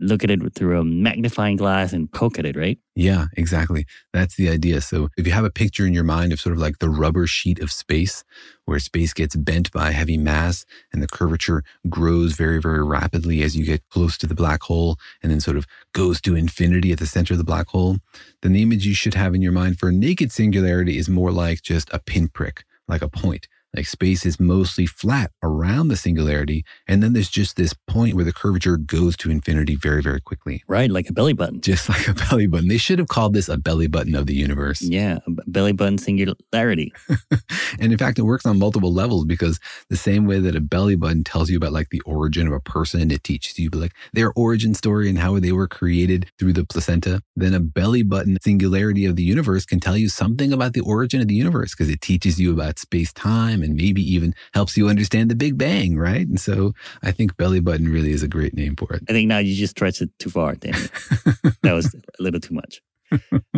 look 0.00 0.24
at 0.24 0.30
it 0.30 0.40
through 0.54 0.80
a 0.80 0.84
magnifying 0.84 1.56
glass 1.56 1.92
and 1.92 2.10
poke 2.10 2.38
at 2.38 2.46
it, 2.46 2.56
right? 2.56 2.78
Yeah, 2.96 3.26
exactly. 3.36 3.86
That's 4.12 4.36
the 4.36 4.48
idea. 4.48 4.80
So 4.80 5.08
if 5.16 5.26
you 5.26 5.32
have 5.32 5.44
a 5.44 5.50
picture 5.50 5.86
in 5.86 5.94
your 5.94 6.04
mind 6.04 6.32
of 6.32 6.40
sort 6.40 6.54
of 6.54 6.58
like 6.58 6.78
the 6.78 6.90
rubber 6.90 7.26
sheet 7.26 7.60
of 7.60 7.70
space, 7.70 8.24
where 8.64 8.78
space 8.78 9.12
gets 9.12 9.36
bent 9.36 9.70
by 9.72 9.90
heavy 9.90 10.16
mass 10.16 10.64
and 10.92 11.02
the 11.02 11.08
curvature 11.08 11.62
grows 11.88 12.32
very, 12.32 12.60
very 12.60 12.82
rapidly 12.82 13.42
as 13.42 13.56
you 13.56 13.64
get 13.64 13.88
close 13.90 14.16
to 14.18 14.26
the 14.26 14.34
black 14.34 14.62
hole 14.62 14.96
and 15.22 15.30
then 15.30 15.40
sort 15.40 15.56
of 15.56 15.66
goes 15.92 16.20
to 16.22 16.34
infinity 16.34 16.92
at 16.92 16.98
the 16.98 17.06
center 17.06 17.34
of 17.34 17.38
the 17.38 17.44
black 17.44 17.68
hole, 17.68 17.98
then 18.42 18.52
the 18.52 18.62
image 18.62 18.86
you 18.86 18.94
should 18.94 19.14
have 19.14 19.34
in 19.34 19.42
your 19.42 19.52
mind 19.52 19.78
for 19.78 19.88
a 19.88 19.92
naked 19.92 20.32
singularity 20.32 20.98
is 20.98 21.08
more 21.08 21.32
like 21.32 21.62
just 21.62 21.90
a 21.92 21.98
pinprick, 21.98 22.64
like 22.88 23.02
a 23.02 23.08
point. 23.08 23.46
Like 23.74 23.86
space 23.86 24.26
is 24.26 24.40
mostly 24.40 24.86
flat 24.86 25.30
around 25.42 25.88
the 25.88 25.96
singularity. 25.96 26.64
And 26.88 27.02
then 27.02 27.12
there's 27.12 27.30
just 27.30 27.56
this 27.56 27.72
point 27.90 28.14
where 28.14 28.24
the 28.24 28.32
curvature 28.32 28.76
goes 28.76 29.16
to 29.18 29.30
infinity 29.30 29.76
very, 29.76 30.02
very 30.02 30.20
quickly. 30.20 30.62
Right. 30.66 30.90
Like 30.90 31.08
a 31.08 31.12
belly 31.12 31.32
button. 31.32 31.60
Just 31.60 31.88
like 31.94 32.08
a 32.08 32.14
belly 32.14 32.46
button. 32.46 32.68
They 32.68 32.76
should 32.76 32.98
have 32.98 33.08
called 33.08 33.34
this 33.34 33.48
a 33.48 33.58
belly 33.58 33.86
button 33.86 34.14
of 34.14 34.26
the 34.26 34.34
universe. 34.34 34.82
Yeah. 34.82 35.18
belly 35.46 35.72
button 35.72 35.98
singularity. 35.98 36.92
and 37.80 37.92
in 37.92 37.98
fact, 37.98 38.18
it 38.18 38.22
works 38.22 38.46
on 38.46 38.58
multiple 38.58 38.92
levels 38.92 39.24
because 39.24 39.58
the 39.88 39.96
same 39.96 40.26
way 40.26 40.38
that 40.40 40.56
a 40.56 40.60
belly 40.60 40.96
button 40.96 41.24
tells 41.24 41.50
you 41.50 41.56
about 41.56 41.72
like 41.72 41.90
the 41.90 42.00
origin 42.02 42.46
of 42.46 42.52
a 42.52 42.60
person, 42.60 43.10
it 43.10 43.24
teaches 43.24 43.58
you 43.58 43.70
like 43.70 43.92
their 44.12 44.32
origin 44.34 44.74
story 44.74 45.08
and 45.08 45.18
how 45.18 45.38
they 45.38 45.52
were 45.52 45.68
created 45.68 46.30
through 46.38 46.52
the 46.52 46.64
placenta. 46.64 47.22
Then 47.36 47.54
a 47.54 47.60
belly 47.60 48.02
button 48.02 48.38
singularity 48.40 49.06
of 49.06 49.16
the 49.16 49.22
universe 49.22 49.64
can 49.64 49.80
tell 49.80 49.96
you 49.96 50.08
something 50.08 50.52
about 50.52 50.72
the 50.72 50.80
origin 50.80 51.20
of 51.20 51.28
the 51.28 51.34
universe 51.34 51.74
because 51.74 51.88
it 51.88 52.00
teaches 52.00 52.40
you 52.40 52.52
about 52.52 52.78
space 52.78 53.12
time 53.12 53.50
time 53.50 53.62
and 53.62 53.76
maybe 53.76 54.02
even 54.02 54.34
helps 54.54 54.76
you 54.76 54.88
understand 54.88 55.30
the 55.30 55.34
Big 55.34 55.56
Bang, 55.58 55.96
right? 55.96 56.26
And 56.26 56.40
so 56.40 56.72
I 57.02 57.12
think 57.12 57.36
belly 57.36 57.60
button 57.60 57.79
really 57.88 58.12
is 58.12 58.22
a 58.22 58.28
great 58.28 58.54
name 58.54 58.76
for 58.76 58.92
it. 58.94 59.02
I 59.08 59.12
think 59.12 59.28
now 59.28 59.38
you 59.38 59.54
just 59.54 59.72
stretched 59.72 60.02
it 60.02 60.10
too 60.18 60.30
far, 60.30 60.54
Danny. 60.54 60.78
that 61.62 61.72
was 61.72 61.94
a 61.94 62.22
little 62.22 62.40
too 62.40 62.54
much. 62.54 62.80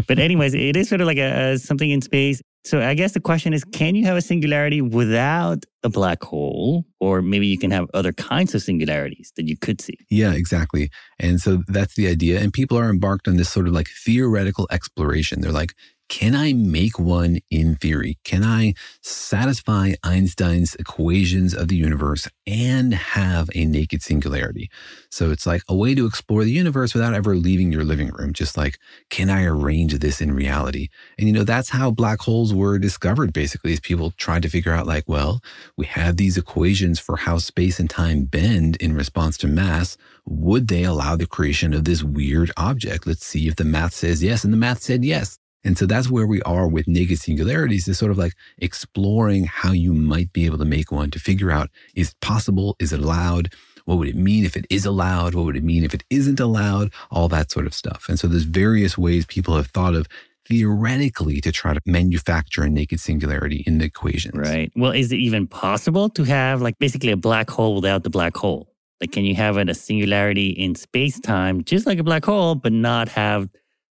but 0.08 0.18
anyways, 0.18 0.54
it 0.54 0.76
is 0.76 0.88
sort 0.88 1.00
of 1.00 1.06
like 1.06 1.18
a, 1.18 1.58
something 1.58 1.90
in 1.90 2.00
space. 2.00 2.40
So 2.64 2.80
I 2.80 2.94
guess 2.94 3.12
the 3.12 3.20
question 3.20 3.52
is, 3.52 3.64
can 3.64 3.94
you 3.94 4.04
have 4.04 4.16
a 4.16 4.20
singularity 4.20 4.80
without 4.80 5.64
a 5.82 5.88
black 5.88 6.22
hole? 6.22 6.84
Or 7.00 7.20
maybe 7.20 7.46
you 7.46 7.58
can 7.58 7.70
have 7.72 7.88
other 7.92 8.12
kinds 8.12 8.54
of 8.54 8.62
singularities 8.62 9.32
that 9.36 9.48
you 9.48 9.56
could 9.56 9.80
see. 9.80 9.98
Yeah, 10.10 10.32
exactly. 10.32 10.88
And 11.18 11.40
so 11.40 11.62
that's 11.66 11.96
the 11.96 12.06
idea. 12.06 12.40
And 12.40 12.52
people 12.52 12.78
are 12.78 12.88
embarked 12.88 13.26
on 13.26 13.36
this 13.36 13.50
sort 13.50 13.66
of 13.66 13.74
like 13.74 13.88
theoretical 14.04 14.68
exploration. 14.70 15.40
They're 15.40 15.50
like, 15.50 15.74
can 16.12 16.34
I 16.34 16.52
make 16.52 16.98
one 16.98 17.38
in 17.50 17.76
theory? 17.76 18.18
Can 18.22 18.44
I 18.44 18.74
satisfy 19.00 19.94
Einstein's 20.04 20.74
equations 20.74 21.54
of 21.54 21.68
the 21.68 21.74
universe 21.74 22.28
and 22.46 22.92
have 22.92 23.48
a 23.54 23.64
naked 23.64 24.02
singularity? 24.02 24.70
So 25.08 25.30
it's 25.30 25.46
like 25.46 25.62
a 25.70 25.74
way 25.74 25.94
to 25.94 26.04
explore 26.04 26.44
the 26.44 26.52
universe 26.52 26.92
without 26.92 27.14
ever 27.14 27.34
leaving 27.34 27.72
your 27.72 27.82
living 27.82 28.10
room. 28.10 28.34
Just 28.34 28.58
like, 28.58 28.78
can 29.08 29.30
I 29.30 29.44
arrange 29.44 29.94
this 30.00 30.20
in 30.20 30.34
reality? 30.34 30.90
And 31.16 31.28
you 31.28 31.32
know, 31.32 31.44
that's 31.44 31.70
how 31.70 31.90
black 31.90 32.20
holes 32.20 32.52
were 32.52 32.78
discovered 32.78 33.32
basically, 33.32 33.72
as 33.72 33.80
people 33.80 34.10
tried 34.10 34.42
to 34.42 34.50
figure 34.50 34.74
out, 34.74 34.86
like, 34.86 35.04
well, 35.08 35.40
we 35.78 35.86
have 35.86 36.18
these 36.18 36.36
equations 36.36 37.00
for 37.00 37.16
how 37.16 37.38
space 37.38 37.80
and 37.80 37.88
time 37.88 38.24
bend 38.24 38.76
in 38.76 38.94
response 38.94 39.38
to 39.38 39.46
mass. 39.46 39.96
Would 40.26 40.68
they 40.68 40.84
allow 40.84 41.16
the 41.16 41.26
creation 41.26 41.72
of 41.72 41.86
this 41.86 42.02
weird 42.02 42.52
object? 42.58 43.06
Let's 43.06 43.24
see 43.24 43.48
if 43.48 43.56
the 43.56 43.64
math 43.64 43.94
says 43.94 44.22
yes. 44.22 44.44
And 44.44 44.52
the 44.52 44.58
math 44.58 44.82
said 44.82 45.06
yes. 45.06 45.38
And 45.64 45.78
so 45.78 45.86
that's 45.86 46.10
where 46.10 46.26
we 46.26 46.42
are 46.42 46.66
with 46.66 46.88
naked 46.88 47.18
singularities 47.18 47.86
is 47.88 47.98
sort 47.98 48.10
of 48.10 48.18
like 48.18 48.34
exploring 48.58 49.44
how 49.44 49.72
you 49.72 49.94
might 49.94 50.32
be 50.32 50.46
able 50.46 50.58
to 50.58 50.64
make 50.64 50.90
one 50.90 51.10
to 51.10 51.18
figure 51.18 51.50
out 51.50 51.70
is 51.94 52.10
it 52.10 52.20
possible? 52.20 52.76
Is 52.78 52.92
it 52.92 53.00
allowed? 53.00 53.52
What 53.84 53.98
would 53.98 54.08
it 54.08 54.16
mean 54.16 54.44
if 54.44 54.56
it 54.56 54.66
is 54.70 54.84
allowed? 54.84 55.34
What 55.34 55.44
would 55.44 55.56
it 55.56 55.64
mean 55.64 55.84
if 55.84 55.94
it 55.94 56.04
isn't 56.10 56.40
allowed? 56.40 56.92
All 57.10 57.28
that 57.28 57.50
sort 57.50 57.66
of 57.66 57.74
stuff. 57.74 58.06
And 58.08 58.18
so 58.18 58.28
there's 58.28 58.44
various 58.44 58.96
ways 58.96 59.26
people 59.26 59.56
have 59.56 59.68
thought 59.68 59.94
of 59.94 60.06
theoretically 60.46 61.40
to 61.40 61.52
try 61.52 61.72
to 61.72 61.80
manufacture 61.86 62.62
a 62.62 62.68
naked 62.68 63.00
singularity 63.00 63.62
in 63.66 63.78
the 63.78 63.84
equations. 63.84 64.36
Right. 64.36 64.72
Well, 64.76 64.92
is 64.92 65.12
it 65.12 65.16
even 65.16 65.46
possible 65.46 66.08
to 66.10 66.24
have 66.24 66.60
like 66.60 66.78
basically 66.78 67.10
a 67.10 67.16
black 67.16 67.50
hole 67.50 67.76
without 67.76 68.02
the 68.02 68.10
black 68.10 68.36
hole? 68.36 68.68
Like, 69.00 69.10
can 69.10 69.24
you 69.24 69.34
have 69.34 69.56
a 69.56 69.74
singularity 69.74 70.50
in 70.50 70.76
space 70.76 71.18
time, 71.18 71.64
just 71.64 71.86
like 71.86 71.98
a 71.98 72.04
black 72.04 72.24
hole, 72.24 72.54
but 72.54 72.72
not 72.72 73.08
have 73.08 73.48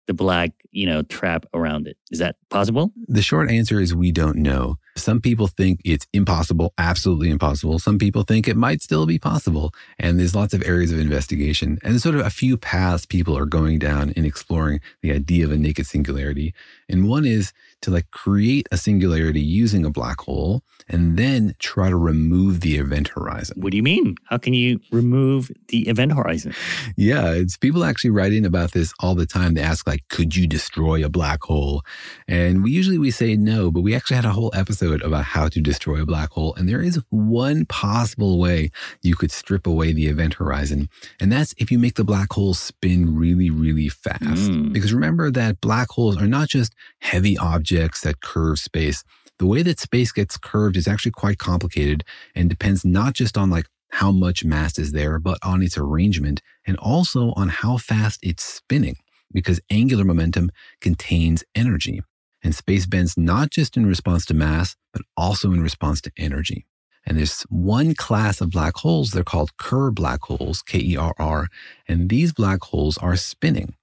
the 0.07 0.13
black, 0.13 0.51
you 0.71 0.87
know, 0.87 1.03
trap 1.03 1.45
around 1.53 1.87
it. 1.87 1.97
Is 2.11 2.19
that 2.19 2.37
possible? 2.49 2.91
The 3.07 3.21
short 3.21 3.51
answer 3.51 3.79
is 3.79 3.93
we 3.93 4.11
don't 4.11 4.37
know. 4.37 4.77
Some 4.95 5.21
people 5.21 5.47
think 5.47 5.81
it's 5.85 6.07
impossible, 6.13 6.73
absolutely 6.77 7.29
impossible. 7.29 7.77
Some 7.77 7.99
people 7.99 8.23
think 8.23 8.47
it 8.47 8.57
might 8.57 8.81
still 8.81 9.05
be 9.05 9.19
possible. 9.19 9.73
And 9.99 10.19
there's 10.19 10.33
lots 10.33 10.53
of 10.53 10.63
areas 10.63 10.91
of 10.91 10.99
investigation. 10.99 11.77
And 11.83 12.01
sort 12.01 12.15
of 12.15 12.25
a 12.25 12.29
few 12.29 12.57
paths 12.57 13.05
people 13.05 13.37
are 13.37 13.45
going 13.45 13.79
down 13.79 14.11
in 14.11 14.25
exploring 14.25 14.79
the 15.01 15.11
idea 15.11 15.45
of 15.45 15.51
a 15.51 15.57
naked 15.57 15.85
singularity. 15.85 16.53
And 16.89 17.07
one 17.07 17.25
is 17.25 17.53
to 17.81 17.91
like 17.91 18.09
create 18.11 18.67
a 18.71 18.77
singularity 18.77 19.41
using 19.41 19.85
a 19.85 19.89
black 19.89 20.21
hole 20.21 20.61
and 20.89 21.17
then 21.17 21.55
try 21.59 21.89
to 21.89 21.95
remove 21.95 22.61
the 22.61 22.77
event 22.77 23.09
horizon. 23.09 23.59
What 23.61 23.71
do 23.71 23.77
you 23.77 23.83
mean? 23.83 24.15
How 24.25 24.37
can 24.37 24.53
you 24.53 24.79
remove 24.91 25.51
the 25.69 25.87
event 25.87 26.13
horizon? 26.13 26.53
Yeah, 26.95 27.31
it's 27.31 27.57
people 27.57 27.83
actually 27.83 28.11
writing 28.11 28.45
about 28.45 28.71
this 28.71 28.93
all 28.99 29.15
the 29.15 29.25
time. 29.25 29.53
They 29.53 29.61
ask 29.61 29.87
like, 29.87 30.07
could 30.09 30.35
you 30.35 30.47
destroy 30.47 31.03
a 31.03 31.09
black 31.09 31.43
hole? 31.43 31.83
And 32.27 32.63
we 32.63 32.71
usually 32.71 32.97
we 32.97 33.11
say 33.11 33.35
no, 33.35 33.71
but 33.71 33.81
we 33.81 33.95
actually 33.95 34.15
had 34.15 34.25
a 34.25 34.31
whole 34.31 34.51
episode 34.53 35.01
about 35.01 35.25
how 35.25 35.49
to 35.49 35.61
destroy 35.61 36.01
a 36.01 36.05
black 36.05 36.31
hole. 36.31 36.55
And 36.55 36.67
there 36.67 36.81
is 36.81 37.01
one 37.09 37.65
possible 37.65 38.39
way 38.39 38.71
you 39.01 39.15
could 39.15 39.31
strip 39.31 39.67
away 39.67 39.93
the 39.93 40.07
event 40.07 40.35
horizon. 40.35 40.89
And 41.19 41.31
that's 41.31 41.53
if 41.57 41.71
you 41.71 41.79
make 41.79 41.95
the 41.95 42.03
black 42.03 42.31
hole 42.31 42.53
spin 42.53 43.15
really, 43.15 43.49
really 43.49 43.89
fast. 43.89 44.21
Mm. 44.23 44.73
Because 44.73 44.93
remember 44.93 45.31
that 45.31 45.61
black 45.61 45.89
holes 45.89 46.17
are 46.21 46.27
not 46.27 46.47
just 46.47 46.73
heavy 46.99 47.37
objects 47.67 48.01
that 48.01 48.21
curve 48.21 48.57
space 48.57 49.03
the 49.39 49.45
way 49.45 49.61
that 49.61 49.79
space 49.79 50.11
gets 50.11 50.37
curved 50.37 50.77
is 50.77 50.87
actually 50.87 51.11
quite 51.11 51.37
complicated 51.37 52.03
and 52.33 52.49
depends 52.49 52.83
not 52.83 53.13
just 53.13 53.37
on 53.37 53.51
like 53.51 53.67
how 53.91 54.11
much 54.11 54.43
mass 54.43 54.79
is 54.79 54.93
there, 54.93 55.19
but 55.19 55.37
on 55.43 55.61
its 55.61 55.77
arrangement 55.77 56.41
and 56.65 56.75
also 56.77 57.33
on 57.35 57.49
how 57.49 57.77
fast 57.77 58.19
it's 58.23 58.43
spinning 58.43 58.95
because 59.31 59.59
angular 59.69 60.03
momentum 60.03 60.49
contains 60.81 61.43
energy. 61.53 62.01
And 62.43 62.55
space 62.55 62.87
bends 62.87 63.15
not 63.15 63.51
just 63.51 63.77
in 63.77 63.85
response 63.85 64.25
to 64.25 64.33
mass, 64.33 64.75
but 64.91 65.03
also 65.15 65.51
in 65.51 65.61
response 65.61 66.01
to 66.01 66.11
energy. 66.17 66.65
And 67.05 67.19
there's 67.19 67.43
one 67.43 67.93
class 67.93 68.41
of 68.41 68.49
black 68.49 68.77
holes, 68.77 69.11
they're 69.11 69.23
called 69.23 69.55
Kerr 69.57 69.91
black 69.91 70.21
holes, 70.23 70.63
K 70.63 70.79
E 70.79 70.97
R 70.97 71.13
R, 71.19 71.47
and 71.87 72.09
these 72.09 72.33
black 72.33 72.63
holes 72.63 72.97
are 72.97 73.15
spinning. 73.15 73.75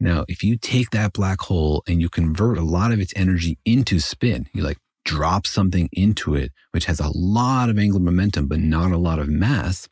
Now, 0.00 0.24
if 0.28 0.44
you 0.44 0.56
take 0.56 0.90
that 0.90 1.12
black 1.12 1.40
hole 1.40 1.82
and 1.86 2.00
you 2.00 2.08
convert 2.08 2.56
a 2.58 2.62
lot 2.62 2.92
of 2.92 3.00
its 3.00 3.12
energy 3.16 3.58
into 3.64 3.98
spin, 3.98 4.48
you 4.52 4.62
like 4.62 4.78
drop 5.04 5.46
something 5.46 5.88
into 5.92 6.34
it, 6.34 6.52
which 6.70 6.84
has 6.84 7.00
a 7.00 7.10
lot 7.14 7.68
of 7.68 7.78
angular 7.78 8.00
momentum, 8.00 8.46
but 8.46 8.60
not 8.60 8.92
a 8.92 8.98
lot 8.98 9.18
of 9.18 9.28
mass, 9.28 9.88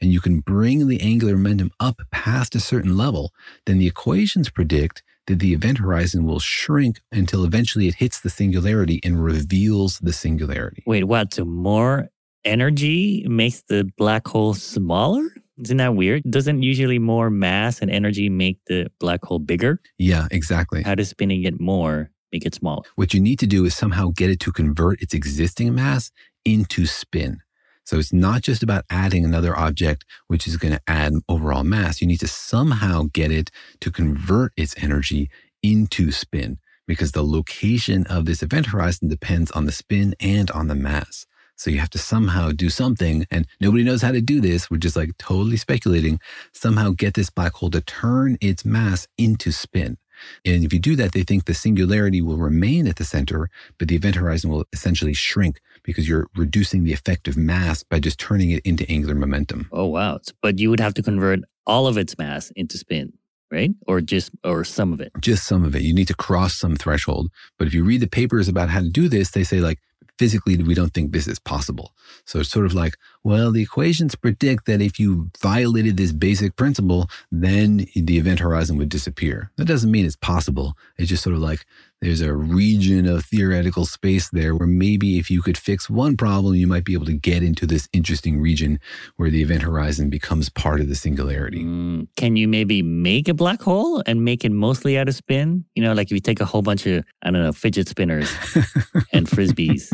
and 0.00 0.12
you 0.12 0.20
can 0.20 0.40
bring 0.40 0.86
the 0.86 1.00
angular 1.00 1.36
momentum 1.36 1.72
up 1.80 2.00
past 2.10 2.54
a 2.54 2.60
certain 2.60 2.96
level, 2.96 3.32
then 3.66 3.78
the 3.78 3.86
equations 3.86 4.50
predict 4.50 5.02
that 5.26 5.40
the 5.40 5.52
event 5.52 5.78
horizon 5.78 6.24
will 6.24 6.38
shrink 6.38 7.00
until 7.12 7.44
eventually 7.44 7.86
it 7.86 7.96
hits 7.96 8.20
the 8.20 8.30
singularity 8.30 9.00
and 9.04 9.22
reveals 9.22 9.98
the 9.98 10.12
singularity. 10.12 10.82
Wait, 10.86 11.04
what? 11.04 11.34
So 11.34 11.44
more 11.44 12.08
energy 12.44 13.26
makes 13.28 13.62
the 13.68 13.90
black 13.96 14.28
hole 14.28 14.54
smaller? 14.54 15.28
Isn't 15.62 15.78
that 15.78 15.94
weird? 15.96 16.22
Doesn't 16.30 16.62
usually 16.62 16.98
more 16.98 17.30
mass 17.30 17.80
and 17.80 17.90
energy 17.90 18.28
make 18.28 18.58
the 18.66 18.90
black 19.00 19.24
hole 19.24 19.38
bigger? 19.38 19.80
Yeah, 19.98 20.28
exactly. 20.30 20.82
How 20.82 20.94
does 20.94 21.08
spinning 21.08 21.44
it 21.44 21.60
more 21.60 22.10
make 22.32 22.46
it 22.46 22.54
smaller. 22.54 22.82
What 22.96 23.14
you 23.14 23.20
need 23.20 23.38
to 23.40 23.46
do 23.46 23.64
is 23.64 23.76
somehow 23.76 24.10
get 24.14 24.30
it 24.30 24.40
to 24.40 24.52
convert 24.52 25.02
its 25.02 25.14
existing 25.14 25.74
mass 25.74 26.10
into 26.44 26.86
spin. 26.86 27.38
So 27.84 27.98
it's 27.98 28.12
not 28.12 28.42
just 28.42 28.62
about 28.62 28.84
adding 28.90 29.24
another 29.24 29.56
object, 29.56 30.04
which 30.26 30.46
is 30.46 30.58
going 30.58 30.74
to 30.74 30.80
add 30.86 31.14
overall 31.28 31.64
mass. 31.64 32.00
You 32.00 32.06
need 32.06 32.20
to 32.20 32.28
somehow 32.28 33.04
get 33.12 33.30
it 33.30 33.50
to 33.80 33.90
convert 33.90 34.52
its 34.56 34.74
energy 34.82 35.30
into 35.62 36.12
spin 36.12 36.58
because 36.86 37.12
the 37.12 37.24
location 37.24 38.06
of 38.06 38.26
this 38.26 38.42
event 38.42 38.66
horizon 38.66 39.08
depends 39.08 39.50
on 39.52 39.64
the 39.64 39.72
spin 39.72 40.14
and 40.20 40.50
on 40.50 40.68
the 40.68 40.74
mass. 40.74 41.26
So 41.58 41.70
you 41.70 41.78
have 41.80 41.90
to 41.90 41.98
somehow 41.98 42.52
do 42.52 42.70
something, 42.70 43.26
and 43.30 43.46
nobody 43.60 43.82
knows 43.82 44.00
how 44.00 44.12
to 44.12 44.20
do 44.20 44.40
this. 44.40 44.70
We're 44.70 44.78
just 44.78 44.96
like 44.96 45.18
totally 45.18 45.56
speculating. 45.56 46.20
Somehow 46.52 46.90
get 46.90 47.14
this 47.14 47.30
black 47.30 47.52
hole 47.54 47.70
to 47.70 47.80
turn 47.80 48.38
its 48.40 48.64
mass 48.64 49.08
into 49.18 49.50
spin. 49.50 49.98
And 50.44 50.64
if 50.64 50.72
you 50.72 50.78
do 50.78 50.96
that, 50.96 51.12
they 51.12 51.22
think 51.22 51.44
the 51.44 51.54
singularity 51.54 52.20
will 52.20 52.38
remain 52.38 52.86
at 52.86 52.96
the 52.96 53.04
center, 53.04 53.50
but 53.78 53.88
the 53.88 53.96
event 53.96 54.16
horizon 54.16 54.50
will 54.50 54.64
essentially 54.72 55.14
shrink 55.14 55.60
because 55.82 56.08
you're 56.08 56.28
reducing 56.36 56.84
the 56.84 56.92
effective 56.92 57.36
mass 57.36 57.82
by 57.82 58.00
just 58.00 58.18
turning 58.18 58.50
it 58.50 58.64
into 58.64 58.88
angular 58.90 59.14
momentum. 59.14 59.68
Oh, 59.72 59.86
wow. 59.86 60.20
But 60.42 60.58
you 60.58 60.70
would 60.70 60.80
have 60.80 60.94
to 60.94 61.02
convert 61.02 61.40
all 61.66 61.86
of 61.86 61.98
its 61.98 62.16
mass 62.18 62.50
into 62.56 62.78
spin, 62.78 63.12
right? 63.50 63.70
Or 63.86 64.00
just, 64.00 64.30
or 64.44 64.64
some 64.64 64.92
of 64.92 65.00
it? 65.00 65.12
Just 65.20 65.46
some 65.46 65.64
of 65.64 65.74
it. 65.76 65.82
You 65.82 65.94
need 65.94 66.08
to 66.08 66.16
cross 66.16 66.54
some 66.54 66.76
threshold. 66.76 67.30
But 67.58 67.68
if 67.68 67.74
you 67.74 67.84
read 67.84 68.00
the 68.00 68.08
papers 68.08 68.48
about 68.48 68.70
how 68.70 68.80
to 68.80 68.88
do 68.88 69.08
this, 69.08 69.30
they 69.30 69.44
say 69.44 69.60
like, 69.60 69.78
physically 70.18 70.56
we 70.56 70.74
don't 70.74 70.92
think 70.92 71.12
this 71.12 71.26
is 71.26 71.38
possible. 71.38 71.94
So 72.24 72.40
it's 72.40 72.50
sort 72.50 72.66
of 72.66 72.74
like, 72.74 72.96
well, 73.24 73.52
the 73.52 73.62
equations 73.62 74.14
predict 74.14 74.66
that 74.66 74.82
if 74.82 74.98
you 74.98 75.30
violated 75.40 75.96
this 75.96 76.12
basic 76.12 76.56
principle, 76.56 77.08
then 77.30 77.86
the 77.94 78.18
event 78.18 78.40
horizon 78.40 78.76
would 78.78 78.88
disappear. 78.88 79.50
That 79.56 79.66
doesn't 79.66 79.90
mean 79.90 80.06
it's 80.06 80.16
possible. 80.16 80.76
It's 80.96 81.08
just 81.08 81.22
sort 81.22 81.36
of 81.36 81.42
like 81.42 81.64
there's 82.00 82.20
a 82.20 82.32
region 82.32 83.06
of 83.06 83.24
theoretical 83.24 83.84
space 83.84 84.30
there 84.30 84.54
where 84.54 84.68
maybe 84.68 85.18
if 85.18 85.30
you 85.30 85.42
could 85.42 85.58
fix 85.58 85.90
one 85.90 86.16
problem, 86.16 86.54
you 86.54 86.66
might 86.66 86.84
be 86.84 86.94
able 86.94 87.06
to 87.06 87.12
get 87.12 87.42
into 87.42 87.66
this 87.66 87.88
interesting 87.92 88.40
region 88.40 88.78
where 89.16 89.30
the 89.30 89.42
event 89.42 89.62
horizon 89.62 90.08
becomes 90.08 90.48
part 90.48 90.80
of 90.80 90.88
the 90.88 90.94
singularity. 90.94 91.64
Mm, 91.64 92.06
can 92.16 92.36
you 92.36 92.46
maybe 92.46 92.82
make 92.82 93.28
a 93.28 93.34
black 93.34 93.60
hole 93.60 94.02
and 94.06 94.24
make 94.24 94.44
it 94.44 94.52
mostly 94.52 94.96
out 94.96 95.08
of 95.08 95.14
spin? 95.14 95.64
You 95.74 95.82
know, 95.82 95.92
like 95.92 96.08
if 96.08 96.12
you 96.12 96.20
take 96.20 96.40
a 96.40 96.44
whole 96.44 96.62
bunch 96.62 96.86
of, 96.86 97.04
I 97.22 97.30
don't 97.30 97.42
know, 97.42 97.52
fidget 97.52 97.88
spinners 97.88 98.30
and 99.12 99.26
frisbees 99.26 99.92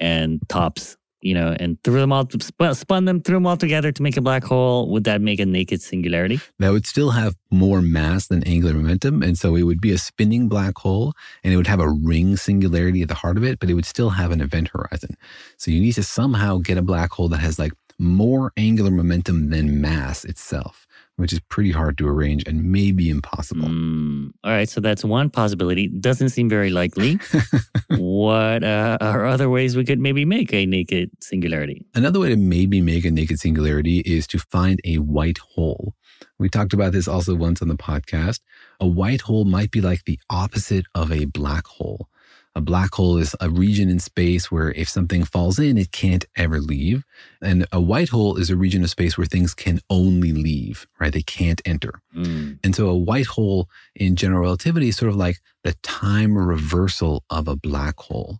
and 0.00 0.40
tops 0.48 0.96
you 1.24 1.34
know, 1.34 1.56
and 1.58 1.82
threw 1.82 1.98
them 1.98 2.12
all, 2.12 2.28
spun, 2.38 2.74
spun 2.74 3.04
them, 3.06 3.22
threw 3.22 3.36
them 3.36 3.46
all 3.46 3.56
together 3.56 3.90
to 3.90 4.02
make 4.02 4.16
a 4.16 4.20
black 4.20 4.44
hole, 4.44 4.90
would 4.90 5.04
that 5.04 5.20
make 5.20 5.40
a 5.40 5.46
naked 5.46 5.80
singularity? 5.80 6.38
That 6.58 6.70
would 6.70 6.86
still 6.86 7.10
have 7.10 7.34
more 7.50 7.80
mass 7.80 8.26
than 8.26 8.44
angular 8.44 8.74
momentum. 8.74 9.22
And 9.22 9.38
so 9.38 9.56
it 9.56 9.62
would 9.62 9.80
be 9.80 9.90
a 9.90 9.98
spinning 9.98 10.48
black 10.48 10.76
hole 10.76 11.14
and 11.42 11.52
it 11.52 11.56
would 11.56 11.66
have 11.66 11.80
a 11.80 11.88
ring 11.88 12.36
singularity 12.36 13.00
at 13.00 13.08
the 13.08 13.14
heart 13.14 13.38
of 13.38 13.44
it, 13.44 13.58
but 13.58 13.70
it 13.70 13.74
would 13.74 13.86
still 13.86 14.10
have 14.10 14.30
an 14.32 14.42
event 14.42 14.68
horizon. 14.68 15.16
So 15.56 15.70
you 15.70 15.80
need 15.80 15.92
to 15.92 16.02
somehow 16.02 16.58
get 16.58 16.78
a 16.78 16.82
black 16.82 17.12
hole 17.12 17.28
that 17.28 17.38
has 17.38 17.58
like 17.58 17.72
more 17.98 18.52
angular 18.56 18.90
momentum 18.90 19.50
than 19.50 19.80
mass 19.80 20.24
itself 20.24 20.83
which 21.16 21.32
is 21.32 21.40
pretty 21.48 21.70
hard 21.70 21.96
to 21.98 22.08
arrange 22.08 22.42
and 22.46 22.64
maybe 22.64 23.08
impossible. 23.08 23.68
Mm, 23.68 24.32
all 24.42 24.50
right, 24.50 24.68
so 24.68 24.80
that's 24.80 25.04
one 25.04 25.30
possibility. 25.30 25.88
Doesn't 25.88 26.30
seem 26.30 26.48
very 26.48 26.70
likely. 26.70 27.18
what 27.90 28.64
uh, 28.64 28.98
are 29.00 29.24
other 29.24 29.48
ways 29.48 29.76
we 29.76 29.84
could 29.84 30.00
maybe 30.00 30.24
make 30.24 30.52
a 30.52 30.66
naked 30.66 31.10
singularity? 31.20 31.86
Another 31.94 32.18
way 32.18 32.30
to 32.30 32.36
maybe 32.36 32.80
make 32.80 33.04
a 33.04 33.10
naked 33.10 33.38
singularity 33.38 34.00
is 34.00 34.26
to 34.28 34.38
find 34.38 34.80
a 34.84 34.98
white 34.98 35.38
hole. 35.38 35.94
We 36.38 36.48
talked 36.48 36.72
about 36.72 36.92
this 36.92 37.06
also 37.06 37.34
once 37.34 37.62
on 37.62 37.68
the 37.68 37.76
podcast. 37.76 38.40
A 38.80 38.86
white 38.86 39.20
hole 39.20 39.44
might 39.44 39.70
be 39.70 39.80
like 39.80 40.04
the 40.04 40.18
opposite 40.30 40.86
of 40.94 41.12
a 41.12 41.26
black 41.26 41.66
hole. 41.66 42.08
A 42.56 42.60
black 42.60 42.94
hole 42.94 43.16
is 43.18 43.34
a 43.40 43.50
region 43.50 43.88
in 43.88 43.98
space 43.98 44.48
where 44.50 44.70
if 44.72 44.88
something 44.88 45.24
falls 45.24 45.58
in, 45.58 45.76
it 45.76 45.90
can't 45.90 46.24
ever 46.36 46.60
leave. 46.60 47.04
And 47.42 47.66
a 47.72 47.80
white 47.80 48.10
hole 48.10 48.36
is 48.36 48.48
a 48.48 48.56
region 48.56 48.84
of 48.84 48.90
space 48.90 49.18
where 49.18 49.26
things 49.26 49.54
can 49.54 49.80
only 49.90 50.32
leave, 50.32 50.86
right? 51.00 51.12
They 51.12 51.22
can't 51.22 51.60
enter. 51.64 52.00
Mm. 52.16 52.60
And 52.62 52.76
so 52.76 52.88
a 52.88 52.96
white 52.96 53.26
hole 53.26 53.68
in 53.96 54.14
general 54.14 54.42
relativity 54.42 54.88
is 54.88 54.96
sort 54.96 55.10
of 55.10 55.16
like 55.16 55.38
the 55.64 55.74
time 55.82 56.38
reversal 56.38 57.24
of 57.28 57.48
a 57.48 57.56
black 57.56 57.98
hole. 57.98 58.38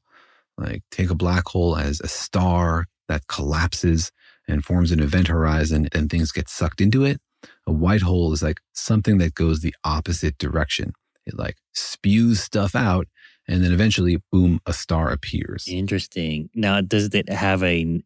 Like 0.57 0.85
take 0.93 1.11
a 1.11 1.17
black 1.17 1.49
hole 1.49 1.77
as 1.77 2.01
a 2.01 2.09
star 2.09 2.87
that 3.09 3.27
collapses 3.27 4.13
and 4.47 4.65
forms 4.65 4.93
an 4.93 5.01
event 5.01 5.27
horizon 5.27 5.89
and 5.93 6.09
things 6.09 6.31
get 6.31 6.49
sucked 6.49 6.81
into 6.81 7.05
it. 7.05 7.21
A 7.67 7.73
white 7.73 8.03
hole 8.03 8.33
is 8.33 8.45
like 8.45 8.61
something 8.75 9.19
that 9.19 9.35
goes 9.35 9.61
the 9.61 9.75
opposite 9.83 10.39
direction. 10.39 10.93
It 11.27 11.37
like 11.37 11.57
spews 11.73 12.41
stuff 12.41 12.75
out 12.77 13.09
and 13.49 13.63
then 13.63 13.73
eventually, 13.73 14.19
boom, 14.33 14.61
a 14.67 14.73
star 14.73 15.11
appears. 15.11 15.67
Interesting. 15.69 16.51
Now, 16.55 16.81
does 16.81 17.15
it 17.15 17.29
have 17.29 17.63
a 17.63 18.03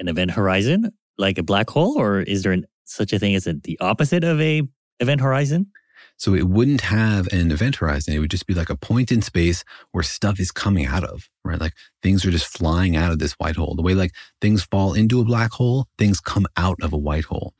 an 0.00 0.08
event 0.08 0.30
horizon 0.30 0.92
like 1.18 1.38
a 1.38 1.42
black 1.42 1.68
hole, 1.70 1.98
or 1.98 2.20
is 2.20 2.42
there 2.42 2.52
an, 2.52 2.64
such 2.84 3.12
a 3.12 3.18
thing 3.18 3.34
as 3.34 3.46
a, 3.46 3.54
the 3.54 3.78
opposite 3.80 4.24
of 4.24 4.40
a 4.40 4.62
event 5.00 5.20
horizon? 5.20 5.66
So 6.16 6.34
it 6.34 6.48
wouldn't 6.48 6.80
have 6.80 7.28
an 7.32 7.52
event 7.52 7.76
horizon. 7.76 8.14
It 8.14 8.18
would 8.18 8.30
just 8.30 8.46
be 8.46 8.54
like 8.54 8.70
a 8.70 8.76
point 8.76 9.12
in 9.12 9.22
space 9.22 9.62
where 9.92 10.02
stuff 10.02 10.40
is 10.40 10.50
coming 10.50 10.84
out 10.84 11.04
of, 11.04 11.28
right? 11.44 11.60
Like 11.60 11.74
things 12.02 12.24
are 12.24 12.30
just 12.30 12.46
flying 12.46 12.96
out 12.96 13.12
of 13.12 13.20
this 13.20 13.34
white 13.34 13.56
hole. 13.56 13.74
The 13.76 13.82
way 13.82 13.94
like 13.94 14.12
things 14.40 14.64
fall 14.64 14.94
into 14.94 15.20
a 15.20 15.24
black 15.24 15.52
hole, 15.52 15.86
things 15.96 16.20
come 16.20 16.46
out 16.56 16.76
of 16.82 16.92
a 16.92 16.98
white 16.98 17.24
hole. 17.24 17.54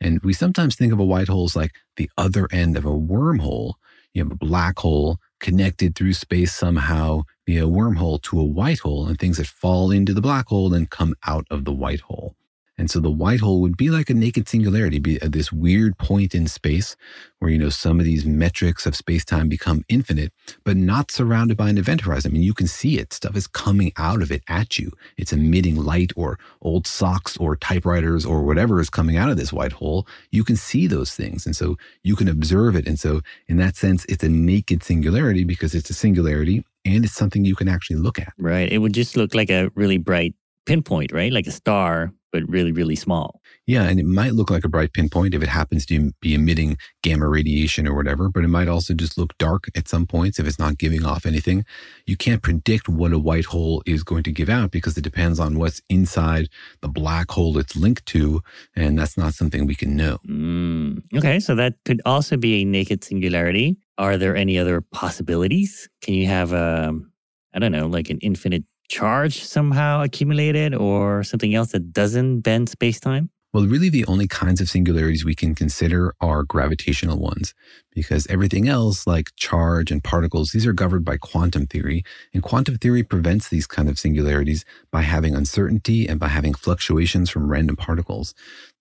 And 0.00 0.20
we 0.22 0.32
sometimes 0.32 0.76
think 0.76 0.92
of 0.92 1.00
a 1.00 1.04
white 1.04 1.28
hole 1.28 1.44
as 1.44 1.56
like 1.56 1.72
the 1.96 2.08
other 2.16 2.46
end 2.52 2.76
of 2.76 2.84
a 2.84 2.90
wormhole. 2.90 3.74
You 4.12 4.22
have 4.22 4.32
a 4.32 4.36
black 4.36 4.78
hole 4.78 5.18
connected 5.44 5.94
through 5.94 6.14
space 6.14 6.54
somehow 6.54 7.22
via 7.46 7.66
a 7.66 7.68
wormhole 7.68 8.20
to 8.22 8.40
a 8.40 8.44
white 8.44 8.78
hole 8.78 9.06
and 9.06 9.18
things 9.18 9.36
that 9.36 9.46
fall 9.46 9.90
into 9.90 10.14
the 10.14 10.22
black 10.22 10.46
hole 10.46 10.70
then 10.70 10.86
come 10.86 11.14
out 11.26 11.46
of 11.50 11.66
the 11.66 11.72
white 11.72 12.00
hole. 12.00 12.34
And 12.76 12.90
so 12.90 12.98
the 12.98 13.10
white 13.10 13.40
hole 13.40 13.60
would 13.60 13.76
be 13.76 13.90
like 13.90 14.10
a 14.10 14.14
naked 14.14 14.48
singularity, 14.48 14.98
be 14.98 15.20
at 15.22 15.32
this 15.32 15.52
weird 15.52 15.96
point 15.98 16.34
in 16.34 16.48
space 16.48 16.96
where, 17.38 17.50
you 17.50 17.58
know, 17.58 17.68
some 17.68 18.00
of 18.00 18.04
these 18.04 18.24
metrics 18.24 18.86
of 18.86 18.96
space 18.96 19.24
time 19.24 19.48
become 19.48 19.84
infinite, 19.88 20.32
but 20.64 20.76
not 20.76 21.10
surrounded 21.10 21.56
by 21.56 21.68
an 21.68 21.78
event 21.78 22.00
horizon. 22.00 22.30
I 22.30 22.34
mean, 22.34 22.42
you 22.42 22.54
can 22.54 22.66
see 22.66 22.98
it. 22.98 23.12
Stuff 23.12 23.36
is 23.36 23.46
coming 23.46 23.92
out 23.96 24.22
of 24.22 24.32
it 24.32 24.42
at 24.48 24.78
you. 24.78 24.90
It's 25.16 25.32
emitting 25.32 25.76
light 25.76 26.12
or 26.16 26.38
old 26.62 26.86
socks 26.86 27.36
or 27.36 27.54
typewriters 27.56 28.26
or 28.26 28.42
whatever 28.42 28.80
is 28.80 28.90
coming 28.90 29.16
out 29.16 29.30
of 29.30 29.36
this 29.36 29.52
white 29.52 29.72
hole. 29.72 30.06
You 30.30 30.42
can 30.42 30.56
see 30.56 30.86
those 30.86 31.14
things. 31.14 31.46
And 31.46 31.54
so 31.54 31.76
you 32.02 32.16
can 32.16 32.28
observe 32.28 32.74
it. 32.74 32.88
And 32.88 32.98
so 32.98 33.20
in 33.46 33.56
that 33.58 33.76
sense, 33.76 34.04
it's 34.06 34.24
a 34.24 34.28
naked 34.28 34.82
singularity 34.82 35.44
because 35.44 35.74
it's 35.74 35.90
a 35.90 35.94
singularity 35.94 36.64
and 36.84 37.04
it's 37.04 37.14
something 37.14 37.44
you 37.44 37.54
can 37.54 37.68
actually 37.68 37.96
look 37.96 38.18
at. 38.18 38.32
Right. 38.36 38.70
It 38.70 38.78
would 38.78 38.94
just 38.94 39.16
look 39.16 39.34
like 39.34 39.50
a 39.50 39.70
really 39.74 39.98
bright 39.98 40.34
pinpoint, 40.66 41.12
right? 41.12 41.32
Like 41.32 41.46
a 41.46 41.52
star, 41.52 42.12
but 42.34 42.42
really, 42.48 42.72
really 42.72 42.96
small. 42.96 43.40
Yeah. 43.66 43.84
And 43.84 44.00
it 44.00 44.06
might 44.06 44.34
look 44.34 44.50
like 44.50 44.64
a 44.64 44.68
bright 44.68 44.92
pinpoint 44.92 45.34
if 45.34 45.42
it 45.42 45.48
happens 45.48 45.86
to 45.86 46.10
be 46.20 46.34
emitting 46.34 46.76
gamma 47.02 47.28
radiation 47.28 47.86
or 47.86 47.94
whatever, 47.94 48.28
but 48.28 48.42
it 48.44 48.48
might 48.48 48.66
also 48.66 48.92
just 48.92 49.16
look 49.16 49.38
dark 49.38 49.68
at 49.76 49.88
some 49.88 50.04
points 50.04 50.38
if 50.38 50.46
it's 50.46 50.58
not 50.58 50.76
giving 50.76 51.04
off 51.04 51.26
anything. 51.26 51.64
You 52.06 52.16
can't 52.16 52.42
predict 52.42 52.88
what 52.88 53.12
a 53.12 53.18
white 53.18 53.44
hole 53.46 53.82
is 53.86 54.02
going 54.02 54.24
to 54.24 54.32
give 54.32 54.48
out 54.48 54.72
because 54.72 54.98
it 54.98 55.02
depends 55.02 55.38
on 55.38 55.58
what's 55.58 55.80
inside 55.88 56.48
the 56.80 56.88
black 56.88 57.30
hole 57.30 57.56
it's 57.56 57.76
linked 57.76 58.04
to. 58.06 58.42
And 58.74 58.98
that's 58.98 59.16
not 59.16 59.34
something 59.34 59.66
we 59.66 59.76
can 59.76 59.94
know. 59.96 60.18
Mm. 60.26 61.04
Okay. 61.16 61.38
So 61.38 61.54
that 61.54 61.74
could 61.84 62.02
also 62.04 62.36
be 62.36 62.62
a 62.62 62.64
naked 62.64 63.04
singularity. 63.04 63.76
Are 63.96 64.16
there 64.18 64.34
any 64.34 64.58
other 64.58 64.80
possibilities? 64.80 65.88
Can 66.02 66.14
you 66.14 66.26
have 66.26 66.52
a, 66.52 66.88
um, 66.88 67.12
I 67.54 67.60
don't 67.60 67.70
know, 67.70 67.86
like 67.86 68.10
an 68.10 68.18
infinite 68.18 68.64
charge 68.88 69.42
somehow 69.42 70.02
accumulated 70.02 70.74
or 70.74 71.22
something 71.22 71.54
else 71.54 71.72
that 71.72 71.92
doesn't 71.92 72.40
bend 72.40 72.68
space 72.68 73.00
time? 73.00 73.30
Well, 73.54 73.66
really, 73.66 73.88
the 73.88 74.04
only 74.06 74.26
kinds 74.26 74.60
of 74.60 74.68
singularities 74.68 75.24
we 75.24 75.36
can 75.36 75.54
consider 75.54 76.12
are 76.20 76.42
gravitational 76.42 77.20
ones, 77.20 77.54
because 77.94 78.26
everything 78.26 78.66
else, 78.66 79.06
like 79.06 79.30
charge 79.36 79.92
and 79.92 80.02
particles, 80.02 80.50
these 80.50 80.66
are 80.66 80.72
governed 80.72 81.04
by 81.04 81.18
quantum 81.18 81.68
theory. 81.68 82.02
And 82.32 82.42
quantum 82.42 82.78
theory 82.78 83.04
prevents 83.04 83.48
these 83.48 83.68
kind 83.68 83.88
of 83.88 83.96
singularities 83.96 84.64
by 84.90 85.02
having 85.02 85.36
uncertainty 85.36 86.08
and 86.08 86.18
by 86.18 86.26
having 86.28 86.52
fluctuations 86.52 87.30
from 87.30 87.48
random 87.48 87.76
particles. 87.76 88.34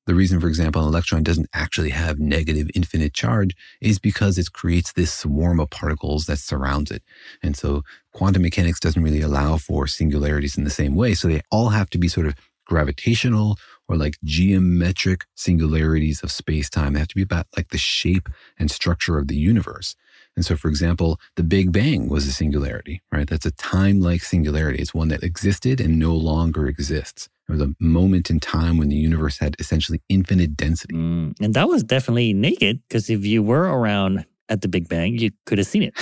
The 0.05 0.15
reason, 0.15 0.39
for 0.41 0.47
example, 0.47 0.81
an 0.81 0.87
electron 0.89 1.23
doesn't 1.23 1.49
actually 1.53 1.91
have 1.91 2.19
negative 2.19 2.69
infinite 2.75 3.13
charge 3.13 3.55
is 3.79 3.99
because 3.99 4.37
it 4.37 4.51
creates 4.51 4.91
this 4.91 5.13
swarm 5.13 5.59
of 5.59 5.69
particles 5.69 6.25
that 6.25 6.39
surrounds 6.39 6.91
it. 6.91 7.03
And 7.41 7.55
so 7.55 7.83
quantum 8.13 8.41
mechanics 8.41 8.81
doesn't 8.81 9.01
really 9.01 9.21
allow 9.21 9.57
for 9.57 9.87
singularities 9.87 10.57
in 10.57 10.65
the 10.65 10.69
same 10.69 10.95
way. 10.95 11.13
So 11.13 11.27
they 11.27 11.41
all 11.51 11.69
have 11.69 11.89
to 11.91 11.97
be 11.97 12.09
sort 12.09 12.27
of 12.27 12.35
gravitational 12.65 13.57
or 13.87 13.95
like 13.97 14.17
geometric 14.23 15.25
singularities 15.35 16.21
of 16.21 16.31
space 16.31 16.69
time. 16.69 16.93
They 16.93 16.99
have 16.99 17.09
to 17.09 17.15
be 17.15 17.21
about 17.21 17.47
like 17.55 17.69
the 17.69 17.77
shape 17.77 18.29
and 18.57 18.71
structure 18.71 19.17
of 19.17 19.27
the 19.27 19.35
universe. 19.35 19.95
And 20.35 20.45
so, 20.45 20.55
for 20.55 20.67
example, 20.67 21.19
the 21.35 21.43
Big 21.43 21.71
Bang 21.71 22.09
was 22.09 22.25
a 22.25 22.31
singularity, 22.31 23.01
right? 23.11 23.29
That's 23.29 23.45
a 23.45 23.51
time 23.51 23.99
like 23.99 24.23
singularity. 24.23 24.79
It's 24.79 24.93
one 24.93 25.09
that 25.09 25.23
existed 25.23 25.79
and 25.79 25.99
no 25.99 26.15
longer 26.15 26.67
exists. 26.67 27.29
There 27.47 27.57
was 27.57 27.67
a 27.67 27.73
moment 27.79 28.29
in 28.29 28.39
time 28.39 28.77
when 28.77 28.89
the 28.89 28.95
universe 28.95 29.37
had 29.37 29.55
essentially 29.59 30.01
infinite 30.07 30.55
density. 30.55 30.95
Mm, 30.95 31.33
and 31.41 31.53
that 31.53 31.67
was 31.67 31.83
definitely 31.83 32.33
naked 32.33 32.81
because 32.87 33.09
if 33.09 33.25
you 33.25 33.43
were 33.43 33.63
around 33.63 34.25
at 34.49 34.61
the 34.61 34.67
Big 34.67 34.87
Bang, 34.87 35.17
you 35.17 35.31
could 35.45 35.57
have 35.57 35.67
seen 35.67 35.83
it. 35.83 35.93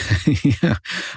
yeah, 0.64 0.76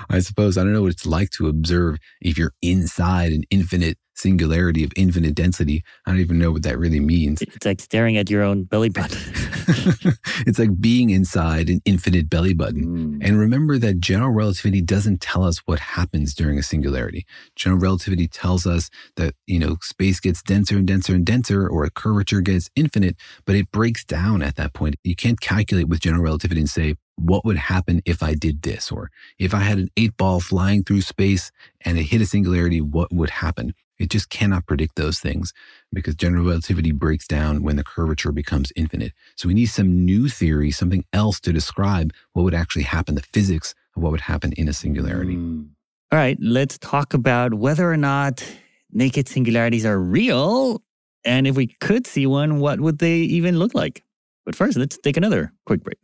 I 0.09 0.21
suppose. 0.21 0.57
I 0.57 0.65
don't 0.65 0.73
know 0.73 0.83
what 0.83 0.93
it's 0.93 1.07
like 1.07 1.31
to 1.31 1.49
observe 1.49 1.99
if 2.21 2.39
you're 2.39 2.53
inside 2.63 3.33
an 3.33 3.45
infinite 3.51 3.99
singularity 4.15 4.85
of 4.85 4.93
infinite 4.97 5.35
density. 5.35 5.85
I 6.07 6.11
don't 6.11 6.21
even 6.21 6.39
know 6.39 6.53
what 6.53 6.63
that 6.63 6.79
really 6.79 7.01
means. 7.01 7.43
It's 7.43 7.67
like 7.67 7.81
staring 7.81 8.17
at 8.17 8.31
your 8.31 8.43
own 8.43 8.65
belly 8.65 8.89
button. 8.89 9.19
it's 10.47 10.59
like 10.59 10.81
being 10.81 11.11
inside 11.11 11.69
an 11.69 11.81
infinite 11.85 12.29
belly 12.29 12.55
button. 12.55 13.19
Mm. 13.19 13.27
And 13.27 13.39
remember 13.39 13.79
that 13.79 14.01
general 14.01 14.31
relativity 14.31 14.83
doesn't 14.83 15.21
tell 15.21 15.45
us 15.45 15.59
what 15.67 15.79
happens 15.79 16.35
during 16.35 16.59
a 16.59 16.63
singularity. 16.63 17.27
General 17.57 17.81
relativity 17.81 18.29
tells 18.29 18.67
us 18.67 18.91
that, 19.17 19.35
you 19.47 19.59
know, 19.59 19.77
space 19.81 20.21
gets 20.21 20.43
denser 20.43 20.77
and 20.77 20.87
denser 20.87 21.15
and 21.15 21.25
denser 21.25 21.69
or 21.69 21.85
a 21.85 21.91
curvature 21.91 22.41
gets 22.41 22.71
infinite, 22.77 23.17
but 23.45 23.57
it 23.57 23.71
breaks 23.71 24.05
down 24.05 24.43
at 24.43 24.57
that 24.57 24.73
point. 24.73 24.97
You 25.05 25.17
can't 25.17 25.41
calculate 25.41 25.89
with 25.89 26.01
general 26.01 26.23
relativity 26.23 26.61
and 26.61 26.71
say, 26.71 26.97
what 27.17 27.45
would 27.45 27.57
happen 27.57 28.03
if 28.05 28.23
I 28.23 28.35
did 28.35 28.63
this? 28.63 28.91
Or 28.91 29.11
if 29.39 29.55
I 29.55 29.61
had 29.61 29.79
an 29.79 29.89
eight 29.97 30.17
ball 30.17 30.41
flying 30.41 30.85
through 30.85 31.03
space 31.03 31.53
and 31.83 31.99
it 31.99 32.05
hit 32.05 32.21
a 32.21 32.27
singularity, 32.27 32.81
what 32.81 33.13
would 33.13 33.31
happen? 33.31 33.75
It 33.99 34.11
just 34.11 34.29
cannot 34.29 34.67
predict 34.67 34.97
those 34.97 35.21
things 35.21 35.53
because 35.93 36.15
general 36.15 36.45
relativity 36.45 36.93
breaks 36.93 37.27
down 37.27 37.63
when 37.63 37.77
the 37.77 37.85
curvature 37.85 38.33
becomes 38.33 38.73
infinite. 38.75 39.13
So 39.37 39.49
we 39.49 39.55
need 39.55 39.67
some 39.67 40.05
new 40.05 40.29
theory, 40.29 40.71
something 40.71 41.05
else 41.13 41.41
to 41.41 41.53
describe 41.53 42.13
what 42.33 42.43
would 42.43 42.55
actually 42.55 42.83
happen, 42.83 43.15
the 43.15 43.23
physics 43.23 43.75
of 43.97 44.03
what 44.03 44.13
would 44.13 44.23
happen 44.23 44.53
in 44.53 44.69
a 44.69 44.73
singularity. 44.73 45.37
Mm. 45.37 45.69
All 46.13 46.19
right, 46.19 46.39
let's 46.41 46.79
talk 46.79 47.15
about 47.15 47.55
whether 47.55 47.91
or 47.91 47.97
not 47.97 48.45
naked 48.93 49.29
singularities 49.29 49.87
are 49.87 49.99
real. 49.99 50.83
And 51.25 51.47
if 51.47 51.57
we 51.57 51.69
could 51.81 52.07
see 52.07 52.27
one, 52.27 52.61
what 52.61 52.81
would 52.81 52.99
they 52.99 53.17
even 53.17 53.59
look 53.59 53.75
like? 53.75 54.03
But 54.45 54.55
first, 54.55 54.77
let's 54.77 54.99
take 54.99 55.17
another 55.17 55.53
quick 55.67 55.83
break. 55.83 55.99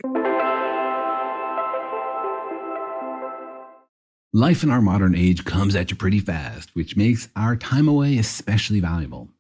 Life 4.33 4.63
in 4.63 4.71
our 4.71 4.81
modern 4.81 5.17
age 5.17 5.45
comes 5.45 5.75
at 5.75 5.91
you 5.91 5.97
pretty 5.97 6.21
fast, 6.21 6.71
which 6.77 6.97
makes 6.97 7.29
our 7.35 7.57
time 7.57 7.89
away 7.89 8.17
especially 8.17 8.79
valuable. 8.79 9.29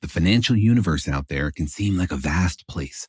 The 0.00 0.08
financial 0.08 0.56
universe 0.56 1.08
out 1.08 1.26
there 1.26 1.50
can 1.50 1.66
seem 1.66 1.96
like 1.96 2.12
a 2.12 2.16
vast 2.16 2.68
place 2.68 3.08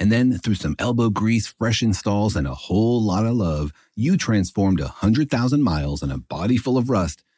And 0.00 0.10
then, 0.10 0.38
through 0.38 0.56
some 0.56 0.76
elbow 0.78 1.08
grease, 1.10 1.46
fresh 1.46 1.82
installs, 1.82 2.34
and 2.36 2.46
a 2.46 2.54
whole 2.54 3.02
lot 3.02 3.26
of 3.26 3.34
love, 3.34 3.72
you 3.94 4.16
transformed 4.16 4.80
a 4.80 4.84
100,000 4.84 5.62
miles 5.62 6.02
and 6.02 6.10
a 6.12 6.18
body 6.18 6.56
full 6.56 6.76
of 6.76 6.90
rust 6.90 7.22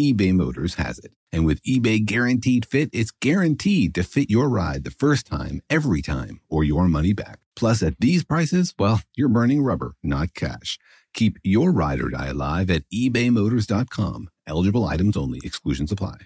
eBay 0.00 0.32
Motors 0.32 0.76
has 0.76 0.98
it. 0.98 1.12
And 1.30 1.44
with 1.44 1.62
eBay 1.62 2.02
Guaranteed 2.02 2.64
Fit, 2.64 2.88
it's 2.92 3.10
guaranteed 3.10 3.94
to 3.94 4.02
fit 4.02 4.30
your 4.30 4.48
ride 4.48 4.84
the 4.84 4.90
first 4.90 5.26
time, 5.26 5.60
every 5.68 6.00
time, 6.00 6.40
or 6.48 6.64
your 6.64 6.88
money 6.88 7.12
back. 7.12 7.38
Plus, 7.54 7.82
at 7.82 8.00
these 8.00 8.24
prices, 8.24 8.72
well, 8.78 9.02
you're 9.14 9.28
burning 9.28 9.62
rubber, 9.62 9.92
not 10.02 10.32
cash. 10.32 10.78
Keep 11.12 11.38
your 11.44 11.70
ride 11.70 12.00
or 12.00 12.08
die 12.08 12.28
alive 12.28 12.70
at 12.70 12.88
ebaymotors.com. 12.90 14.28
Eligible 14.46 14.86
items 14.86 15.18
only, 15.18 15.38
exclusions 15.44 15.92
apply. 15.92 16.16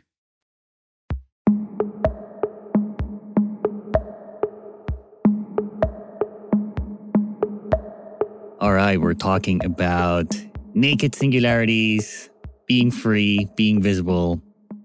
All 8.61 8.73
right, 8.73 9.01
we're 9.01 9.15
talking 9.15 9.65
about 9.65 10.33
naked 10.75 11.15
singularities, 11.15 12.31
being 12.67 12.91
free, 12.91 13.49
being 13.57 13.83
visible, 13.83 14.43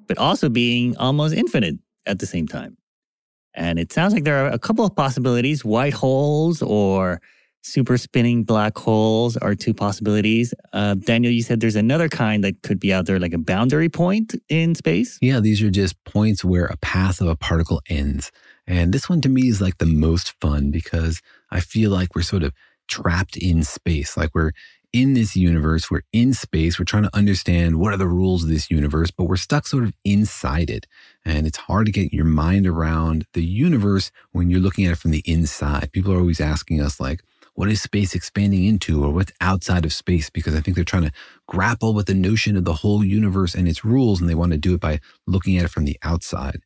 but 0.08 0.18
also 0.18 0.50
being 0.50 0.98
almost 0.98 1.34
infinite 1.34 1.76
at 2.06 2.20
the 2.20 2.26
same 2.26 2.48
time. 2.48 2.78
And 3.54 3.80
it 3.80 3.92
sounds 3.92 4.14
like 4.14 4.24
there 4.24 4.46
are 4.46 4.50
a 4.50 4.60
couple 4.60 4.86
of 4.86 4.96
possibilities. 4.96 5.66
White 5.66 5.94
holes 5.94 6.62
or 6.62 7.22
super 7.62 7.98
spinning 7.98 8.44
black 8.44 8.78
holes 8.78 9.36
are 9.38 9.56
two 9.56 9.74
possibilities. 9.74 10.54
Uh, 10.72 10.94
Daniel, 10.96 11.32
you 11.32 11.44
said 11.44 11.60
there's 11.60 11.76
another 11.76 12.08
kind 12.08 12.44
that 12.44 12.62
could 12.64 12.80
be 12.80 12.94
out 12.94 13.06
there, 13.06 13.20
like 13.20 13.34
a 13.34 13.38
boundary 13.40 13.90
point 13.90 14.36
in 14.50 14.76
space. 14.76 15.18
Yeah, 15.22 15.40
these 15.40 15.62
are 15.62 15.70
just 15.70 16.02
points 16.06 16.44
where 16.44 16.66
a 16.66 16.78
path 16.78 17.22
of 17.22 17.28
a 17.28 17.36
particle 17.36 17.82
ends. 17.90 18.32
And 18.66 18.94
this 18.94 19.10
one 19.10 19.22
to 19.22 19.30
me 19.30 19.48
is 19.48 19.62
like 19.62 19.78
the 19.80 19.86
most 19.86 20.40
fun 20.40 20.72
because 20.72 21.22
I 21.52 21.60
feel 21.60 21.92
like 21.92 22.16
we're 22.16 22.22
sort 22.22 22.44
of 22.44 22.54
trapped 22.88 23.36
in 23.36 23.64
space. 23.64 24.16
Like 24.16 24.30
we're 24.34 24.52
in 24.92 25.14
this 25.14 25.36
universe, 25.36 25.92
we're 25.92 26.02
in 26.12 26.34
space, 26.34 26.80
we're 26.80 26.86
trying 26.86 27.04
to 27.04 27.16
understand 27.16 27.80
what 27.80 27.94
are 27.94 27.98
the 27.98 28.08
rules 28.08 28.44
of 28.44 28.50
this 28.50 28.72
universe, 28.72 29.12
but 29.12 29.26
we're 29.26 29.36
stuck 29.36 29.68
sort 29.68 29.84
of 29.84 29.94
inside 30.04 30.70
it. 30.70 30.88
And 31.24 31.46
it's 31.46 31.58
hard 31.58 31.86
to 31.86 31.92
get 31.92 32.14
your 32.14 32.26
mind 32.26 32.66
around 32.66 33.26
the 33.34 33.44
universe 33.44 34.12
when 34.32 34.50
you're 34.50 34.60
looking 34.60 34.86
at 34.86 34.94
it 34.94 34.98
from 34.98 35.12
the 35.12 35.24
inside. 35.26 35.92
People 35.92 36.14
are 36.14 36.20
always 36.20 36.42
asking 36.42 36.82
us, 36.82 37.00
like, 37.00 37.22
what 37.60 37.70
is 37.70 37.82
space 37.82 38.16
expanding 38.16 38.64
into 38.64 39.04
or 39.04 39.12
what's 39.12 39.34
outside 39.42 39.84
of 39.84 39.92
space 39.92 40.30
because 40.30 40.56
I 40.56 40.62
think 40.62 40.76
they're 40.76 40.86
trying 40.86 41.04
to 41.04 41.12
grapple 41.46 41.94
with 41.94 42.06
the 42.06 42.14
notion 42.14 42.56
of 42.56 42.64
the 42.64 42.76
whole 42.76 43.04
universe 43.04 43.54
and 43.54 43.68
its 43.68 43.84
rules 43.84 44.22
and 44.22 44.30
they 44.30 44.34
want 44.34 44.54
to 44.54 44.58
do 44.58 44.76
it 44.76 44.80
by 44.80 45.02
looking 45.28 45.58
at 45.58 45.66
it 45.66 45.70
from 45.70 45.84
the 45.84 46.00
outside. 46.02 46.62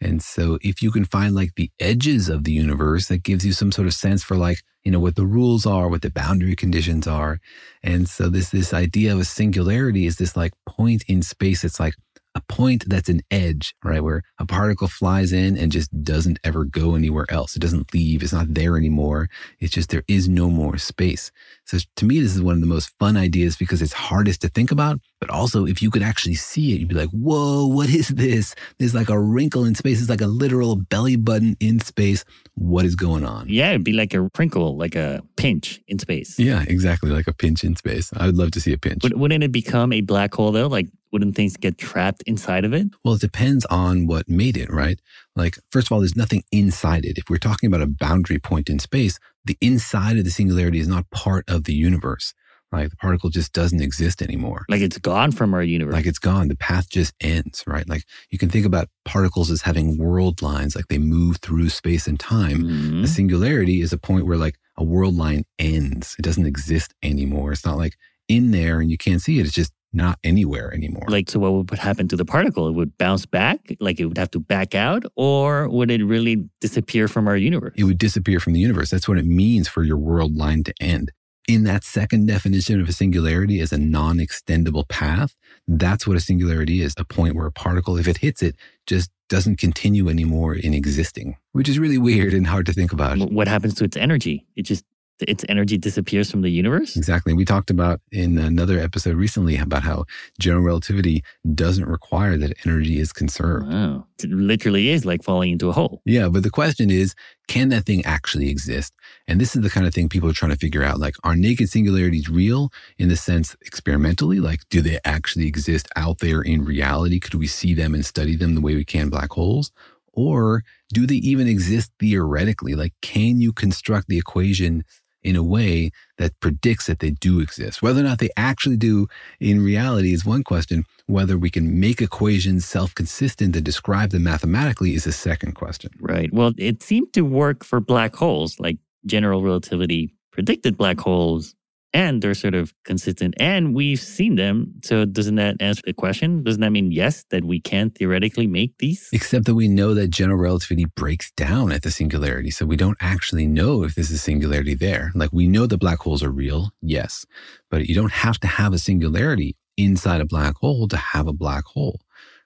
And 0.00 0.20
so 0.20 0.58
if 0.60 0.82
you 0.82 0.90
can 0.90 1.04
find 1.04 1.36
like 1.36 1.54
the 1.54 1.70
edges 1.78 2.28
of 2.28 2.42
the 2.42 2.50
universe, 2.50 3.06
that 3.06 3.22
gives 3.22 3.46
you 3.46 3.52
some 3.52 3.70
sort 3.70 3.86
of 3.86 3.94
sense 3.94 4.24
for 4.24 4.36
like, 4.36 4.64
you 4.82 4.90
know, 4.90 4.98
what 4.98 5.14
the 5.14 5.24
rules 5.24 5.66
are, 5.66 5.88
what 5.88 6.02
the 6.02 6.10
boundary 6.10 6.56
conditions 6.56 7.06
are. 7.06 7.38
And 7.84 8.08
so 8.08 8.28
this 8.28 8.50
this 8.50 8.74
idea 8.74 9.12
of 9.12 9.20
a 9.20 9.24
singularity 9.24 10.04
is 10.04 10.16
this 10.16 10.36
like 10.36 10.52
point 10.66 11.04
in 11.06 11.22
space. 11.22 11.62
It's 11.62 11.78
like 11.78 11.94
a 12.34 12.40
point 12.48 12.84
that's 12.88 13.08
an 13.08 13.22
edge, 13.30 13.74
right? 13.84 14.02
Where 14.02 14.22
a 14.38 14.46
particle 14.46 14.88
flies 14.88 15.32
in 15.32 15.56
and 15.56 15.70
just 15.70 16.02
doesn't 16.02 16.38
ever 16.42 16.64
go 16.64 16.94
anywhere 16.94 17.26
else. 17.28 17.54
It 17.54 17.60
doesn't 17.60 17.94
leave. 17.94 18.22
It's 18.22 18.32
not 18.32 18.54
there 18.54 18.76
anymore. 18.76 19.28
It's 19.60 19.72
just 19.72 19.90
there 19.90 20.04
is 20.08 20.28
no 20.28 20.50
more 20.50 20.76
space. 20.78 21.30
So 21.64 21.78
to 21.96 22.04
me, 22.04 22.20
this 22.20 22.34
is 22.34 22.42
one 22.42 22.54
of 22.54 22.60
the 22.60 22.66
most 22.66 22.92
fun 22.98 23.16
ideas 23.16 23.56
because 23.56 23.80
it's 23.80 23.92
hardest 23.92 24.40
to 24.42 24.48
think 24.48 24.70
about. 24.70 25.00
But 25.24 25.34
also, 25.34 25.64
if 25.64 25.80
you 25.80 25.90
could 25.90 26.02
actually 26.02 26.34
see 26.34 26.74
it, 26.74 26.80
you'd 26.80 26.88
be 26.90 26.94
like, 26.94 27.08
whoa, 27.08 27.66
what 27.66 27.88
is 27.88 28.08
this? 28.08 28.54
There's 28.78 28.94
like 28.94 29.08
a 29.08 29.18
wrinkle 29.18 29.64
in 29.64 29.74
space. 29.74 30.02
It's 30.02 30.10
like 30.10 30.20
a 30.20 30.26
literal 30.26 30.76
belly 30.76 31.16
button 31.16 31.56
in 31.60 31.80
space. 31.80 32.26
What 32.56 32.84
is 32.84 32.94
going 32.94 33.24
on? 33.24 33.48
Yeah, 33.48 33.70
it'd 33.70 33.84
be 33.84 33.94
like 33.94 34.12
a 34.12 34.28
wrinkle, 34.38 34.76
like 34.76 34.94
a 34.94 35.22
pinch 35.36 35.80
in 35.88 35.98
space. 35.98 36.38
Yeah, 36.38 36.62
exactly. 36.68 37.10
Like 37.10 37.26
a 37.26 37.32
pinch 37.32 37.64
in 37.64 37.74
space. 37.74 38.12
I 38.14 38.26
would 38.26 38.36
love 38.36 38.50
to 38.50 38.60
see 38.60 38.74
a 38.74 38.76
pinch. 38.76 39.02
Would, 39.02 39.18
wouldn't 39.18 39.42
it 39.42 39.50
become 39.50 39.94
a 39.94 40.02
black 40.02 40.34
hole 40.34 40.52
though? 40.52 40.66
Like, 40.66 40.88
wouldn't 41.10 41.36
things 41.36 41.56
get 41.56 41.78
trapped 41.78 42.22
inside 42.26 42.66
of 42.66 42.74
it? 42.74 42.88
Well, 43.02 43.14
it 43.14 43.22
depends 43.22 43.64
on 43.66 44.06
what 44.06 44.28
made 44.28 44.58
it, 44.58 44.70
right? 44.70 45.00
Like, 45.34 45.56
first 45.70 45.86
of 45.86 45.92
all, 45.92 46.00
there's 46.00 46.16
nothing 46.16 46.42
inside 46.52 47.06
it. 47.06 47.16
If 47.16 47.30
we're 47.30 47.38
talking 47.38 47.68
about 47.68 47.80
a 47.80 47.86
boundary 47.86 48.38
point 48.38 48.68
in 48.68 48.78
space, 48.78 49.18
the 49.42 49.56
inside 49.62 50.18
of 50.18 50.24
the 50.24 50.30
singularity 50.30 50.80
is 50.80 50.88
not 50.88 51.08
part 51.08 51.48
of 51.48 51.64
the 51.64 51.72
universe. 51.72 52.34
Like 52.80 52.90
the 52.90 52.96
particle 52.96 53.30
just 53.30 53.52
doesn't 53.52 53.80
exist 53.80 54.22
anymore. 54.22 54.64
Like 54.68 54.80
it's 54.80 54.98
gone 54.98 55.32
from 55.32 55.54
our 55.54 55.62
universe. 55.62 55.94
Like 55.94 56.06
it's 56.06 56.18
gone. 56.18 56.48
The 56.48 56.56
path 56.56 56.88
just 56.88 57.14
ends, 57.20 57.64
right? 57.66 57.88
Like 57.88 58.04
you 58.30 58.38
can 58.38 58.48
think 58.48 58.66
about 58.66 58.88
particles 59.04 59.50
as 59.50 59.62
having 59.62 59.96
world 59.98 60.42
lines, 60.42 60.74
like 60.76 60.88
they 60.88 60.98
move 60.98 61.38
through 61.38 61.68
space 61.70 62.06
and 62.06 62.18
time. 62.18 62.64
Mhm. 62.64 63.04
A 63.04 63.06
singularity 63.06 63.80
is 63.80 63.92
a 63.92 63.98
point 63.98 64.26
where 64.26 64.38
like 64.38 64.56
a 64.76 64.84
world 64.84 65.14
line 65.14 65.44
ends. 65.58 66.16
It 66.18 66.22
doesn't 66.22 66.46
exist 66.46 66.94
anymore. 67.02 67.52
It's 67.52 67.64
not 67.64 67.76
like 67.76 67.94
in 68.28 68.50
there 68.50 68.80
and 68.80 68.90
you 68.90 68.96
can't 68.98 69.22
see 69.22 69.38
it. 69.38 69.46
It's 69.46 69.54
just 69.54 69.72
not 69.92 70.18
anywhere 70.24 70.74
anymore. 70.74 71.04
Like, 71.06 71.30
so 71.30 71.38
what 71.38 71.70
would 71.70 71.78
happen 71.78 72.08
to 72.08 72.16
the 72.16 72.24
particle? 72.24 72.66
It 72.66 72.72
would 72.72 72.98
bounce 72.98 73.26
back, 73.26 73.60
like 73.78 74.00
it 74.00 74.06
would 74.06 74.18
have 74.18 74.30
to 74.32 74.40
back 74.40 74.74
out, 74.74 75.04
or 75.14 75.68
would 75.68 75.88
it 75.88 76.02
really 76.04 76.48
disappear 76.60 77.06
from 77.06 77.28
our 77.28 77.36
universe? 77.36 77.74
it 77.76 77.84
would 77.84 77.98
disappear 77.98 78.40
from 78.40 78.54
the 78.54 78.58
universe. 78.60 78.90
That's 78.90 79.06
what 79.06 79.18
it 79.18 79.24
means 79.26 79.68
for 79.68 79.84
your 79.84 79.96
world 79.96 80.34
line 80.34 80.64
to 80.64 80.74
end. 80.80 81.12
In 81.46 81.64
that 81.64 81.84
second 81.84 82.26
definition 82.26 82.80
of 82.80 82.88
a 82.88 82.92
singularity 82.92 83.60
as 83.60 83.72
a 83.72 83.78
non 83.78 84.16
extendable 84.16 84.88
path, 84.88 85.34
that's 85.68 86.06
what 86.06 86.16
a 86.16 86.20
singularity 86.20 86.80
is 86.80 86.94
a 86.96 87.04
point 87.04 87.36
where 87.36 87.46
a 87.46 87.52
particle, 87.52 87.98
if 87.98 88.08
it 88.08 88.18
hits 88.18 88.42
it, 88.42 88.56
just 88.86 89.10
doesn't 89.28 89.56
continue 89.56 90.08
anymore 90.08 90.54
in 90.54 90.72
existing, 90.72 91.36
which 91.52 91.68
is 91.68 91.78
really 91.78 91.98
weird 91.98 92.32
and 92.34 92.46
hard 92.46 92.66
to 92.66 92.72
think 92.72 92.92
about. 92.92 93.18
What 93.30 93.48
happens 93.48 93.74
to 93.74 93.84
its 93.84 93.96
energy? 93.96 94.46
It 94.56 94.62
just, 94.62 94.84
its 95.20 95.44
energy 95.48 95.78
disappears 95.78 96.30
from 96.30 96.42
the 96.42 96.50
universe? 96.50 96.96
Exactly. 96.96 97.32
We 97.32 97.44
talked 97.44 97.70
about 97.70 98.00
in 98.10 98.38
another 98.38 98.78
episode 98.78 99.14
recently 99.14 99.56
about 99.56 99.82
how 99.82 100.04
general 100.40 100.64
relativity 100.64 101.22
doesn't 101.54 101.86
require 101.86 102.36
that 102.38 102.54
energy 102.66 102.98
is 102.98 103.12
conserved. 103.12 103.68
Wow. 103.68 104.06
It 104.22 104.30
literally 104.30 104.88
is 104.88 105.04
like 105.04 105.22
falling 105.22 105.52
into 105.52 105.68
a 105.68 105.72
hole. 105.72 106.02
Yeah, 106.04 106.28
but 106.28 106.42
the 106.42 106.50
question 106.50 106.90
is, 106.90 107.14
can 107.46 107.68
that 107.68 107.84
thing 107.84 108.04
actually 108.04 108.48
exist? 108.48 108.92
And 109.28 109.40
this 109.40 109.54
is 109.54 109.62
the 109.62 109.70
kind 109.70 109.86
of 109.86 109.94
thing 109.94 110.08
people 110.08 110.28
are 110.30 110.34
trying 110.34 110.52
to 110.52 110.58
figure 110.58 110.82
out. 110.82 110.98
Like, 110.98 111.14
are 111.24 111.36
naked 111.36 111.68
singularities 111.68 112.28
real 112.28 112.70
in 112.98 113.08
the 113.08 113.16
sense 113.16 113.56
experimentally? 113.62 114.40
Like, 114.40 114.60
do 114.70 114.80
they 114.80 114.98
actually 115.04 115.46
exist 115.46 115.88
out 115.96 116.18
there 116.18 116.42
in 116.42 116.64
reality? 116.64 117.20
Could 117.20 117.34
we 117.34 117.46
see 117.46 117.74
them 117.74 117.94
and 117.94 118.04
study 118.04 118.34
them 118.34 118.54
the 118.54 118.60
way 118.60 118.74
we 118.74 118.84
can 118.84 119.10
black 119.10 119.32
holes? 119.32 119.70
Or 120.16 120.62
do 120.92 121.06
they 121.06 121.16
even 121.16 121.48
exist 121.48 121.90
theoretically? 121.98 122.76
Like, 122.76 122.94
can 123.02 123.40
you 123.40 123.52
construct 123.52 124.06
the 124.08 124.16
equation 124.16 124.84
in 125.24 125.36
a 125.36 125.42
way 125.42 125.90
that 126.18 126.38
predicts 126.40 126.86
that 126.86 127.00
they 127.00 127.10
do 127.10 127.40
exist? 127.40 127.82
Whether 127.82 128.00
or 128.00 128.04
not 128.04 128.18
they 128.18 128.30
actually 128.36 128.76
do 128.76 129.08
in 129.40 129.64
reality 129.64 130.12
is 130.12 130.24
one 130.24 130.44
question. 130.44 130.84
Whether 131.06 131.36
we 131.36 131.50
can 131.50 131.80
make 131.80 132.00
equations 132.00 132.64
self 132.64 132.94
consistent 132.94 133.56
and 133.56 133.64
describe 133.64 134.10
them 134.10 134.24
mathematically 134.24 134.94
is 134.94 135.06
a 135.06 135.12
second 135.12 135.52
question. 135.52 135.90
Right. 136.00 136.32
Well, 136.32 136.52
it 136.58 136.82
seemed 136.82 137.12
to 137.14 137.22
work 137.22 137.64
for 137.64 137.80
black 137.80 138.14
holes, 138.14 138.60
like 138.60 138.78
general 139.06 139.42
relativity 139.42 140.14
predicted 140.34 140.76
black 140.76 140.98
holes, 140.98 141.54
and 141.94 142.20
they're 142.20 142.34
sort 142.34 142.54
of 142.54 142.74
consistent, 142.84 143.34
and 143.38 143.74
we've 143.74 144.00
seen 144.00 144.34
them. 144.34 144.74
So, 144.84 145.04
doesn't 145.04 145.36
that 145.36 145.56
answer 145.60 145.82
the 145.86 145.94
question? 145.94 146.42
Doesn't 146.42 146.60
that 146.60 146.72
mean 146.72 146.90
yes, 146.90 147.24
that 147.30 147.44
we 147.44 147.60
can 147.60 147.90
theoretically 147.90 148.46
make 148.48 148.76
these? 148.78 149.08
Except 149.12 149.46
that 149.46 149.54
we 149.54 149.68
know 149.68 149.94
that 149.94 150.08
general 150.08 150.38
relativity 150.38 150.84
breaks 150.96 151.30
down 151.32 151.72
at 151.72 151.82
the 151.82 151.90
singularity. 151.90 152.50
So 152.50 152.66
we 152.66 152.76
don't 152.76 152.98
actually 153.00 153.46
know 153.46 153.84
if 153.84 153.94
there's 153.94 154.10
a 154.10 154.18
singularity 154.18 154.74
there. 154.74 155.12
Like 155.14 155.30
we 155.32 155.46
know 155.46 155.66
that 155.66 155.78
black 155.78 156.00
holes 156.00 156.22
are 156.22 156.30
real, 156.30 156.70
yes, 156.82 157.24
but 157.70 157.86
you 157.86 157.94
don't 157.94 158.12
have 158.12 158.38
to 158.40 158.46
have 158.46 158.72
a 158.72 158.78
singularity 158.78 159.56
inside 159.76 160.20
a 160.20 160.26
black 160.26 160.56
hole 160.56 160.88
to 160.88 160.96
have 160.96 161.26
a 161.26 161.32
black 161.32 161.64
hole, 161.64 162.00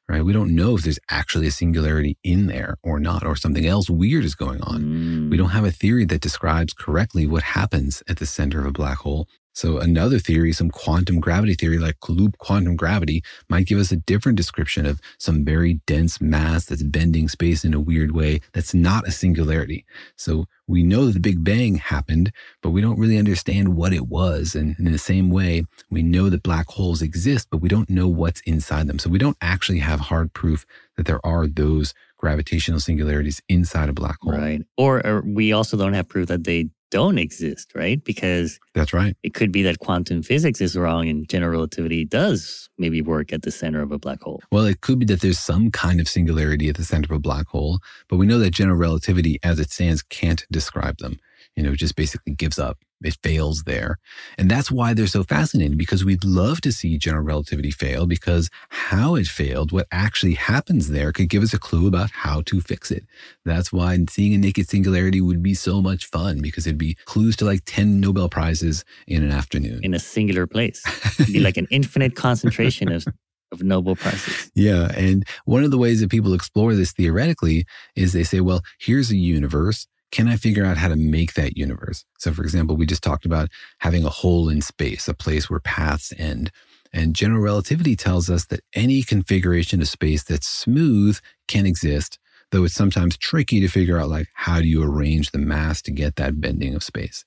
right? 0.08 0.24
We 0.24 0.32
don't 0.32 0.54
know 0.54 0.76
if 0.76 0.82
there's 0.82 0.98
actually 1.10 1.46
a 1.46 1.50
singularity 1.50 2.16
in 2.24 2.46
there 2.46 2.76
or 2.82 2.98
not, 2.98 3.24
or 3.24 3.36
something 3.36 3.66
else 3.66 3.90
weird 3.90 4.24
is 4.24 4.34
going 4.34 4.62
on. 4.62 4.82
Mm. 4.82 5.30
We 5.30 5.36
don't 5.36 5.50
have 5.50 5.64
a 5.64 5.70
theory 5.70 6.04
that 6.06 6.20
describes 6.20 6.72
correctly 6.72 7.26
what 7.26 7.42
happens 7.42 8.02
at 8.08 8.16
the 8.16 8.26
center 8.26 8.60
of 8.60 8.66
a 8.66 8.72
black 8.72 8.98
hole. 8.98 9.28
So 9.58 9.78
another 9.78 10.20
theory, 10.20 10.52
some 10.52 10.70
quantum 10.70 11.18
gravity 11.18 11.54
theory 11.54 11.78
like 11.78 11.96
loop 12.08 12.38
quantum 12.38 12.76
gravity 12.76 13.24
might 13.48 13.66
give 13.66 13.80
us 13.80 13.90
a 13.90 13.96
different 13.96 14.36
description 14.36 14.86
of 14.86 15.00
some 15.18 15.44
very 15.44 15.80
dense 15.84 16.20
mass 16.20 16.66
that's 16.66 16.84
bending 16.84 17.28
space 17.28 17.64
in 17.64 17.74
a 17.74 17.80
weird 17.80 18.12
way 18.12 18.40
that's 18.52 18.72
not 18.72 19.08
a 19.08 19.10
singularity. 19.10 19.84
So 20.14 20.44
we 20.68 20.84
know 20.84 21.06
that 21.06 21.14
the 21.14 21.18
Big 21.18 21.42
Bang 21.42 21.74
happened, 21.74 22.30
but 22.62 22.70
we 22.70 22.80
don't 22.80 23.00
really 23.00 23.18
understand 23.18 23.74
what 23.74 23.92
it 23.92 24.06
was. 24.06 24.54
And 24.54 24.78
in 24.78 24.92
the 24.92 24.96
same 24.96 25.28
way, 25.28 25.64
we 25.90 26.04
know 26.04 26.30
that 26.30 26.44
black 26.44 26.68
holes 26.68 27.02
exist, 27.02 27.48
but 27.50 27.58
we 27.58 27.68
don't 27.68 27.90
know 27.90 28.06
what's 28.06 28.40
inside 28.42 28.86
them. 28.86 29.00
So 29.00 29.10
we 29.10 29.18
don't 29.18 29.36
actually 29.40 29.80
have 29.80 29.98
hard 29.98 30.32
proof 30.34 30.66
that 30.96 31.06
there 31.06 31.24
are 31.26 31.48
those 31.48 31.94
gravitational 32.16 32.78
singularities 32.78 33.42
inside 33.48 33.88
a 33.88 33.92
black 33.92 34.18
hole. 34.20 34.34
Right. 34.34 34.62
Or, 34.76 35.04
or 35.04 35.22
we 35.26 35.52
also 35.52 35.76
don't 35.76 35.94
have 35.94 36.08
proof 36.08 36.28
that 36.28 36.44
they 36.44 36.68
don't 36.90 37.18
exist, 37.18 37.72
right? 37.74 38.02
Because 38.02 38.58
That's 38.74 38.92
right. 38.92 39.16
it 39.22 39.34
could 39.34 39.52
be 39.52 39.62
that 39.62 39.78
quantum 39.78 40.22
physics 40.22 40.60
is 40.60 40.76
wrong 40.76 41.08
and 41.08 41.28
general 41.28 41.52
relativity 41.52 42.04
does 42.04 42.68
maybe 42.78 43.02
work 43.02 43.32
at 43.32 43.42
the 43.42 43.50
center 43.50 43.82
of 43.82 43.92
a 43.92 43.98
black 43.98 44.22
hole. 44.22 44.40
Well, 44.50 44.64
it 44.64 44.80
could 44.80 44.98
be 44.98 45.06
that 45.06 45.20
there's 45.20 45.38
some 45.38 45.70
kind 45.70 46.00
of 46.00 46.08
singularity 46.08 46.68
at 46.68 46.76
the 46.76 46.84
center 46.84 47.12
of 47.12 47.18
a 47.18 47.20
black 47.20 47.46
hole, 47.48 47.80
but 48.08 48.16
we 48.16 48.26
know 48.26 48.38
that 48.38 48.50
general 48.50 48.78
relativity 48.78 49.38
as 49.42 49.58
it 49.58 49.70
stands 49.70 50.02
can't 50.02 50.46
describe 50.50 50.98
them. 50.98 51.18
You 51.58 51.64
know, 51.64 51.74
just 51.74 51.96
basically 51.96 52.34
gives 52.34 52.56
up. 52.56 52.78
It 53.02 53.16
fails 53.20 53.64
there. 53.64 53.98
And 54.38 54.48
that's 54.48 54.70
why 54.70 54.94
they're 54.94 55.08
so 55.08 55.24
fascinating 55.24 55.76
because 55.76 56.04
we'd 56.04 56.24
love 56.24 56.60
to 56.60 56.70
see 56.70 56.98
general 56.98 57.24
relativity 57.24 57.72
fail 57.72 58.06
because 58.06 58.48
how 58.68 59.16
it 59.16 59.26
failed, 59.26 59.72
what 59.72 59.88
actually 59.90 60.34
happens 60.34 60.88
there 60.88 61.10
could 61.12 61.28
give 61.28 61.42
us 61.42 61.52
a 61.52 61.58
clue 61.58 61.88
about 61.88 62.12
how 62.12 62.42
to 62.42 62.60
fix 62.60 62.92
it. 62.92 63.04
That's 63.44 63.72
why 63.72 63.98
seeing 64.08 64.34
a 64.34 64.38
naked 64.38 64.68
singularity 64.68 65.20
would 65.20 65.42
be 65.42 65.54
so 65.54 65.82
much 65.82 66.06
fun 66.06 66.40
because 66.40 66.64
it'd 66.64 66.78
be 66.78 66.96
clues 67.06 67.34
to 67.36 67.44
like 67.44 67.62
10 67.66 67.98
Nobel 67.98 68.28
Prizes 68.28 68.84
in 69.08 69.24
an 69.24 69.32
afternoon. 69.32 69.80
in 69.82 69.94
a 69.94 69.98
singular 69.98 70.46
place. 70.46 70.80
It'd 71.18 71.32
be 71.32 71.40
like 71.48 71.56
an 71.56 71.66
infinite 71.72 72.14
concentration 72.14 72.92
of, 72.92 73.04
of 73.50 73.64
Nobel 73.64 73.96
Prizes. 73.96 74.52
Yeah. 74.54 74.92
And 74.96 75.26
one 75.44 75.64
of 75.64 75.72
the 75.72 75.78
ways 75.78 76.00
that 76.02 76.10
people 76.10 76.34
explore 76.34 76.76
this 76.76 76.92
theoretically 76.92 77.64
is 77.96 78.12
they 78.12 78.22
say, 78.22 78.40
well, 78.40 78.62
here's 78.78 79.10
a 79.10 79.16
universe. 79.16 79.88
Can 80.10 80.28
I 80.28 80.36
figure 80.36 80.64
out 80.64 80.78
how 80.78 80.88
to 80.88 80.96
make 80.96 81.34
that 81.34 81.56
universe? 81.56 82.04
So, 82.18 82.32
for 82.32 82.42
example, 82.42 82.76
we 82.76 82.86
just 82.86 83.02
talked 83.02 83.26
about 83.26 83.48
having 83.78 84.04
a 84.04 84.10
hole 84.10 84.48
in 84.48 84.60
space, 84.60 85.06
a 85.08 85.14
place 85.14 85.50
where 85.50 85.60
paths 85.60 86.12
end. 86.16 86.50
And 86.92 87.14
general 87.14 87.42
relativity 87.42 87.94
tells 87.94 88.30
us 88.30 88.46
that 88.46 88.60
any 88.74 89.02
configuration 89.02 89.82
of 89.82 89.88
space 89.88 90.22
that's 90.22 90.48
smooth 90.48 91.18
can 91.46 91.66
exist, 91.66 92.18
though 92.50 92.64
it's 92.64 92.74
sometimes 92.74 93.18
tricky 93.18 93.60
to 93.60 93.68
figure 93.68 93.98
out 93.98 94.08
like 94.08 94.28
how 94.32 94.60
do 94.60 94.66
you 94.66 94.82
arrange 94.82 95.30
the 95.30 95.38
mass 95.38 95.82
to 95.82 95.90
get 95.90 96.16
that 96.16 96.40
bending 96.40 96.74
of 96.74 96.82
space. 96.82 97.26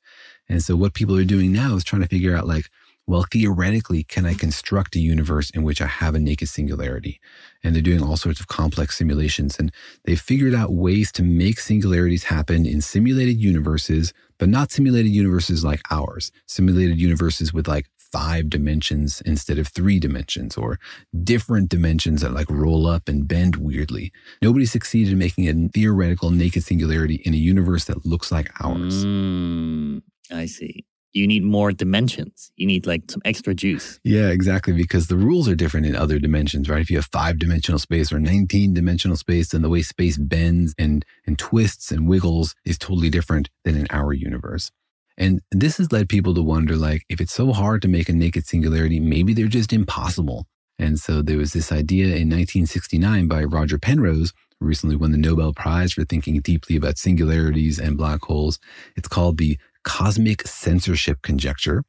And 0.49 0.63
so 0.63 0.75
what 0.75 0.95
people 0.95 1.15
are 1.15 1.23
doing 1.23 1.51
now 1.51 1.75
is 1.75 1.83
trying 1.83 2.01
to 2.01 2.07
figure 2.07 2.35
out 2.35 2.47
like, 2.47 2.65
well, 3.11 3.25
theoretically, 3.29 4.03
can 4.03 4.25
I 4.25 4.33
construct 4.35 4.95
a 4.95 4.99
universe 4.99 5.49
in 5.49 5.63
which 5.63 5.81
I 5.81 5.85
have 5.85 6.15
a 6.15 6.19
naked 6.19 6.47
singularity? 6.47 7.19
And 7.61 7.75
they're 7.75 7.81
doing 7.81 8.01
all 8.01 8.15
sorts 8.15 8.39
of 8.39 8.47
complex 8.47 8.97
simulations. 8.97 9.59
And 9.59 9.69
they've 10.05 10.17
figured 10.17 10.55
out 10.55 10.71
ways 10.71 11.11
to 11.13 11.21
make 11.21 11.59
singularities 11.59 12.23
happen 12.23 12.65
in 12.65 12.79
simulated 12.79 13.35
universes, 13.35 14.13
but 14.37 14.47
not 14.47 14.71
simulated 14.71 15.11
universes 15.11 15.61
like 15.61 15.81
ours, 15.91 16.31
simulated 16.45 17.01
universes 17.01 17.51
with 17.51 17.67
like 17.67 17.87
five 17.97 18.49
dimensions 18.49 19.19
instead 19.25 19.59
of 19.59 19.67
three 19.67 19.99
dimensions, 19.99 20.55
or 20.55 20.79
different 21.21 21.67
dimensions 21.67 22.21
that 22.21 22.31
like 22.31 22.49
roll 22.49 22.87
up 22.87 23.09
and 23.09 23.27
bend 23.27 23.57
weirdly. 23.57 24.13
Nobody 24.41 24.65
succeeded 24.65 25.11
in 25.11 25.19
making 25.19 25.49
a 25.49 25.67
theoretical 25.67 26.31
naked 26.31 26.63
singularity 26.63 27.15
in 27.25 27.33
a 27.33 27.37
universe 27.37 27.83
that 27.85 28.05
looks 28.05 28.31
like 28.31 28.49
ours. 28.63 29.03
Mm. 29.03 30.01
I 30.31 30.45
see. 30.45 30.85
You 31.13 31.27
need 31.27 31.43
more 31.43 31.71
dimensions. 31.71 32.51
You 32.55 32.65
need 32.67 32.87
like 32.87 33.09
some 33.09 33.21
extra 33.25 33.53
juice. 33.53 33.99
Yeah, 34.03 34.29
exactly. 34.29 34.73
Because 34.73 35.07
the 35.07 35.17
rules 35.17 35.49
are 35.49 35.55
different 35.55 35.85
in 35.85 35.95
other 35.95 36.19
dimensions, 36.19 36.69
right? 36.69 36.81
If 36.81 36.89
you 36.89 36.97
have 36.97 37.09
five 37.11 37.37
dimensional 37.37 37.79
space 37.79 38.11
or 38.13 38.19
19 38.19 38.73
dimensional 38.73 39.17
space, 39.17 39.49
then 39.49 39.61
the 39.61 39.69
way 39.69 39.81
space 39.81 40.17
bends 40.17 40.73
and, 40.77 41.05
and 41.27 41.37
twists 41.37 41.91
and 41.91 42.07
wiggles 42.07 42.55
is 42.65 42.77
totally 42.77 43.09
different 43.09 43.49
than 43.65 43.75
in 43.75 43.87
our 43.89 44.13
universe. 44.13 44.71
And 45.17 45.41
this 45.51 45.77
has 45.77 45.91
led 45.91 46.09
people 46.09 46.33
to 46.33 46.41
wonder 46.41 46.75
like, 46.75 47.03
if 47.09 47.19
it's 47.19 47.33
so 47.33 47.51
hard 47.51 47.81
to 47.81 47.87
make 47.87 48.09
a 48.09 48.13
naked 48.13 48.47
singularity, 48.47 48.99
maybe 48.99 49.33
they're 49.33 49.47
just 49.47 49.73
impossible. 49.73 50.47
And 50.79 50.99
so 50.99 51.21
there 51.21 51.37
was 51.37 51.53
this 51.53 51.71
idea 51.71 52.05
in 52.05 52.29
1969 52.29 53.27
by 53.27 53.43
Roger 53.43 53.77
Penrose, 53.77 54.33
who 54.59 54.65
recently 54.65 54.95
won 54.95 55.11
the 55.11 55.17
Nobel 55.17 55.53
Prize 55.53 55.93
for 55.93 56.05
thinking 56.05 56.39
deeply 56.39 56.75
about 56.75 56.97
singularities 56.97 57.79
and 57.79 57.97
black 57.97 58.21
holes. 58.23 58.57
It's 58.95 59.07
called 59.07 59.37
the 59.37 59.59
cosmic 59.83 60.47
censorship 60.47 61.21
conjecture. 61.21 61.83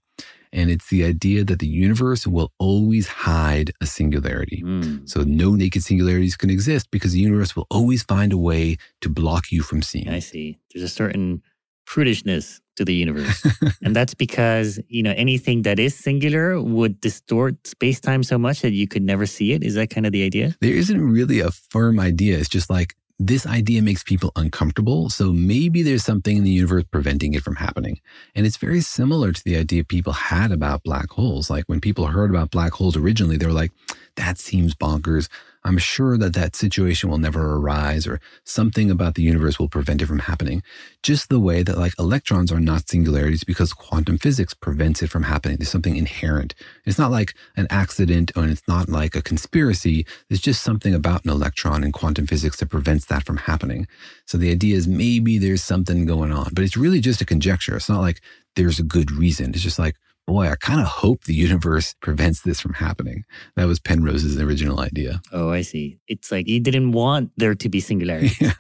And 0.54 0.70
it's 0.70 0.90
the 0.90 1.04
idea 1.04 1.44
that 1.44 1.60
the 1.60 1.66
universe 1.66 2.26
will 2.26 2.52
always 2.58 3.06
hide 3.06 3.72
a 3.80 3.86
singularity. 3.86 4.62
Mm. 4.62 5.08
So 5.08 5.22
no 5.22 5.54
naked 5.54 5.82
singularities 5.82 6.36
can 6.36 6.50
exist 6.50 6.90
because 6.90 7.12
the 7.12 7.20
universe 7.20 7.56
will 7.56 7.66
always 7.70 8.02
find 8.02 8.34
a 8.34 8.38
way 8.38 8.76
to 9.00 9.08
block 9.08 9.50
you 9.50 9.62
from 9.62 9.80
seeing. 9.80 10.10
I 10.10 10.18
see. 10.18 10.58
There's 10.72 10.84
a 10.84 10.90
certain 10.90 11.42
prudishness 11.86 12.60
to 12.76 12.84
the 12.84 12.94
universe. 12.94 13.46
and 13.82 13.94
that's 13.94 14.14
because, 14.14 14.78
you 14.88 15.02
know, 15.02 15.14
anything 15.16 15.62
that 15.62 15.78
is 15.78 15.94
singular 15.94 16.60
would 16.60 17.00
distort 17.00 17.66
space 17.66 18.00
time 18.00 18.22
so 18.22 18.38
much 18.38 18.60
that 18.62 18.72
you 18.72 18.86
could 18.86 19.02
never 19.02 19.26
see 19.26 19.52
it. 19.52 19.62
Is 19.62 19.74
that 19.74 19.90
kind 19.90 20.06
of 20.06 20.12
the 20.12 20.24
idea? 20.24 20.54
There 20.60 20.74
isn't 20.74 21.00
really 21.00 21.40
a 21.40 21.50
firm 21.50 22.00
idea. 22.00 22.38
It's 22.38 22.48
just 22.48 22.70
like 22.70 22.94
this 23.18 23.46
idea 23.46 23.82
makes 23.82 24.02
people 24.02 24.32
uncomfortable. 24.36 25.08
So 25.08 25.32
maybe 25.32 25.82
there's 25.82 26.04
something 26.04 26.36
in 26.36 26.44
the 26.44 26.50
universe 26.50 26.84
preventing 26.90 27.34
it 27.34 27.42
from 27.42 27.56
happening. 27.56 28.00
And 28.34 28.46
it's 28.46 28.56
very 28.56 28.80
similar 28.80 29.32
to 29.32 29.44
the 29.44 29.56
idea 29.56 29.84
people 29.84 30.12
had 30.12 30.50
about 30.50 30.82
black 30.82 31.10
holes. 31.10 31.48
Like 31.48 31.64
when 31.66 31.80
people 31.80 32.06
heard 32.06 32.30
about 32.30 32.50
black 32.50 32.72
holes 32.72 32.96
originally, 32.96 33.36
they 33.36 33.46
were 33.46 33.52
like, 33.52 33.72
that 34.16 34.38
seems 34.38 34.74
bonkers. 34.74 35.28
I'm 35.64 35.78
sure 35.78 36.18
that 36.18 36.34
that 36.34 36.56
situation 36.56 37.08
will 37.08 37.18
never 37.18 37.56
arise 37.56 38.06
or 38.06 38.20
something 38.44 38.90
about 38.90 39.14
the 39.14 39.22
universe 39.22 39.58
will 39.58 39.68
prevent 39.68 40.02
it 40.02 40.06
from 40.06 40.20
happening. 40.20 40.62
Just 41.02 41.28
the 41.28 41.38
way 41.38 41.62
that 41.62 41.78
like 41.78 41.94
electrons 41.98 42.50
are 42.50 42.60
not 42.60 42.88
singularities 42.88 43.44
because 43.44 43.72
quantum 43.72 44.18
physics 44.18 44.54
prevents 44.54 45.02
it 45.02 45.10
from 45.10 45.22
happening. 45.22 45.56
There's 45.56 45.70
something 45.70 45.96
inherent. 45.96 46.54
It's 46.84 46.98
not 46.98 47.12
like 47.12 47.34
an 47.56 47.68
accident 47.70 48.32
and 48.34 48.50
it's 48.50 48.66
not 48.66 48.88
like 48.88 49.14
a 49.14 49.22
conspiracy. 49.22 50.04
There's 50.28 50.40
just 50.40 50.62
something 50.62 50.94
about 50.94 51.24
an 51.24 51.30
electron 51.30 51.84
in 51.84 51.92
quantum 51.92 52.26
physics 52.26 52.56
that 52.58 52.70
prevents 52.70 53.06
that 53.06 53.24
from 53.24 53.36
happening. 53.36 53.86
So 54.26 54.38
the 54.38 54.50
idea 54.50 54.76
is 54.76 54.88
maybe 54.88 55.38
there's 55.38 55.62
something 55.62 56.06
going 56.06 56.32
on, 56.32 56.50
but 56.54 56.64
it's 56.64 56.76
really 56.76 57.00
just 57.00 57.20
a 57.20 57.26
conjecture. 57.26 57.76
It's 57.76 57.88
not 57.88 58.00
like 58.00 58.20
there's 58.56 58.80
a 58.80 58.84
good 58.84 59.12
reason. 59.12 59.50
It's 59.50 59.62
just 59.62 59.78
like, 59.78 59.96
boy, 60.26 60.48
I 60.48 60.54
kind 60.56 60.80
of 60.80 60.86
hope 60.86 61.24
the 61.24 61.34
universe 61.34 61.94
prevents 62.00 62.42
this 62.42 62.60
from 62.60 62.74
happening. 62.74 63.24
That 63.56 63.66
was 63.66 63.78
Penrose's 63.80 64.40
original 64.40 64.80
idea. 64.80 65.20
Oh, 65.32 65.50
I 65.50 65.62
see. 65.62 65.98
It's 66.08 66.30
like 66.30 66.46
he 66.46 66.60
didn't 66.60 66.92
want 66.92 67.30
there 67.36 67.54
to 67.54 67.68
be 67.68 67.80
singularity. 67.80 68.30
yeah. 68.40 68.52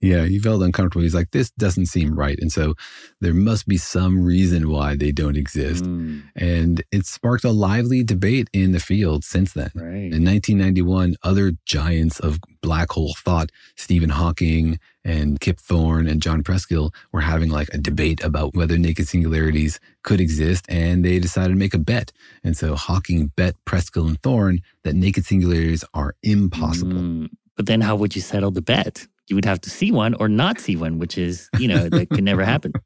yeah, 0.00 0.24
he 0.24 0.38
felt 0.38 0.62
uncomfortable. 0.62 1.02
He's 1.02 1.14
like, 1.14 1.30
this 1.32 1.50
doesn't 1.52 1.86
seem 1.86 2.18
right. 2.18 2.38
And 2.40 2.50
so 2.50 2.74
there 3.20 3.34
must 3.34 3.66
be 3.68 3.76
some 3.76 4.22
reason 4.24 4.70
why 4.70 4.96
they 4.96 5.12
don't 5.12 5.36
exist. 5.36 5.84
Mm, 5.84 6.22
And 6.36 6.82
it 6.90 7.06
sparked 7.06 7.44
a 7.44 7.50
lively 7.50 8.02
debate 8.02 8.48
in 8.52 8.72
the 8.72 8.80
field 8.80 9.24
since 9.24 9.52
then. 9.52 9.70
right. 9.74 10.12
In 10.12 10.24
1991, 10.24 11.16
other 11.22 11.52
giants 11.66 12.18
of 12.20 12.38
black 12.62 12.90
hole 12.92 13.14
thought, 13.18 13.50
Stephen 13.76 14.08
Hawking 14.10 14.78
and 15.04 15.40
Kip 15.40 15.58
Thorne 15.58 16.06
and 16.06 16.22
John 16.22 16.42
Preskill, 16.42 16.94
were 17.12 17.20
having 17.20 17.50
like 17.50 17.68
a 17.74 17.78
debate 17.78 18.22
about 18.22 18.54
whether 18.54 18.78
naked 18.78 19.08
singularities 19.08 19.78
could 20.02 20.20
exist, 20.20 20.64
and 20.68 21.04
they 21.04 21.18
decided 21.18 21.50
to 21.54 21.58
make 21.58 21.74
a 21.74 21.78
bet. 21.78 22.12
And 22.44 22.56
so 22.56 22.74
Hawking 22.76 23.32
bet 23.36 23.54
Preskill 23.66 24.06
and 24.08 24.22
Thorne 24.22 24.60
that 24.84 24.94
naked 24.94 25.24
singularities 25.26 25.84
are 25.92 26.14
impossible. 26.22 26.92
Mm, 26.92 27.30
But 27.56 27.66
then 27.66 27.80
how 27.80 27.96
would 27.96 28.14
you 28.16 28.22
settle 28.22 28.50
the 28.52 28.62
bet? 28.62 29.06
You 29.28 29.36
would 29.36 29.44
have 29.44 29.60
to 29.62 29.70
see 29.70 29.90
one 29.92 30.14
or 30.14 30.28
not 30.28 30.58
see 30.60 30.76
one, 30.76 30.98
which 30.98 31.16
is, 31.18 31.48
you 31.58 31.68
know, 31.68 31.88
that 31.88 32.10
could 32.10 32.24
never 32.24 32.44
happen. 32.44 32.72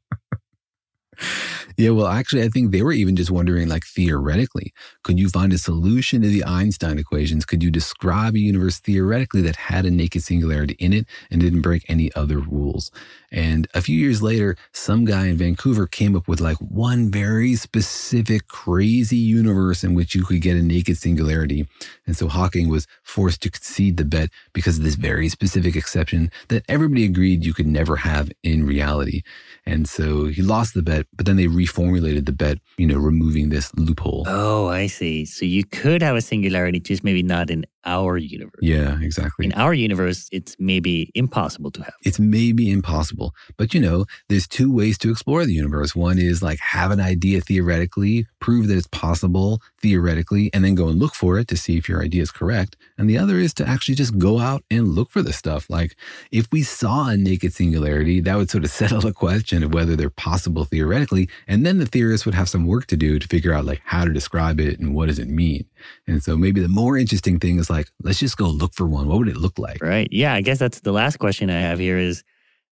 Yeah, 1.77 1.91
well, 1.91 2.07
actually, 2.07 2.43
I 2.43 2.49
think 2.49 2.71
they 2.71 2.81
were 2.81 2.91
even 2.91 3.15
just 3.15 3.31
wondering, 3.31 3.67
like, 3.67 3.85
theoretically, 3.85 4.73
could 5.03 5.19
you 5.19 5.29
find 5.29 5.53
a 5.53 5.57
solution 5.57 6.21
to 6.21 6.27
the 6.27 6.43
Einstein 6.43 6.97
equations? 6.97 7.45
Could 7.45 7.63
you 7.63 7.69
describe 7.71 8.35
a 8.35 8.39
universe 8.39 8.79
theoretically 8.79 9.41
that 9.43 9.55
had 9.55 9.85
a 9.85 9.91
naked 9.91 10.23
singularity 10.23 10.75
in 10.79 10.93
it 10.93 11.07
and 11.31 11.41
didn't 11.41 11.61
break 11.61 11.85
any 11.87 12.13
other 12.15 12.39
rules? 12.39 12.91
And 13.31 13.67
a 13.73 13.81
few 13.81 13.99
years 13.99 14.21
later, 14.21 14.55
some 14.71 15.03
guy 15.05 15.27
in 15.27 15.37
Vancouver 15.37 15.85
came 15.85 16.15
up 16.15 16.27
with 16.27 16.39
like 16.39 16.57
one 16.57 17.11
very 17.11 17.55
specific, 17.55 18.47
crazy 18.47 19.17
universe 19.17 19.83
in 19.83 19.93
which 19.93 20.15
you 20.15 20.23
could 20.23 20.41
get 20.41 20.55
a 20.55 20.61
naked 20.61 20.97
singularity. 20.97 21.67
And 22.05 22.15
so 22.15 22.27
Hawking 22.27 22.69
was 22.69 22.87
forced 23.03 23.41
to 23.41 23.51
concede 23.51 23.97
the 23.97 24.05
bet 24.05 24.29
because 24.53 24.77
of 24.77 24.83
this 24.83 24.95
very 24.95 25.27
specific 25.29 25.75
exception 25.75 26.31
that 26.47 26.63
everybody 26.69 27.05
agreed 27.05 27.45
you 27.45 27.53
could 27.53 27.67
never 27.67 27.97
have 27.97 28.31
in 28.43 28.65
reality. 28.65 29.23
And 29.65 29.89
so 29.89 30.25
he 30.25 30.41
lost 30.41 30.73
the 30.73 30.81
bet, 30.81 31.07
but 31.13 31.25
then 31.25 31.35
they 31.35 31.47
reformulated 31.47 32.25
the 32.25 32.31
bet, 32.31 32.59
you 32.77 32.87
know, 32.87 32.97
removing 32.97 33.49
this 33.49 33.73
loophole. 33.75 34.23
Oh, 34.27 34.67
I 34.67 34.87
see. 34.87 35.25
So 35.25 35.45
you 35.45 35.65
could 35.65 36.01
have 36.01 36.15
a 36.15 36.21
singularity, 36.21 36.79
just 36.79 37.03
maybe 37.03 37.23
not 37.23 37.49
in 37.49 37.65
our 37.87 38.17
universe. 38.17 38.59
Yeah, 38.61 38.99
exactly. 39.01 39.45
In 39.45 39.53
our 39.53 39.73
universe, 39.73 40.27
it's 40.31 40.55
maybe 40.59 41.11
impossible 41.15 41.71
to 41.71 41.83
have. 41.83 41.93
It's 42.03 42.19
maybe 42.19 42.69
impossible, 42.69 43.33
but 43.57 43.73
you 43.73 43.79
know, 43.79 44.05
there's 44.29 44.47
two 44.47 44.71
ways 44.71 44.97
to 44.99 45.09
explore 45.09 45.45
the 45.45 45.53
universe. 45.53 45.95
One 45.95 46.19
is 46.19 46.43
like 46.43 46.59
have 46.59 46.91
an 46.91 46.99
idea 46.99 47.41
theoretically, 47.41 48.27
prove 48.39 48.67
that 48.67 48.77
it's 48.77 48.87
possible 48.87 49.61
theoretically, 49.81 50.51
and 50.53 50.63
then 50.63 50.75
go 50.75 50.89
and 50.89 50.99
look 50.99 51.15
for 51.15 51.39
it 51.39 51.47
to 51.47 51.57
see 51.57 51.77
if 51.77 51.89
your 51.89 52.03
idea 52.03 52.21
is 52.21 52.31
correct. 52.31 52.75
And 52.97 53.09
the 53.09 53.17
other 53.17 53.39
is 53.39 53.53
to 53.55 53.67
actually 53.67 53.95
just 53.95 54.17
go 54.17 54.39
out 54.39 54.63
and 54.69 54.89
look 54.89 55.09
for 55.09 55.21
the 55.21 55.33
stuff. 55.33 55.69
Like 55.69 55.95
if 56.31 56.47
we 56.51 56.63
saw 56.63 57.09
a 57.09 57.17
naked 57.17 57.53
singularity, 57.53 58.19
that 58.21 58.35
would 58.35 58.49
sort 58.49 58.65
of 58.65 58.69
settle 58.81 59.01
the 59.01 59.13
question 59.13 59.63
of 59.63 59.73
whether 59.73 59.95
they're 59.95 60.09
possible 60.09 60.65
theoretically. 60.65 61.29
And 61.47 61.65
then 61.65 61.77
the 61.77 61.85
theorists 61.85 62.25
would 62.25 62.35
have 62.35 62.49
some 62.49 62.67
work 62.67 62.87
to 62.87 62.97
do 62.97 63.17
to 63.19 63.27
figure 63.27 63.53
out 63.53 63.65
like 63.65 63.81
how 63.85 64.03
to 64.03 64.11
describe 64.11 64.59
it 64.59 64.79
and 64.79 64.93
what 64.93 65.07
does 65.07 65.19
it 65.19 65.29
mean. 65.29 65.65
And 66.07 66.23
so 66.23 66.37
maybe 66.37 66.61
the 66.61 66.67
more 66.67 66.97
interesting 66.97 67.39
thing 67.39 67.59
is 67.59 67.69
like, 67.69 67.89
let's 68.03 68.19
just 68.19 68.37
go 68.37 68.45
look 68.45 68.73
for 68.73 68.87
one. 68.87 69.07
What 69.07 69.19
would 69.19 69.27
it 69.27 69.37
look 69.37 69.59
like? 69.59 69.81
Right. 69.81 70.07
Yeah. 70.11 70.33
I 70.33 70.41
guess 70.41 70.59
that's 70.59 70.81
the 70.81 70.91
last 70.91 71.17
question 71.17 71.49
I 71.49 71.59
have 71.59 71.79
here 71.79 71.97
is, 71.97 72.23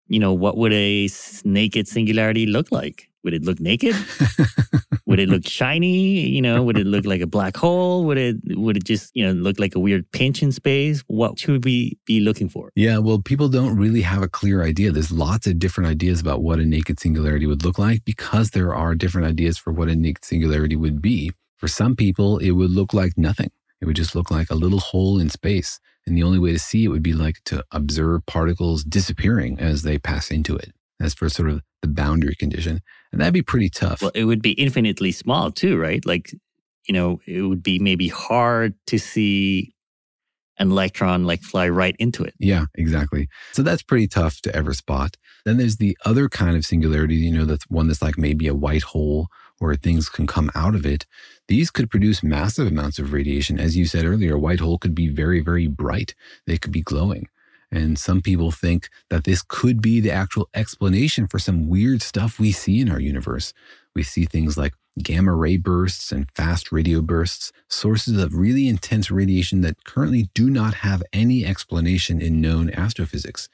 you 0.09 0.19
know, 0.19 0.33
what 0.33 0.57
would 0.57 0.73
a 0.73 1.09
naked 1.45 1.89
singularity 1.89 2.47
look 2.47 2.71
like? 2.71 3.09
Would 3.25 3.33
it 3.33 3.43
look 3.43 3.59
naked? 3.59 3.97
would 5.07 5.19
it 5.19 5.31
look 5.31 5.47
shiny? 5.47 6.29
You 6.29 6.43
know, 6.43 6.63
would 6.63 6.77
it 6.77 6.87
look 6.87 7.07
like 7.07 7.23
a 7.23 7.27
black 7.27 7.57
hole? 7.57 8.05
Would 8.05 8.19
it 8.19 8.37
would 8.49 8.77
it 8.77 8.85
just, 8.85 9.17
you 9.17 9.25
know, 9.25 9.33
look 9.33 9.59
like 9.59 9.75
a 9.75 9.81
weird 9.81 10.11
pinch 10.13 10.43
in 10.43 10.53
space? 10.53 11.03
What 11.07 11.39
should 11.39 11.65
we 11.65 11.99
be 12.05 12.21
looking 12.21 12.51
for? 12.51 12.71
Yeah, 12.75 12.99
well, 12.99 13.19
people 13.19 13.49
don't 13.49 13.77
really 13.79 14.03
have 14.03 14.23
a 14.23 14.29
clear 14.29 14.63
idea. 14.63 14.93
There's 14.93 15.11
lots 15.11 15.47
of 15.47 15.59
different 15.59 15.89
ideas 15.89 16.21
about 16.21 16.43
what 16.43 16.59
a 16.59 16.67
naked 16.67 17.01
singularity 17.01 17.47
would 17.47 17.65
look 17.65 17.79
like 17.79 18.05
because 18.05 18.51
there 18.51 18.75
are 18.75 18.95
different 18.95 19.27
ideas 19.27 19.57
for 19.57 19.73
what 19.73 19.89
a 19.89 19.97
naked 19.97 20.25
singularity 20.25 20.77
would 20.77 21.01
be. 21.01 21.33
For 21.65 21.69
some 21.69 21.97
people, 21.97 22.37
it 22.41 22.51
would 22.51 22.73
look 22.73 22.93
like 22.93 23.17
nothing. 23.17 23.51
It 23.81 23.87
would 23.87 23.97
just 23.97 24.15
look 24.15 24.31
like 24.31 24.51
a 24.51 24.55
little 24.55 24.81
hole 24.81 25.19
in 25.19 25.31
space. 25.31 25.81
And 26.07 26.15
the 26.15 26.23
only 26.23 26.39
way 26.39 26.53
to 26.53 26.59
see 26.59 26.85
it 26.85 26.89
would 26.89 27.03
be 27.03 27.15
like 27.15 27.43
to 27.47 27.65
observe 27.71 28.27
particles 28.27 28.85
disappearing 28.85 29.59
as 29.59 29.81
they 29.81 29.99
pass 29.99 30.31
into 30.31 30.57
it. 30.57 30.73
As 31.01 31.15
for 31.15 31.27
sort 31.31 31.49
of 31.49 31.62
the 31.81 31.89
boundary 31.89 32.35
condition. 32.35 32.83
And 33.12 33.19
that'd 33.19 33.33
be 33.33 33.41
pretty 33.41 33.71
tough. 33.71 34.03
Well, 34.03 34.11
it 34.15 34.25
would 34.25 34.43
be 34.43 34.51
infinitely 34.51 35.11
small 35.11 35.51
too, 35.51 35.79
right? 35.79 36.05
Like, 36.05 36.35
you 36.87 36.93
know, 36.93 37.23
it 37.27 37.41
would 37.41 37.62
be 37.62 37.79
maybe 37.79 38.09
hard 38.09 38.75
to 38.89 38.99
see 38.99 39.73
an 40.59 40.71
electron 40.71 41.25
like 41.25 41.41
fly 41.41 41.71
right 41.71 41.97
into 41.99 42.25
it. 42.25 42.35
Yeah, 42.39 42.67
exactly. 42.75 43.27
So 43.53 43.62
that's 43.62 43.83
pretty 43.83 44.07
tough 44.07 44.43
to 44.43 44.55
ever 44.55 44.75
spot. 44.75 45.17
Then 45.47 45.57
there's 45.57 45.79
the 45.79 45.97
other 46.05 46.29
kind 46.29 46.57
of 46.57 46.67
singularity, 46.67 47.15
you 47.15 47.33
know, 47.33 47.47
that's 47.47 47.65
one 47.71 47.89
that's 47.89 48.03
like 48.03 48.19
maybe 48.19 48.49
a 48.49 48.55
white 48.55 48.83
hole 48.83 49.29
where 49.59 49.75
things 49.75 50.09
can 50.09 50.27
come 50.27 50.51
out 50.55 50.75
of 50.75 50.85
it. 50.85 51.07
These 51.49 51.71
could 51.71 51.91
produce 51.91 52.23
massive 52.23 52.67
amounts 52.69 52.99
of 52.99 53.13
radiation. 53.13 53.59
As 53.59 53.77
you 53.77 53.87
said 53.87 54.05
earlier, 54.05 54.35
a 54.35 54.39
white 54.39 54.61
hole 54.61 54.79
could 54.79 54.95
be 54.95 55.09
very, 55.09 55.41
very 55.41 55.67
bright. 55.67 56.15
They 56.47 56.59
could 56.59 56.73
be 56.73 56.83
glowing. 56.83 57.29
And 57.71 57.99
some 57.99 58.23
people 58.23 58.53
think 58.53 58.89
that 59.11 59.25
this 59.25 59.43
could 59.43 59.83
be 59.83 60.01
the 60.01 60.13
actual 60.13 60.49
explanation 60.55 61.27
for 61.27 61.39
some 61.39 61.69
weird 61.69 62.03
stuff 62.03 62.39
we 62.39 62.53
see 62.53 62.81
in 62.81 62.91
our 62.91 63.01
universe. 63.01 63.53
We 63.95 64.05
see 64.05 64.25
things 64.25 64.57
like 64.57 64.75
gamma 65.03 65.35
ray 65.35 65.57
bursts 65.57 66.13
and 66.13 66.31
fast 66.37 66.71
radio 66.71 67.03
bursts, 67.03 67.51
sources 67.69 68.23
of 68.23 68.35
really 68.35 68.69
intense 68.69 69.11
radiation 69.11 69.61
that 69.63 69.83
currently 69.85 70.29
do 70.35 70.51
not 70.51 70.75
have 70.75 71.03
any 71.13 71.45
explanation 71.45 72.21
in 72.21 72.41
known 72.41 72.71
astrophysics. 72.71 73.49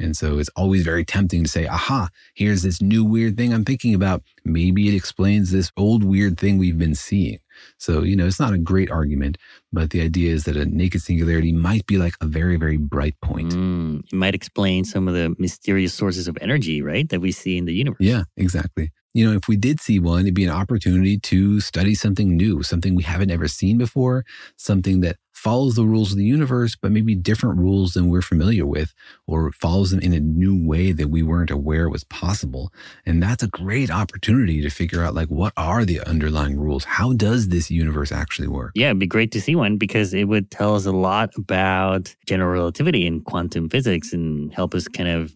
And 0.00 0.16
so 0.16 0.38
it's 0.38 0.50
always 0.56 0.82
very 0.82 1.04
tempting 1.04 1.44
to 1.44 1.50
say, 1.50 1.66
aha, 1.66 2.08
here's 2.34 2.62
this 2.62 2.80
new 2.80 3.04
weird 3.04 3.36
thing 3.36 3.52
I'm 3.52 3.64
thinking 3.64 3.94
about. 3.94 4.22
Maybe 4.44 4.88
it 4.88 4.94
explains 4.94 5.50
this 5.50 5.70
old 5.76 6.02
weird 6.02 6.38
thing 6.38 6.58
we've 6.58 6.78
been 6.78 6.94
seeing. 6.94 7.38
So, 7.78 8.02
you 8.02 8.16
know, 8.16 8.26
it's 8.26 8.40
not 8.40 8.54
a 8.54 8.58
great 8.58 8.90
argument, 8.90 9.36
but 9.72 9.90
the 9.90 10.00
idea 10.00 10.32
is 10.32 10.44
that 10.44 10.56
a 10.56 10.64
naked 10.64 11.02
singularity 11.02 11.52
might 11.52 11.84
be 11.86 11.98
like 11.98 12.14
a 12.22 12.26
very, 12.26 12.56
very 12.56 12.78
bright 12.78 13.16
point. 13.20 13.52
Mm, 13.52 14.04
it 14.04 14.12
might 14.14 14.34
explain 14.34 14.84
some 14.84 15.06
of 15.08 15.14
the 15.14 15.34
mysterious 15.38 15.92
sources 15.92 16.26
of 16.26 16.38
energy, 16.40 16.80
right, 16.80 17.08
that 17.10 17.20
we 17.20 17.32
see 17.32 17.58
in 17.58 17.66
the 17.66 17.74
universe. 17.74 17.98
Yeah, 18.00 18.22
exactly. 18.36 18.92
you 19.12 19.28
know, 19.28 19.36
if 19.36 19.48
we 19.48 19.56
did 19.56 19.80
see 19.80 19.98
one, 19.98 20.22
it'd 20.22 20.34
be 20.34 20.44
an 20.44 20.50
opportunity 20.50 21.18
to 21.18 21.60
study 21.60 21.94
something 21.94 22.36
new, 22.36 22.62
something 22.62 22.94
we 22.94 23.02
haven't 23.02 23.30
ever 23.30 23.48
seen 23.48 23.76
before, 23.76 24.24
something 24.56 25.00
that 25.00 25.16
follows 25.40 25.74
the 25.74 25.86
rules 25.86 26.12
of 26.12 26.18
the 26.18 26.24
universe, 26.24 26.76
but 26.76 26.92
maybe 26.92 27.14
different 27.14 27.58
rules 27.58 27.94
than 27.94 28.10
we're 28.10 28.20
familiar 28.20 28.66
with, 28.66 28.92
or 29.26 29.50
follows 29.52 29.90
them 29.90 30.00
in 30.00 30.12
a 30.12 30.20
new 30.20 30.68
way 30.68 30.92
that 30.92 31.08
we 31.08 31.22
weren't 31.22 31.50
aware 31.50 31.88
was 31.88 32.04
possible. 32.04 32.70
And 33.06 33.22
that's 33.22 33.42
a 33.42 33.48
great 33.48 33.90
opportunity 33.90 34.60
to 34.60 34.68
figure 34.68 35.02
out, 35.02 35.14
like, 35.14 35.28
what 35.28 35.54
are 35.56 35.86
the 35.86 36.00
underlying 36.00 36.60
rules? 36.60 36.84
How 36.84 37.14
does 37.14 37.48
this 37.48 37.70
universe 37.70 38.12
actually 38.12 38.48
work? 38.48 38.72
Yeah, 38.74 38.88
it'd 38.88 38.98
be 38.98 39.06
great 39.06 39.32
to 39.32 39.40
see 39.40 39.56
one 39.56 39.78
because 39.78 40.12
it 40.12 40.24
would 40.24 40.50
tell 40.50 40.74
us 40.74 40.84
a 40.84 40.92
lot 40.92 41.30
about 41.36 42.14
general 42.26 42.52
relativity 42.52 43.06
and 43.06 43.24
quantum 43.24 43.70
physics 43.70 44.12
and 44.12 44.52
help 44.52 44.74
us 44.74 44.88
kind 44.88 45.08
of 45.08 45.34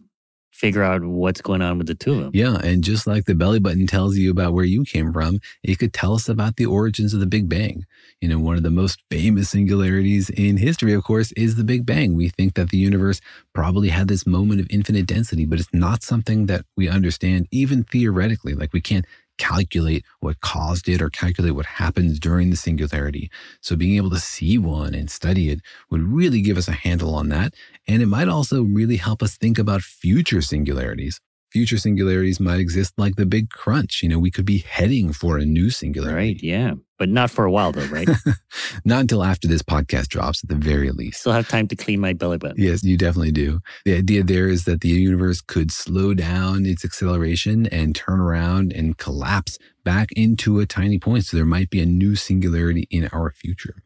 figure 0.55 0.83
out 0.83 1.03
what's 1.03 1.41
going 1.41 1.61
on 1.61 1.77
with 1.77 1.87
the 1.87 1.95
two 1.95 2.13
of 2.13 2.19
them. 2.19 2.31
Yeah. 2.33 2.55
And 2.63 2.81
just 2.81 3.05
like 3.05 3.25
the 3.25 3.35
belly 3.35 3.59
button 3.59 3.87
tells 3.87 4.15
you 4.15 4.31
about 4.31 4.53
where 4.53 4.63
you 4.63 4.85
came 4.85 5.11
from, 5.11 5.39
it 5.63 5.79
could 5.79 5.93
tell 5.93 6.13
us 6.13 6.29
about 6.29 6.55
the 6.55 6.65
origins 6.65 7.13
of 7.13 7.19
the 7.19 7.25
Big 7.25 7.49
Bang. 7.49 7.85
You 8.21 8.29
know, 8.29 8.39
one 8.39 8.55
of 8.55 8.63
the 8.63 8.71
most 8.71 9.03
famous 9.11 9.49
singularities 9.49 10.29
in 10.29 10.55
history, 10.55 10.93
of 10.93 11.03
course, 11.03 11.33
is 11.33 11.57
the 11.57 11.65
Big 11.65 11.85
Bang. 11.85 12.15
We 12.15 12.29
think 12.29 12.53
that 12.53 12.69
the 12.69 12.77
universe 12.77 13.19
probably 13.53 13.89
had 13.89 14.07
this 14.07 14.25
moment 14.25 14.61
of 14.61 14.67
infinite 14.69 15.07
density, 15.07 15.45
but 15.45 15.59
it's 15.59 15.73
not 15.73 16.03
something 16.03 16.45
that 16.45 16.65
we 16.77 16.87
understand 16.87 17.47
even 17.51 17.83
theoretically. 17.83 18.53
Like 18.53 18.71
we 18.71 18.81
can't 18.81 19.05
calculate 19.37 20.03
what 20.19 20.41
caused 20.41 20.87
it 20.87 21.01
or 21.01 21.09
calculate 21.09 21.55
what 21.55 21.65
happens 21.65 22.19
during 22.19 22.49
the 22.49 22.55
singularity. 22.55 23.29
So 23.61 23.75
being 23.75 23.97
able 23.97 24.09
to 24.11 24.19
see 24.19 24.57
one 24.57 24.93
and 24.93 25.09
study 25.09 25.49
it 25.49 25.61
would 25.89 26.01
really 26.01 26.41
give 26.41 26.57
us 26.57 26.67
a 26.67 26.73
handle 26.73 27.15
on 27.15 27.29
that. 27.29 27.53
And 27.87 28.01
it 28.01 28.07
might 28.07 28.27
also 28.27 28.63
really 28.63 28.97
help 28.97 29.21
us 29.21 29.37
think 29.37 29.57
about 29.59 29.81
future 29.81 30.41
singularities. 30.41 31.19
Future 31.51 31.77
singularities 31.77 32.39
might 32.39 32.59
exist 32.59 32.93
like 32.97 33.15
the 33.15 33.25
big 33.25 33.49
crunch. 33.49 34.03
You 34.03 34.09
know, 34.09 34.19
we 34.19 34.31
could 34.31 34.45
be 34.45 34.59
heading 34.59 35.13
for 35.13 35.37
a 35.37 35.45
new 35.45 35.69
singularity. 35.69 36.15
Right. 36.15 36.43
Yeah. 36.43 36.73
But 36.97 37.09
not 37.09 37.29
for 37.29 37.45
a 37.45 37.51
while, 37.51 37.71
though, 37.71 37.85
right? 37.87 38.07
not 38.85 39.01
until 39.01 39.23
after 39.23 39.47
this 39.47 39.61
podcast 39.61 40.07
drops, 40.07 40.43
at 40.43 40.49
the 40.49 40.55
very 40.55 40.91
least. 40.91 41.21
Still 41.21 41.33
have 41.33 41.47
time 41.47 41.67
to 41.67 41.75
clean 41.75 41.99
my 41.99 42.13
belly 42.13 42.37
button. 42.37 42.55
Yes, 42.57 42.83
you 42.83 42.97
definitely 42.97 43.31
do. 43.31 43.59
The 43.83 43.97
idea 43.97 44.23
there 44.23 44.47
is 44.47 44.63
that 44.65 44.81
the 44.81 44.89
universe 44.89 45.41
could 45.41 45.71
slow 45.71 46.13
down 46.13 46.65
its 46.65 46.85
acceleration 46.85 47.67
and 47.67 47.95
turn 47.95 48.19
around 48.19 48.71
and 48.71 48.97
collapse 48.97 49.57
back 49.83 50.11
into 50.13 50.59
a 50.59 50.65
tiny 50.65 50.97
point. 50.97 51.25
So 51.25 51.37
there 51.37 51.45
might 51.45 51.69
be 51.69 51.81
a 51.81 51.85
new 51.85 52.15
singularity 52.15 52.87
in 52.89 53.07
our 53.11 53.31
future. 53.31 53.83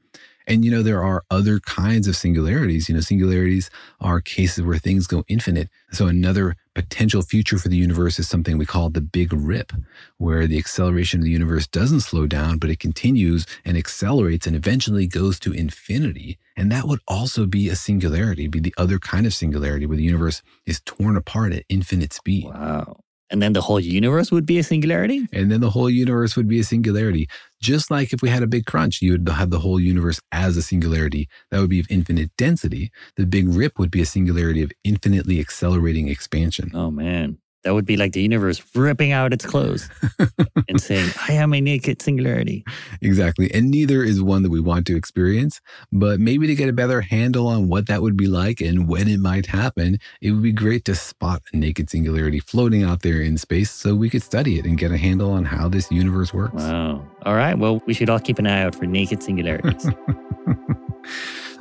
And, 0.50 0.66
you 0.66 0.72
know, 0.72 0.82
there 0.82 1.04
are 1.04 1.24
other 1.30 1.60
kinds 1.60 2.08
of 2.08 2.16
singularities. 2.16 2.90
You 2.90 2.96
know, 2.96 3.02
singularities 3.02 3.70
are 4.02 4.20
cases 4.20 4.64
where 4.64 4.80
things 4.80 5.06
go 5.06 5.24
infinite. 5.28 5.70
So 5.92 6.08
another 6.08 6.56
potential 6.74 7.22
future 7.22 7.60
for 7.60 7.70
the 7.70 7.78
universe 7.78 8.18
is 8.18 8.28
something 8.28 8.58
we 8.58 8.66
call 8.66 8.90
the 8.90 9.00
big 9.00 9.32
rip, 9.32 9.72
where 10.18 10.48
the 10.48 10.58
acceleration 10.58 11.20
of 11.20 11.26
the 11.26 11.30
universe 11.30 11.68
doesn't 11.68 12.00
slow 12.02 12.26
down, 12.26 12.58
but 12.58 12.72
it 12.72 12.80
continues 12.80 13.46
and 13.64 13.78
accelerates 13.78 14.48
and 14.48 14.56
eventually 14.56 15.06
goes 15.06 15.40
to 15.42 15.54
infinity. 15.54 16.40
And 16.58 16.72
that 16.72 16.88
would 16.88 17.00
also 17.08 17.46
be 17.46 17.70
a 17.70 17.76
singularity, 17.76 18.48
be 18.48 18.60
the 18.60 18.74
other 18.76 18.98
kind 18.98 19.28
of 19.28 19.36
singularity 19.36 19.86
where 19.86 19.98
the 19.98 20.04
universe 20.04 20.42
is 20.66 20.82
torn 20.82 21.16
apart 21.16 21.54
at 21.54 21.64
infinite 21.70 22.12
speed. 22.12 22.46
Wow. 22.46 22.98
And 23.32 23.42
then 23.42 23.54
the 23.54 23.62
whole 23.62 23.80
universe 23.80 24.32
would 24.32 24.46
be 24.46 24.58
a 24.58 24.64
singularity? 24.64 25.28
And 25.32 25.52
then 25.52 25.62
the 25.62 25.70
whole 25.70 25.90
universe 25.90 26.36
would 26.36 26.48
be 26.48 26.60
a 26.60 26.64
singularity. 26.64 27.30
Just 27.62 27.92
like 27.92 28.12
if 28.14 28.22
we 28.22 28.30
had 28.30 28.42
a 28.42 28.48
big 28.48 28.66
crunch, 28.66 29.02
you 29.02 29.12
would 29.12 29.30
have 29.30 29.52
the 29.52 29.60
whole 29.60 29.80
universe 29.80 30.20
as 30.32 30.58
a 30.58 30.62
singularity. 30.62 31.30
That 31.52 31.60
would 31.60 31.70
be 31.70 31.80
of 31.80 31.88
infinite 31.90 32.32
density. 32.38 32.92
The 33.18 33.26
big 33.26 33.48
rip 33.50 33.78
would 33.78 33.92
be 33.92 34.02
a 34.02 34.06
singularity 34.06 34.64
of 34.64 34.72
infinitely 34.84 35.40
accelerating 35.40 36.08
expansion. 36.08 36.72
Oh, 36.74 36.90
man. 36.90 37.38
That 37.64 37.74
would 37.74 37.86
be 37.86 37.98
like 37.98 38.14
the 38.14 38.22
universe 38.22 38.62
ripping 38.74 39.12
out 39.12 39.34
its 39.34 39.46
clothes 39.46 39.90
and 40.70 40.82
saying, 40.82 41.12
I 41.28 41.34
am 41.34 41.54
a 41.54 41.60
naked 41.60 42.02
singularity. 42.02 42.64
Exactly. 43.02 43.54
And 43.54 43.70
neither 43.70 44.02
is 44.02 44.22
one 44.22 44.44
that 44.44 44.50
we 44.50 44.62
want 44.62 44.88
to 44.88 44.96
experience. 44.96 45.60
But 45.92 46.20
maybe 46.22 46.48
to 46.48 46.56
get 46.56 46.70
a 46.70 46.74
better 46.74 47.02
handle 47.02 47.48
on 47.48 47.68
what 47.68 47.88
that 47.88 48.02
would 48.02 48.16
be 48.16 48.28
like 48.28 48.62
and 48.62 48.88
when 48.88 49.10
it 49.10 49.20
might 49.20 49.46
happen, 49.46 50.00
it 50.22 50.32
would 50.32 50.44
be 50.44 50.54
great 50.54 50.86
to 50.86 50.96
spot 50.96 51.42
a 51.52 51.58
naked 51.58 51.90
singularity 51.90 52.40
floating 52.40 52.84
out 52.84 53.02
there 53.02 53.22
in 53.22 53.38
space 53.38 53.72
so 53.72 53.94
we 53.94 54.10
could 54.10 54.24
study 54.24 54.58
it 54.58 54.66
and 54.66 54.78
get 54.78 54.92
a 54.92 54.98
handle 54.98 55.32
on 55.32 55.44
how 55.44 55.68
this 55.68 55.92
universe 55.92 56.34
works. 56.34 56.64
Wow. 56.64 57.06
All 57.26 57.36
right. 57.36 57.58
Well, 57.58 57.82
we 57.86 57.94
should 57.94 58.10
all 58.10 58.20
keep 58.20 58.40
an 58.40 58.48
eye 58.48 58.64
out 58.64 58.76
for 58.76 58.86
naked 58.86 59.22
singularities. 59.24 59.86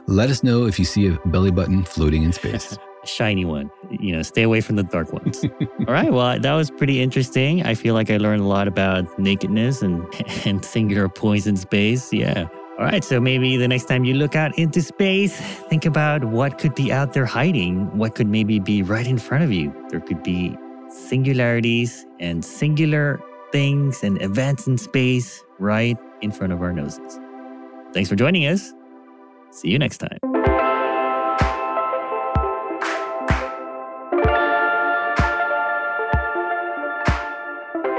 Let 0.06 0.30
us 0.30 0.42
know 0.42 0.66
if 0.66 0.78
you 0.78 0.84
see 0.84 1.08
a 1.08 1.18
belly 1.26 1.50
button 1.50 1.84
floating 1.84 2.22
in 2.22 2.32
space 2.32 2.78
shiny 3.08 3.44
one. 3.44 3.70
You 3.90 4.12
know, 4.16 4.22
stay 4.22 4.42
away 4.42 4.60
from 4.60 4.76
the 4.76 4.82
dark 4.82 5.12
ones. 5.12 5.44
All 5.60 5.94
right. 5.94 6.12
Well, 6.12 6.38
that 6.38 6.52
was 6.54 6.70
pretty 6.70 7.00
interesting. 7.00 7.64
I 7.64 7.74
feel 7.74 7.94
like 7.94 8.10
I 8.10 8.16
learned 8.16 8.42
a 8.42 8.46
lot 8.46 8.68
about 8.68 9.18
nakedness 9.18 9.82
and, 9.82 10.06
and 10.46 10.64
singular 10.64 11.08
points 11.08 11.46
in 11.46 11.56
space. 11.56 12.12
Yeah. 12.12 12.48
All 12.78 12.84
right. 12.84 13.02
So 13.02 13.20
maybe 13.20 13.56
the 13.56 13.68
next 13.68 13.86
time 13.86 14.04
you 14.04 14.14
look 14.14 14.36
out 14.36 14.56
into 14.58 14.82
space, 14.82 15.36
think 15.68 15.84
about 15.84 16.24
what 16.24 16.58
could 16.58 16.74
be 16.74 16.92
out 16.92 17.12
there 17.12 17.26
hiding, 17.26 17.96
what 17.96 18.14
could 18.14 18.28
maybe 18.28 18.60
be 18.60 18.82
right 18.82 19.06
in 19.06 19.18
front 19.18 19.42
of 19.42 19.52
you. 19.52 19.74
There 19.90 20.00
could 20.00 20.22
be 20.22 20.56
singularities 20.88 22.06
and 22.20 22.44
singular 22.44 23.20
things 23.52 24.02
and 24.02 24.20
events 24.22 24.66
in 24.66 24.78
space 24.78 25.42
right 25.58 25.96
in 26.20 26.30
front 26.30 26.52
of 26.52 26.62
our 26.62 26.72
noses. 26.72 27.18
Thanks 27.92 28.08
for 28.08 28.16
joining 28.16 28.46
us. 28.46 28.72
See 29.50 29.68
you 29.68 29.78
next 29.78 29.98
time. 29.98 30.47